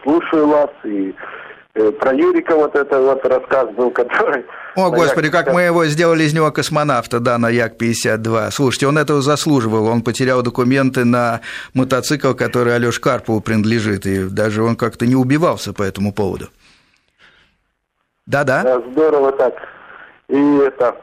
слушаю 0.04 0.48
вас 0.48 0.70
и 0.86 1.14
про 2.00 2.14
Юрика 2.14 2.56
вот 2.56 2.76
это 2.76 3.00
вот 3.00 3.26
рассказ 3.26 3.70
был, 3.72 3.92
который... 3.92 4.46
О, 4.76 4.90
господи, 4.90 5.30
как 5.30 5.52
мы 5.54 5.62
его 5.62 5.86
сделали 5.86 6.24
из 6.24 6.34
него 6.34 6.52
космонавта, 6.52 7.20
да, 7.20 7.38
на 7.38 7.50
Як-52. 7.50 8.52
Слушайте, 8.52 8.88
он 8.88 8.98
этого 8.98 9.22
заслуживал. 9.22 9.88
Он 9.88 10.02
потерял 10.02 10.42
документы 10.42 11.06
на 11.06 11.42
мотоцикл, 11.74 12.34
который 12.34 12.76
Алёш 12.76 13.00
Карпову 13.00 13.42
принадлежит, 13.42 14.06
и 14.06 14.30
даже 14.30 14.64
он 14.64 14.76
как-то 14.76 15.06
не 15.06 15.16
убивался 15.16 15.74
по 15.74 15.84
этому 15.84 16.14
поводу. 16.14 16.48
Да-да. 18.26 18.64
Да, 18.64 18.82
здорово 18.92 19.32
так. 19.34 19.54
И 20.30 20.58
это... 20.58 20.96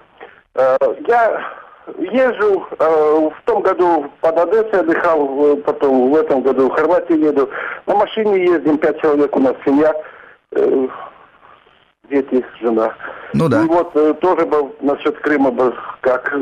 Э, 0.54 0.76
я 1.08 1.52
езжу, 1.98 2.66
э, 2.78 3.30
в 3.30 3.42
том 3.44 3.62
году 3.62 4.10
под 4.20 4.38
Одессой 4.38 4.80
отдыхал, 4.80 5.56
потом 5.56 6.10
в 6.10 6.16
этом 6.16 6.42
году 6.42 6.68
в 6.68 6.74
Хорватию 6.74 7.20
еду. 7.20 7.50
На 7.86 7.94
машине 7.94 8.44
ездим, 8.44 8.78
пять 8.78 9.00
человек 9.00 9.34
у 9.36 9.40
нас 9.40 9.54
семья– 9.64 9.94
Э, 10.54 10.86
дети, 12.10 12.44
жена. 12.60 12.94
Ну 13.32 13.48
да. 13.48 13.62
И 13.62 13.66
вот 13.66 13.94
э, 13.94 14.14
тоже 14.20 14.46
был 14.46 14.74
насчет 14.80 15.18
Крыма 15.20 15.50
был 15.50 15.74
как. 16.00 16.32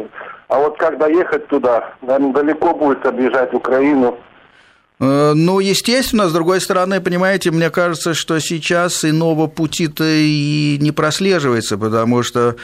А 0.48 0.58
вот 0.58 0.76
как 0.76 0.98
доехать 0.98 1.46
туда, 1.48 1.94
наверное, 2.02 2.32
далеко 2.32 2.74
будет 2.74 3.04
объезжать 3.06 3.54
Украину. 3.54 4.18
Э, 5.00 5.32
ну, 5.34 5.60
естественно, 5.60 6.28
с 6.28 6.32
другой 6.32 6.60
стороны, 6.60 7.00
понимаете, 7.00 7.50
мне 7.50 7.70
кажется, 7.70 8.14
что 8.14 8.38
сейчас 8.38 9.04
иного 9.04 9.46
пути-то 9.46 10.04
и 10.04 10.78
не 10.80 10.92
прослеживается, 10.92 11.78
потому 11.78 12.22
что 12.22 12.56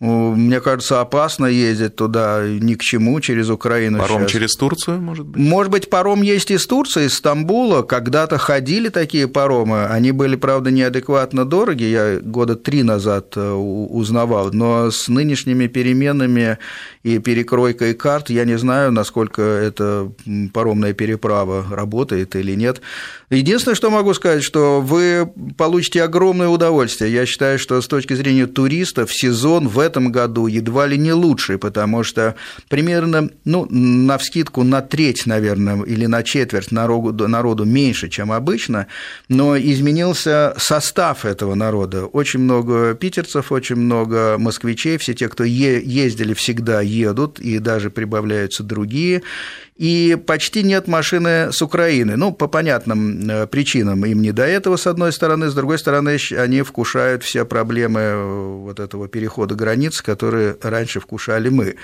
мне 0.00 0.60
кажется, 0.60 1.00
опасно 1.00 1.46
ездить 1.46 1.94
туда 1.94 2.42
ни 2.46 2.74
к 2.74 2.82
чему 2.82 3.20
через 3.20 3.48
Украину. 3.48 3.98
Паром 3.98 4.22
сейчас. 4.22 4.30
через 4.32 4.54
Турцию, 4.56 5.00
может 5.00 5.24
быть? 5.24 5.40
Может 5.40 5.72
быть, 5.72 5.88
паром 5.88 6.22
есть 6.22 6.50
из 6.50 6.66
Турции, 6.66 7.06
из 7.06 7.14
Стамбула. 7.14 7.82
Когда-то 7.82 8.36
ходили 8.36 8.88
такие 8.88 9.28
паромы. 9.28 9.86
Они 9.86 10.10
были, 10.10 10.34
правда, 10.34 10.70
неадекватно 10.70 11.44
дороги. 11.44 11.84
Я 11.84 12.18
года 12.20 12.56
три 12.56 12.82
назад 12.82 13.34
э, 13.36 13.52
узнавал. 13.52 14.50
Но 14.52 14.90
с 14.90 15.08
нынешними 15.08 15.68
переменами 15.68 16.58
и 17.04 17.18
перекройкой 17.20 17.94
карт 17.94 18.30
я 18.30 18.44
не 18.44 18.58
знаю, 18.58 18.90
насколько 18.90 19.42
эта 19.42 20.10
паромная 20.52 20.92
переправа 20.92 21.64
работает 21.70 22.34
или 22.34 22.54
нет. 22.54 22.80
Единственное, 23.30 23.76
что 23.76 23.90
могу 23.90 24.12
сказать, 24.12 24.42
что 24.42 24.80
вы 24.80 25.30
получите 25.56 26.02
огромное 26.02 26.48
удовольствие. 26.48 27.12
Я 27.12 27.26
считаю, 27.26 27.58
что 27.58 27.80
с 27.80 27.86
точки 27.86 28.14
зрения 28.14 28.46
туристов 28.46 29.12
сезон 29.12 29.68
в 29.68 29.78
этом 29.78 29.93
году 30.00 30.46
едва 30.46 30.86
ли 30.86 30.98
не 30.98 31.12
лучший, 31.12 31.58
потому 31.58 32.04
что 32.04 32.34
примерно, 32.68 33.30
ну, 33.44 33.66
на 33.70 34.18
вскидку 34.18 34.62
на 34.62 34.80
треть, 34.80 35.26
наверное, 35.26 35.82
или 35.82 36.06
на 36.06 36.22
четверть 36.22 36.72
народу, 36.72 37.28
народу 37.28 37.64
меньше, 37.64 38.08
чем 38.08 38.32
обычно, 38.32 38.86
но 39.28 39.56
изменился 39.58 40.54
состав 40.56 41.24
этого 41.24 41.54
народа. 41.54 42.06
Очень 42.06 42.40
много 42.40 42.94
питерцев, 42.94 43.52
очень 43.52 43.76
много 43.76 44.36
москвичей, 44.38 44.98
все 44.98 45.14
те, 45.14 45.28
кто 45.28 45.44
ездили, 45.44 46.34
всегда 46.34 46.80
едут, 46.80 47.38
и 47.40 47.58
даже 47.58 47.90
прибавляются 47.90 48.62
другие 48.62 49.22
и 49.76 50.16
почти 50.26 50.62
нет 50.62 50.86
машины 50.86 51.52
с 51.52 51.60
Украины. 51.60 52.16
Ну, 52.16 52.32
по 52.32 52.46
понятным 52.46 53.28
э, 53.28 53.46
причинам 53.46 54.04
им 54.04 54.22
не 54.22 54.30
до 54.30 54.44
этого, 54.44 54.76
с 54.76 54.86
одной 54.86 55.12
стороны, 55.12 55.50
с 55.50 55.54
другой 55.54 55.78
стороны, 55.78 56.16
они 56.38 56.62
вкушают 56.62 57.24
все 57.24 57.44
проблемы 57.44 58.00
э, 58.00 58.56
вот 58.58 58.78
этого 58.78 59.08
перехода 59.08 59.56
границ, 59.74 60.00
которые 60.00 60.56
раньше 60.62 61.00
вкушали 61.00 61.48
мы. 61.48 61.74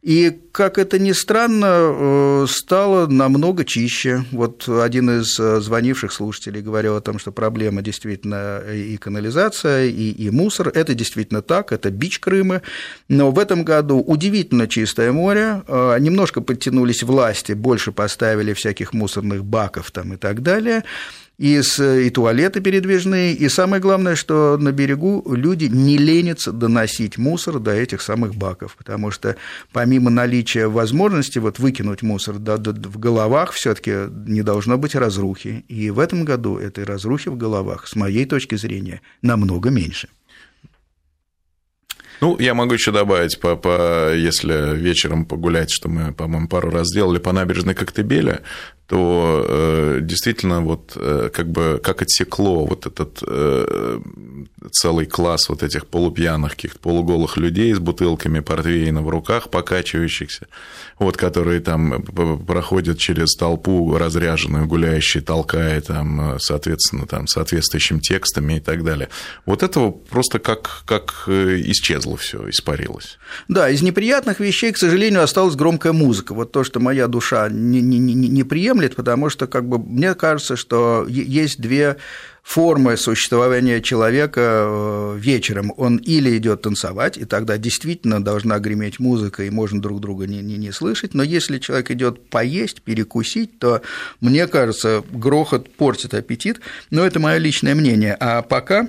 И, 0.00 0.38
как 0.52 0.78
это 0.78 0.98
ни 0.98 1.12
странно, 1.12 1.66
э, 1.66 2.46
стало 2.48 3.08
намного 3.08 3.64
чище. 3.64 4.24
Вот 4.30 4.68
один 4.68 5.10
из 5.10 5.38
э, 5.40 5.60
звонивших 5.60 6.12
слушателей 6.12 6.62
говорил 6.62 6.96
о 6.96 7.00
том, 7.00 7.18
что 7.18 7.32
проблема 7.32 7.82
действительно 7.82 8.60
и 8.72 8.96
канализация, 8.96 9.86
и, 9.86 10.10
и 10.10 10.30
мусор. 10.30 10.68
Это 10.68 10.94
действительно 10.94 11.42
так, 11.42 11.72
это 11.72 11.90
бич 11.90 12.20
Крыма. 12.20 12.62
Но 13.08 13.32
в 13.32 13.40
этом 13.40 13.64
году 13.64 13.98
удивительно 13.98 14.68
чистое 14.68 15.10
море. 15.10 15.62
Э, 15.66 15.96
немножко 15.98 16.40
подтянулись 16.40 17.02
власти, 17.02 17.54
больше 17.54 17.90
поставили 17.90 18.52
всяких 18.52 18.92
мусорных 18.92 19.44
баков 19.44 19.90
там 19.90 20.14
и 20.14 20.16
так 20.16 20.42
далее 20.42 20.84
и, 21.38 21.62
с, 21.62 21.80
и 21.80 22.10
туалеты 22.10 22.60
передвижные, 22.60 23.32
и 23.32 23.48
самое 23.48 23.80
главное, 23.80 24.16
что 24.16 24.58
на 24.58 24.72
берегу 24.72 25.24
люди 25.32 25.66
не 25.66 25.96
ленятся 25.96 26.50
доносить 26.50 27.16
мусор 27.16 27.60
до 27.60 27.70
этих 27.70 28.02
самых 28.02 28.34
баков, 28.34 28.74
потому 28.76 29.12
что 29.12 29.36
помимо 29.72 30.10
наличия 30.10 30.66
возможности 30.66 31.38
вот 31.38 31.60
выкинуть 31.60 32.02
мусор 32.02 32.38
да, 32.38 32.56
да, 32.56 32.72
в 32.72 32.98
головах, 32.98 33.52
все 33.52 33.74
таки 33.74 33.92
не 34.26 34.42
должно 34.42 34.78
быть 34.78 34.96
разрухи, 34.96 35.64
и 35.68 35.90
в 35.90 36.00
этом 36.00 36.24
году 36.24 36.58
этой 36.58 36.82
разрухи 36.82 37.28
в 37.28 37.36
головах, 37.36 37.86
с 37.86 37.94
моей 37.94 38.24
точки 38.24 38.56
зрения, 38.56 39.00
намного 39.22 39.70
меньше. 39.70 40.08
Ну, 42.20 42.36
я 42.40 42.52
могу 42.52 42.72
еще 42.72 42.90
добавить, 42.90 43.38
по, 43.38 43.54
по, 43.54 44.12
если 44.12 44.76
вечером 44.76 45.24
погулять, 45.24 45.70
что 45.70 45.88
мы, 45.88 46.12
по-моему, 46.12 46.48
пару 46.48 46.68
раз 46.68 46.88
делали 46.92 47.18
по 47.18 47.32
набережной 47.32 47.76
Коктебеля, 47.76 48.42
то 48.88 49.44
э, 49.46 49.98
действительно 50.00 50.62
вот 50.62 50.92
э, 50.96 51.28
как 51.30 51.50
бы 51.50 51.78
как 51.82 52.00
отсекло 52.00 52.64
вот 52.64 52.86
этот 52.86 53.22
э, 53.22 54.00
целый 54.72 55.04
класс 55.04 55.50
вот 55.50 55.62
этих 55.62 55.86
полупьяных, 55.86 56.52
каких-то 56.52 56.78
полуголых 56.78 57.36
людей 57.36 57.74
с 57.74 57.78
бутылками 57.78 58.40
портвейна 58.40 59.02
в 59.02 59.10
руках, 59.10 59.50
покачивающихся, 59.50 60.46
вот, 60.98 61.18
которые 61.18 61.60
там 61.60 62.02
проходят 62.46 62.98
через 62.98 63.36
толпу 63.36 63.94
разряженную, 63.98 64.66
гуляющие, 64.66 65.22
толкая 65.22 65.82
там, 65.82 66.38
соответственно, 66.40 67.06
там, 67.06 67.26
соответствующими 67.26 67.98
текстами 67.98 68.54
и 68.54 68.60
так 68.60 68.84
далее. 68.84 69.10
Вот 69.44 69.62
этого 69.62 69.90
просто 69.90 70.38
как, 70.38 70.82
как 70.86 71.28
исчезло 71.28 72.16
все, 72.16 72.48
испарилось. 72.48 73.18
Да, 73.48 73.68
из 73.68 73.82
неприятных 73.82 74.40
вещей, 74.40 74.72
к 74.72 74.78
сожалению, 74.78 75.22
осталась 75.22 75.56
громкая 75.56 75.92
музыка. 75.92 76.32
Вот 76.32 76.52
то, 76.52 76.64
что 76.64 76.80
моя 76.80 77.06
душа 77.06 77.50
не, 77.50 77.82
не, 77.82 77.98
не, 77.98 78.14
не 78.14 78.44
приемлет, 78.44 78.77
приемлет, 78.78 78.96
потому 78.96 79.30
что 79.30 79.46
как 79.46 79.68
бы, 79.68 79.78
мне 79.78 80.14
кажется, 80.14 80.56
что 80.56 81.06
есть 81.08 81.60
две 81.60 81.96
формы 82.42 82.96
существования 82.96 83.82
человека 83.82 84.40
э, 84.40 85.18
вечером. 85.18 85.72
Он 85.76 85.98
или 85.98 86.36
идет 86.38 86.62
танцевать, 86.62 87.18
и 87.18 87.24
тогда 87.24 87.58
действительно 87.58 88.24
должна 88.24 88.58
греметь 88.58 89.00
музыка, 89.00 89.42
и 89.42 89.50
можно 89.50 89.82
друг 89.82 90.00
друга 90.00 90.26
не, 90.26 90.40
не, 90.40 90.56
не 90.56 90.72
слышать. 90.72 91.14
Но 91.14 91.22
если 91.22 91.58
человек 91.58 91.90
идет 91.90 92.30
поесть, 92.30 92.82
перекусить, 92.82 93.58
то, 93.58 93.82
мне 94.20 94.46
кажется, 94.46 95.02
грохот 95.12 95.70
портит 95.74 96.14
аппетит. 96.14 96.60
Но 96.90 97.04
это 97.04 97.20
мое 97.20 97.38
личное 97.38 97.74
мнение. 97.74 98.16
А 98.18 98.40
пока 98.42 98.88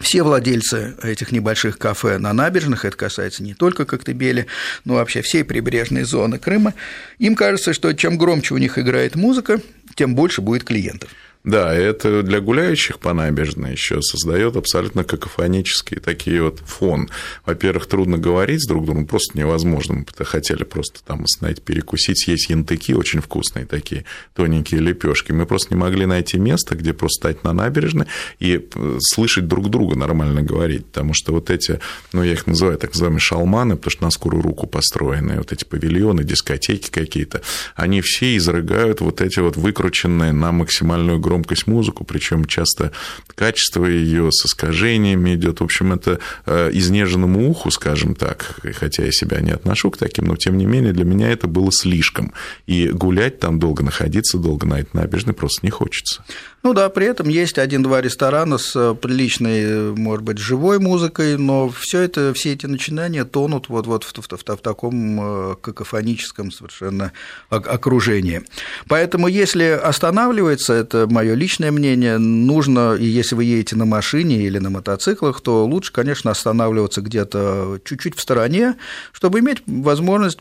все 0.00 0.22
владельцы 0.22 0.94
этих 1.02 1.32
небольших 1.32 1.78
кафе 1.78 2.18
на 2.18 2.32
набережных, 2.32 2.84
это 2.84 2.96
касается 2.96 3.42
не 3.42 3.54
только 3.54 3.84
Коктебеля, 3.84 4.46
но 4.84 4.94
вообще 4.94 5.22
всей 5.22 5.44
прибрежной 5.44 6.04
зоны 6.04 6.38
Крыма, 6.38 6.74
им 7.18 7.34
кажется, 7.34 7.72
что 7.72 7.92
чем 7.92 8.18
громче 8.18 8.54
у 8.54 8.58
них 8.58 8.78
играет 8.78 9.16
музыка, 9.16 9.60
тем 9.94 10.14
больше 10.14 10.40
будет 10.40 10.64
клиентов. 10.64 11.10
Да, 11.48 11.72
это 11.72 12.22
для 12.22 12.42
гуляющих 12.42 12.98
по 12.98 13.14
набережной 13.14 13.72
еще 13.72 14.02
создает 14.02 14.56
абсолютно 14.56 15.02
какофонический 15.02 15.98
такие 15.98 16.42
вот 16.42 16.58
фон. 16.58 17.08
Во-первых, 17.46 17.86
трудно 17.86 18.18
говорить 18.18 18.62
с 18.62 18.68
друг 18.68 18.84
другом, 18.84 19.06
просто 19.06 19.38
невозможно. 19.38 19.94
Мы 19.94 20.24
хотели 20.26 20.64
просто 20.64 21.00
там, 21.06 21.24
знаете, 21.26 21.62
перекусить, 21.62 22.22
съесть 22.22 22.50
янтыки 22.50 22.92
очень 22.92 23.22
вкусные 23.22 23.64
такие, 23.64 24.04
тоненькие 24.34 24.80
лепешки. 24.80 25.32
Мы 25.32 25.46
просто 25.46 25.72
не 25.72 25.80
могли 25.80 26.04
найти 26.04 26.36
место, 26.38 26.76
где 26.76 26.92
просто 26.92 27.30
стать 27.30 27.44
на 27.44 27.54
набережной 27.54 28.08
и 28.40 28.62
э, 28.74 28.98
слышать 29.00 29.48
друг 29.48 29.70
друга 29.70 29.96
нормально 29.96 30.42
говорить, 30.42 30.84
потому 30.84 31.14
что 31.14 31.32
вот 31.32 31.48
эти, 31.48 31.80
ну, 32.12 32.22
я 32.22 32.32
их 32.32 32.46
называю 32.46 32.76
так 32.76 32.90
называемые 32.90 33.20
шалманы, 33.20 33.76
потому 33.76 33.90
что 33.90 34.04
на 34.04 34.10
скорую 34.10 34.42
руку 34.42 34.66
построенные, 34.66 35.38
вот 35.38 35.50
эти 35.50 35.64
павильоны, 35.64 36.24
дискотеки 36.24 36.90
какие-то, 36.90 37.40
они 37.74 38.02
все 38.02 38.36
изрыгают 38.36 39.00
вот 39.00 39.22
эти 39.22 39.40
вот 39.40 39.56
выкрученные 39.56 40.32
на 40.32 40.52
максимальную 40.52 41.18
громкость 41.18 41.37
музыку, 41.66 42.04
причем 42.04 42.44
часто 42.44 42.92
качество 43.34 43.84
ее 43.84 44.30
с 44.32 44.46
искажениями 44.46 45.34
идет. 45.34 45.60
В 45.60 45.64
общем, 45.64 45.92
это 45.92 46.18
э, 46.46 46.70
изнеженному 46.72 47.50
уху, 47.50 47.70
скажем 47.70 48.14
так, 48.14 48.60
хотя 48.74 49.04
я 49.04 49.12
себя 49.12 49.40
не 49.40 49.50
отношу 49.50 49.90
к 49.90 49.96
таким, 49.96 50.26
но 50.26 50.36
тем 50.36 50.56
не 50.56 50.66
менее 50.66 50.92
для 50.92 51.04
меня 51.04 51.30
это 51.30 51.46
было 51.46 51.72
слишком. 51.72 52.32
И 52.66 52.88
гулять 52.88 53.38
там 53.38 53.58
долго, 53.58 53.82
находиться 53.82 54.38
долго 54.38 54.66
на 54.66 54.80
этой 54.80 54.94
набережной 54.94 55.34
просто 55.34 55.64
не 55.64 55.70
хочется. 55.70 56.22
Ну 56.64 56.74
да, 56.74 56.88
при 56.88 57.06
этом 57.06 57.28
есть 57.28 57.56
один-два 57.56 58.00
ресторана 58.00 58.58
с 58.58 58.74
э, 58.74 58.94
приличной, 58.94 59.94
может 59.94 60.24
быть, 60.24 60.38
живой 60.38 60.80
музыкой, 60.80 61.38
но 61.38 61.68
все 61.68 62.00
это, 62.00 62.34
все 62.34 62.52
эти 62.54 62.66
начинания 62.66 63.24
тонут 63.24 63.68
вот, 63.68 63.86
вот 63.86 64.02
в, 64.02 64.12
в, 64.12 64.28
в, 64.28 64.56
в 64.56 64.60
таком 64.60 65.52
э, 65.52 65.56
какофоническом 65.60 66.50
совершенно 66.50 67.12
окружении. 67.48 68.42
Поэтому, 68.88 69.28
если 69.28 69.64
останавливается, 69.64 70.72
это 70.72 71.06
мое 71.08 71.34
личное 71.34 71.70
мнение, 71.70 72.18
нужно, 72.18 72.94
и 72.94 73.06
если 73.06 73.36
вы 73.36 73.44
едете 73.44 73.76
на 73.76 73.84
машине 73.84 74.42
или 74.42 74.58
на 74.58 74.70
мотоциклах, 74.70 75.40
то 75.40 75.64
лучше, 75.64 75.92
конечно, 75.92 76.32
останавливаться 76.32 77.02
где-то 77.02 77.78
чуть-чуть 77.84 78.16
в 78.16 78.20
стороне, 78.20 78.74
чтобы 79.12 79.38
иметь 79.38 79.62
возможность 79.66 80.38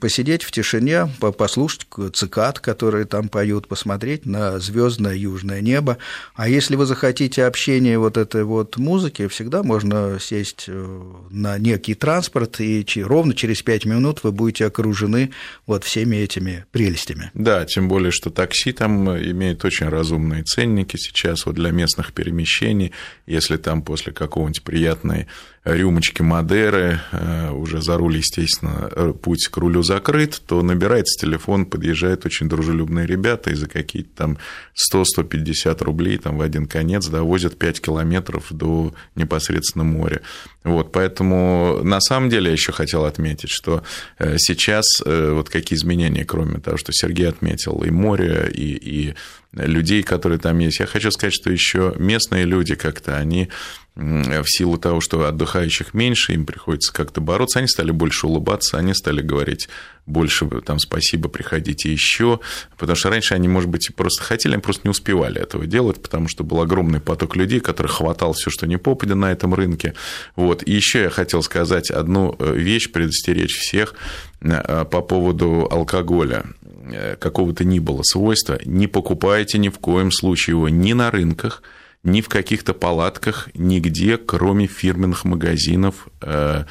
посидеть 0.00 0.44
в 0.44 0.50
тишине, 0.50 1.10
послушать 1.36 1.86
цикад, 2.14 2.58
которые 2.58 3.04
там 3.04 3.28
поют, 3.28 3.68
посмотреть 3.68 4.24
на 4.24 4.58
звездное 4.60 5.25
южное 5.26 5.60
небо. 5.60 5.98
А 6.34 6.48
если 6.48 6.76
вы 6.76 6.86
захотите 6.86 7.44
общения 7.44 7.98
вот 7.98 8.16
этой 8.16 8.44
вот 8.44 8.76
музыки, 8.76 9.28
всегда 9.28 9.62
можно 9.62 10.18
сесть 10.20 10.64
э, 10.68 11.02
на 11.30 11.58
некий 11.58 11.94
транспорт, 11.94 12.60
и 12.60 12.84
ровно 13.02 13.34
через 13.34 13.62
пять 13.62 13.84
минут 13.84 14.20
вы 14.22 14.32
будете 14.32 14.66
окружены 14.66 15.30
вот 15.66 15.84
всеми 15.84 16.16
этими 16.16 16.64
прелестями. 16.70 17.30
Да, 17.34 17.64
тем 17.64 17.88
более, 17.88 18.10
что 18.10 18.30
такси 18.30 18.72
там 18.72 19.10
имеет 19.10 19.64
очень 19.64 19.88
разумные 19.88 20.44
ценники 20.44 20.96
сейчас 20.96 21.46
вот 21.46 21.54
для 21.56 21.70
местных 21.70 22.12
перемещений. 22.12 22.92
Если 23.26 23.56
там 23.56 23.82
после 23.82 24.12
какого-нибудь 24.12 24.62
приятной 24.62 25.26
рюмочки 25.66 26.22
Мадеры, 26.22 27.00
э, 27.10 27.50
уже 27.50 27.82
за 27.82 27.96
руль, 27.96 28.18
естественно, 28.18 28.88
э, 28.94 29.12
путь 29.20 29.48
к 29.48 29.56
рулю 29.56 29.82
закрыт, 29.82 30.40
то 30.46 30.62
набирается 30.62 31.18
телефон, 31.20 31.66
подъезжают 31.66 32.24
очень 32.24 32.48
дружелюбные 32.48 33.06
ребята 33.06 33.50
и 33.50 33.54
за 33.54 33.68
какие-то 33.68 34.10
там 34.14 34.38
100-150 34.74 35.82
рублей 35.82 36.18
там 36.18 36.38
в 36.38 36.40
один 36.40 36.66
конец 36.66 37.08
довозят 37.08 37.58
5 37.58 37.80
километров 37.80 38.46
до 38.50 38.94
непосредственно 39.16 39.84
моря. 39.84 40.20
Вот, 40.62 40.92
поэтому 40.92 41.80
на 41.82 42.00
самом 42.00 42.30
деле 42.30 42.46
я 42.46 42.52
еще 42.52 42.70
хотел 42.70 43.04
отметить, 43.04 43.50
что 43.50 43.82
э, 44.18 44.38
сейчас 44.38 44.86
вот 45.04 45.48
какие 45.50 45.76
изменения, 45.76 46.24
кроме 46.24 46.58
того, 46.58 46.76
что 46.76 46.92
Сергей 46.92 47.28
отметил, 47.28 47.82
и 47.82 47.90
море, 47.90 48.50
и, 48.54 48.74
и 48.74 49.14
людей, 49.52 50.02
которые 50.02 50.38
там 50.38 50.58
есть. 50.58 50.80
Я 50.80 50.86
хочу 50.86 51.10
сказать, 51.10 51.34
что 51.34 51.50
еще 51.50 51.94
местные 51.98 52.44
люди 52.44 52.74
как-то, 52.74 53.16
они 53.16 53.48
в 53.96 54.44
силу 54.46 54.76
того, 54.76 55.00
что 55.00 55.24
отдыхающих 55.24 55.94
меньше, 55.94 56.34
им 56.34 56.44
приходится 56.44 56.92
как-то 56.92 57.20
бороться, 57.22 57.60
они 57.60 57.68
стали 57.68 57.90
больше 57.90 58.26
улыбаться, 58.26 58.76
они 58.76 58.92
стали 58.92 59.22
говорить 59.22 59.68
больше 60.06 60.46
там 60.64 60.78
спасибо, 60.78 61.28
приходите 61.28 61.90
еще, 61.90 62.40
потому 62.78 62.96
что 62.96 63.10
раньше 63.10 63.34
они, 63.34 63.48
может 63.48 63.68
быть, 63.68 63.90
просто 63.94 64.22
хотели, 64.22 64.54
они 64.54 64.62
просто 64.62 64.82
не 64.84 64.90
успевали 64.90 65.40
этого 65.40 65.66
делать, 65.66 66.00
потому 66.00 66.28
что 66.28 66.44
был 66.44 66.60
огромный 66.60 67.00
поток 67.00 67.36
людей, 67.36 67.60
который 67.60 67.88
хватал 67.88 68.32
все, 68.32 68.50
что 68.50 68.66
не 68.66 68.78
попадя 68.78 69.16
на 69.16 69.32
этом 69.32 69.52
рынке. 69.54 69.94
Вот. 70.36 70.62
И 70.66 70.72
еще 70.72 71.02
я 71.02 71.10
хотел 71.10 71.42
сказать 71.42 71.90
одну 71.90 72.36
э, 72.38 72.54
вещь, 72.54 72.92
предостеречь 72.92 73.56
всех 73.56 73.94
э, 74.40 74.84
по 74.84 75.02
поводу 75.02 75.66
алкоголя 75.70 76.44
э, 76.92 77.16
какого-то 77.16 77.64
ни 77.64 77.80
было 77.80 78.02
свойства, 78.04 78.60
не 78.64 78.86
покупайте 78.86 79.58
ни 79.58 79.68
в 79.68 79.78
коем 79.78 80.12
случае 80.12 80.54
его 80.54 80.68
ни 80.68 80.92
на 80.92 81.10
рынках, 81.10 81.62
ни 82.06 82.20
в 82.20 82.28
каких-то 82.28 82.72
палатках, 82.72 83.48
нигде, 83.54 84.16
кроме 84.16 84.66
фирменных 84.66 85.24
магазинов 85.24 86.08
э, 86.22 86.64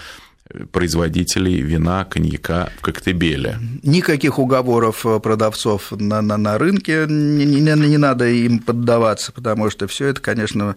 производителей 0.71 1.61
вина, 1.61 2.05
коньяка 2.05 2.69
в 2.77 2.81
Коктебеле. 2.81 3.57
Никаких 3.83 4.39
уговоров 4.39 5.05
э, 5.05 5.19
продавцов 5.19 5.91
на, 5.91 6.21
на, 6.21 6.37
на 6.37 6.57
рынке, 6.57 7.05
не, 7.07 7.45
не, 7.45 7.61
не 7.61 7.97
надо 7.97 8.27
им 8.27 8.59
поддаваться, 8.59 9.31
потому 9.31 9.69
что 9.69 9.87
все 9.87 10.07
это, 10.07 10.21
конечно, 10.21 10.75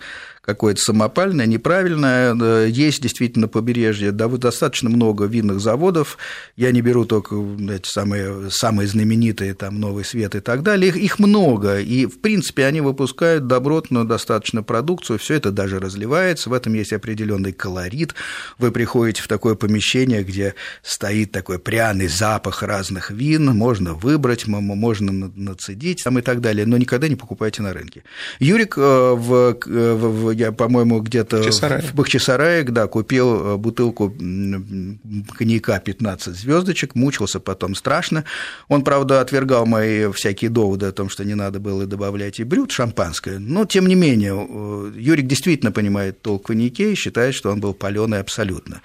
какое-то 0.49 0.81
самопальное, 0.81 1.45
неправильное. 1.45 2.65
Есть 2.65 3.03
действительно 3.03 3.49
побережье 3.49 4.13
достаточно 4.13 4.89
много 4.89 5.27
винных 5.27 5.61
заводов. 5.61 6.17
Я 6.57 6.73
не 6.73 6.81
беру 6.81 7.05
только 7.05 7.37
эти 7.71 7.87
самые, 7.87 8.51
самые 8.51 8.89
знаменитые, 8.89 9.53
там, 9.53 9.79
Новый 9.79 10.07
Свет 10.07 10.35
и 10.35 10.41
так 10.41 10.63
далее. 10.63 10.89
Их, 10.89 10.97
их 10.97 11.19
много, 11.19 11.81
и, 11.81 12.07
в 12.07 12.21
принципе, 12.23 12.65
они 12.65 12.81
выпускают 12.81 13.47
добротную 13.47 14.07
достаточно 14.07 14.63
продукцию, 14.63 15.19
все 15.19 15.35
это 15.35 15.51
даже 15.51 15.81
разливается, 15.81 16.49
в 16.49 16.55
этом 16.55 16.73
есть 16.73 16.95
определенный 16.95 17.53
колорит. 17.53 18.15
Вы 18.57 18.73
приходите 18.73 19.21
в 19.21 19.29
такое 19.29 19.55
помещение, 19.55 20.25
где 20.25 20.55
стоит 20.83 21.31
такой 21.31 21.59
пряный 21.59 22.09
запах 22.09 22.63
разных 22.63 23.11
вин, 23.11 23.45
можно 23.55 23.93
выбрать, 23.93 24.47
можно 24.47 25.31
нацедить 25.37 26.05
там, 26.05 26.19
и 26.19 26.23
так 26.23 26.41
далее, 26.41 26.65
но 26.65 26.79
никогда 26.79 27.07
не 27.07 27.17
покупайте 27.17 27.61
на 27.61 27.75
рынке. 27.75 28.03
Юрик 28.39 28.79
э, 28.79 28.81
в, 28.81 29.59
э, 29.67 29.95
в, 29.95 30.38
я, 30.39 30.53
по-моему, 30.53 31.01
где-то 31.01 31.43
в 31.43 31.95
Бахчисарае, 31.95 32.65
да, 32.65 32.87
купил 32.87 33.55
э, 33.55 33.57
бутылку 33.57 34.11
коньяка 35.37 35.79
15 35.81 36.35
звездочек, 36.35 36.95
мучился 36.95 37.41
потом 37.41 37.75
страшно. 37.75 38.25
Он, 38.69 38.85
правда, 38.85 39.21
отвергал 39.21 39.67
мои 39.67 40.11
всякие 40.13 40.51
доводы 40.51 40.87
о 40.87 40.93
том, 40.93 41.09
что 41.09 41.25
не 41.25 41.35
надо 41.35 41.61
было 41.61 41.87
добавлять 41.87 42.41
и 42.41 42.45
брют 42.45 42.71
шампанское, 42.71 43.39
но, 43.39 43.65
тем 43.65 43.87
не 43.87 43.95
менее, 43.95 44.35
Юрик 44.97 45.27
действительно 45.27 45.73
понимает 45.73 46.23
толк 46.23 46.45
в 46.45 46.47
коньяке 46.47 46.93
и 46.93 46.95
считает, 46.95 47.35
что 47.35 47.51
он 47.51 47.61
был 47.61 47.75
паленый 47.75 48.21
абсолютно. 48.21 48.81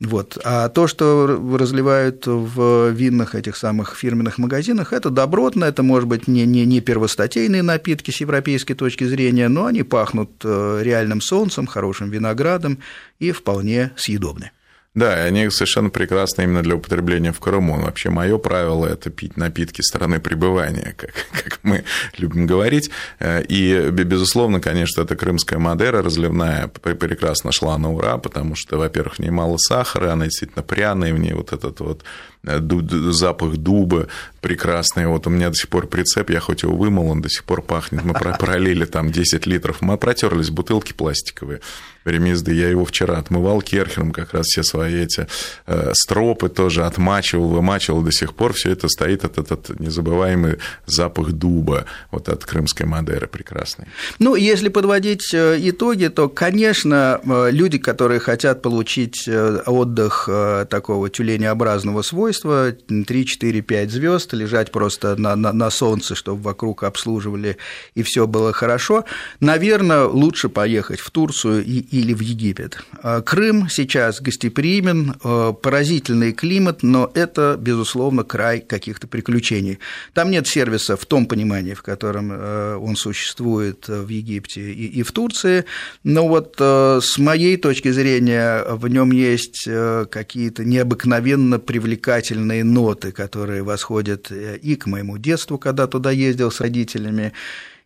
Вот. 0.00 0.38
А 0.44 0.70
то, 0.70 0.86
что 0.86 1.26
разливают 1.58 2.26
в 2.26 2.88
винных 2.88 3.34
этих 3.34 3.56
самых 3.56 3.96
фирменных 3.96 4.38
магазинах, 4.38 4.94
это 4.94 5.10
добротно, 5.10 5.66
это, 5.66 5.82
может 5.82 6.08
быть, 6.08 6.26
не, 6.26 6.46
не, 6.46 6.64
не 6.64 6.80
первостатейные 6.80 7.62
напитки 7.62 8.10
с 8.10 8.16
европейской 8.16 8.72
точки 8.72 9.04
зрения, 9.04 9.48
но 9.48 9.66
они 9.66 9.82
пахнут 9.82 10.30
э, 10.42 10.80
реальным 10.82 11.20
солнцем, 11.20 11.66
хорошим 11.66 12.08
виноградом 12.08 12.78
и 13.18 13.30
вполне 13.30 13.90
съедобны. 13.96 14.52
Да, 14.92 15.16
и 15.16 15.28
они 15.28 15.48
совершенно 15.50 15.88
прекрасны 15.88 16.42
именно 16.42 16.62
для 16.62 16.74
употребления 16.74 17.32
в 17.32 17.38
Крыму. 17.38 17.80
Вообще, 17.80 18.10
мое 18.10 18.38
правило– 18.38 18.86
это 18.88 19.08
пить 19.10 19.36
напитки 19.36 19.82
страны 19.82 20.18
пребывания, 20.18 20.94
как, 20.96 21.12
как 21.32 21.60
мы 21.62 21.84
любим 22.18 22.46
говорить. 22.46 22.90
И, 23.22 23.88
безусловно, 23.92 24.60
конечно, 24.60 25.02
это 25.02 25.14
крымская 25.14 25.60
Мадера 25.60 26.02
разливная 26.02 26.66
прекрасно 26.68 27.52
шла 27.52 27.78
на 27.78 27.92
ура, 27.92 28.18
потому 28.18 28.56
что, 28.56 28.78
во-первых, 28.78 29.16
в 29.16 29.18
ней 29.20 29.30
мало 29.30 29.58
сахара, 29.58 30.12
она 30.12 30.24
действительно 30.24 30.64
пряная, 30.64 31.14
в 31.14 31.18
ней 31.18 31.34
вот 31.34 31.52
этот 31.52 31.78
вот 31.80 32.02
Э, 32.02 32.29
запах 32.42 33.56
дуба 33.56 34.08
прекрасный. 34.40 35.06
Вот 35.06 35.26
у 35.26 35.30
меня 35.30 35.50
до 35.50 35.54
сих 35.54 35.68
пор 35.68 35.86
прицеп, 35.86 36.30
я 36.30 36.40
хоть 36.40 36.62
его 36.62 36.74
вымыл, 36.74 37.08
он 37.08 37.20
до 37.20 37.28
сих 37.28 37.44
пор 37.44 37.62
пахнет. 37.62 38.04
Мы 38.04 38.14
пролили 38.14 38.84
там 38.86 39.12
10 39.12 39.46
литров, 39.46 39.82
мы 39.82 39.98
протерлись 39.98 40.50
бутылки 40.50 40.92
пластиковые 40.92 41.60
ремизды. 42.04 42.54
Я 42.54 42.68
его 42.70 42.86
вчера 42.86 43.18
отмывал 43.18 43.60
керхером, 43.60 44.12
как 44.12 44.32
раз 44.32 44.46
все 44.46 44.62
свои 44.62 45.04
эти 45.04 45.26
э, 45.66 45.92
стропы 45.94 46.48
тоже 46.48 46.86
отмачивал, 46.86 47.48
вымачивал. 47.48 48.02
До 48.02 48.10
сих 48.10 48.34
пор 48.34 48.54
все 48.54 48.70
это 48.70 48.88
стоит, 48.88 49.24
этот, 49.24 49.52
этот 49.52 49.78
незабываемый 49.78 50.56
запах 50.86 51.32
дуба 51.32 51.84
вот 52.10 52.30
от 52.30 52.44
крымской 52.46 52.86
Мадеры 52.86 53.26
прекрасный. 53.26 53.86
Ну, 54.18 54.34
если 54.34 54.70
подводить 54.70 55.34
э, 55.34 55.58
итоги, 55.60 56.06
то, 56.06 56.30
конечно, 56.30 57.20
люди, 57.50 57.76
которые 57.76 58.20
хотят 58.20 58.62
получить 58.62 59.28
отдых 59.66 60.28
такого 60.70 61.10
тюленеобразного 61.10 62.02
свойства, 62.02 62.29
свойства, 62.32 62.72
3, 62.72 63.26
4, 63.26 63.62
5 63.62 63.90
звезд, 63.90 64.32
лежать 64.32 64.70
просто 64.72 65.16
на, 65.16 65.36
на, 65.36 65.52
на 65.52 65.70
солнце, 65.70 66.14
чтобы 66.14 66.42
вокруг 66.42 66.84
обслуживали 66.84 67.56
и 67.94 68.02
все 68.02 68.26
было 68.26 68.52
хорошо. 68.52 69.04
Наверное, 69.40 70.04
лучше 70.04 70.48
поехать 70.48 71.00
в 71.00 71.10
Турцию 71.10 71.64
и, 71.64 71.80
или 71.80 72.14
в 72.14 72.20
Египет. 72.20 72.82
А 73.02 73.20
Крым 73.20 73.68
сейчас 73.68 74.20
гостеприимен, 74.20 75.16
э, 75.22 75.52
поразительный 75.60 76.32
климат, 76.32 76.82
но 76.82 77.10
это, 77.14 77.56
безусловно, 77.58 78.24
край 78.24 78.60
каких-то 78.60 79.06
приключений. 79.06 79.78
Там 80.14 80.30
нет 80.30 80.46
сервиса 80.46 80.96
в 80.96 81.04
том 81.06 81.26
понимании, 81.26 81.74
в 81.74 81.82
котором 81.82 82.30
э, 82.32 82.76
он 82.76 82.96
существует 82.96 83.88
в 83.88 84.08
Египте 84.08 84.72
и, 84.72 84.86
и 84.86 85.02
в 85.02 85.12
Турции, 85.12 85.64
но 86.04 86.28
вот 86.28 86.56
э, 86.58 87.00
с 87.02 87.18
моей 87.18 87.56
точки 87.56 87.90
зрения 87.90 88.64
в 88.68 88.88
нем 88.88 89.10
есть 89.12 89.68
какие-то 90.10 90.64
необыкновенно 90.64 91.58
привлекательные 91.58 92.19
привлекательные 92.20 92.64
ноты, 92.64 93.12
которые 93.12 93.62
восходят 93.62 94.30
э, 94.30 94.56
и 94.56 94.76
к 94.76 94.86
моему 94.86 95.18
детству, 95.18 95.58
когда 95.58 95.86
туда 95.86 96.10
ездил 96.10 96.50
с 96.50 96.60
родителями, 96.60 97.32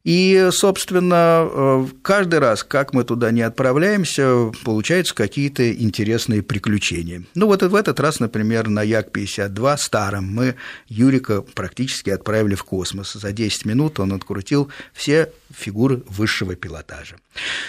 и, 0.04 0.50
собственно, 0.52 1.48
э, 1.50 1.86
каждый 2.02 2.38
раз, 2.38 2.62
как 2.62 2.92
мы 2.92 3.04
туда 3.04 3.30
не 3.30 3.40
отправляемся, 3.40 4.52
получаются 4.62 5.14
какие-то 5.14 5.72
интересные 5.72 6.42
приключения. 6.42 7.22
Ну, 7.34 7.46
вот 7.46 7.62
в 7.62 7.74
этот 7.74 8.00
раз, 8.00 8.20
например, 8.20 8.68
на 8.68 8.82
Як-52 8.82 9.78
старом 9.78 10.26
мы 10.26 10.56
Юрика 10.88 11.40
практически 11.40 12.10
отправили 12.10 12.54
в 12.54 12.64
космос. 12.64 13.14
За 13.14 13.32
10 13.32 13.64
минут 13.64 13.98
он 13.98 14.12
открутил 14.12 14.68
все 14.92 15.32
фигуры 15.50 16.02
высшего 16.06 16.54
пилотажа. 16.54 17.16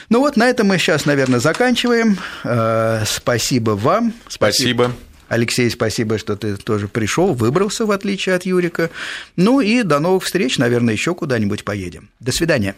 Ну 0.09 0.19
вот, 0.19 0.35
на 0.35 0.49
этом 0.49 0.67
мы 0.67 0.77
сейчас, 0.77 1.05
наверное, 1.05 1.39
заканчиваем. 1.39 2.17
Э, 2.43 3.03
спасибо 3.05 3.71
вам. 3.71 4.13
Спасибо. 4.27 4.91
Алексей, 5.27 5.69
спасибо, 5.69 6.17
что 6.17 6.35
ты 6.35 6.55
тоже 6.55 6.87
пришел, 6.87 7.33
выбрался, 7.33 7.85
в 7.85 7.91
отличие 7.91 8.35
от 8.35 8.45
Юрика. 8.45 8.89
Ну 9.35 9.59
и 9.59 9.81
до 9.83 9.99
новых 9.99 10.23
встреч, 10.23 10.57
наверное, 10.57 10.93
еще 10.93 11.15
куда-нибудь 11.15 11.63
поедем. 11.63 12.09
До 12.19 12.31
свидания. 12.31 12.75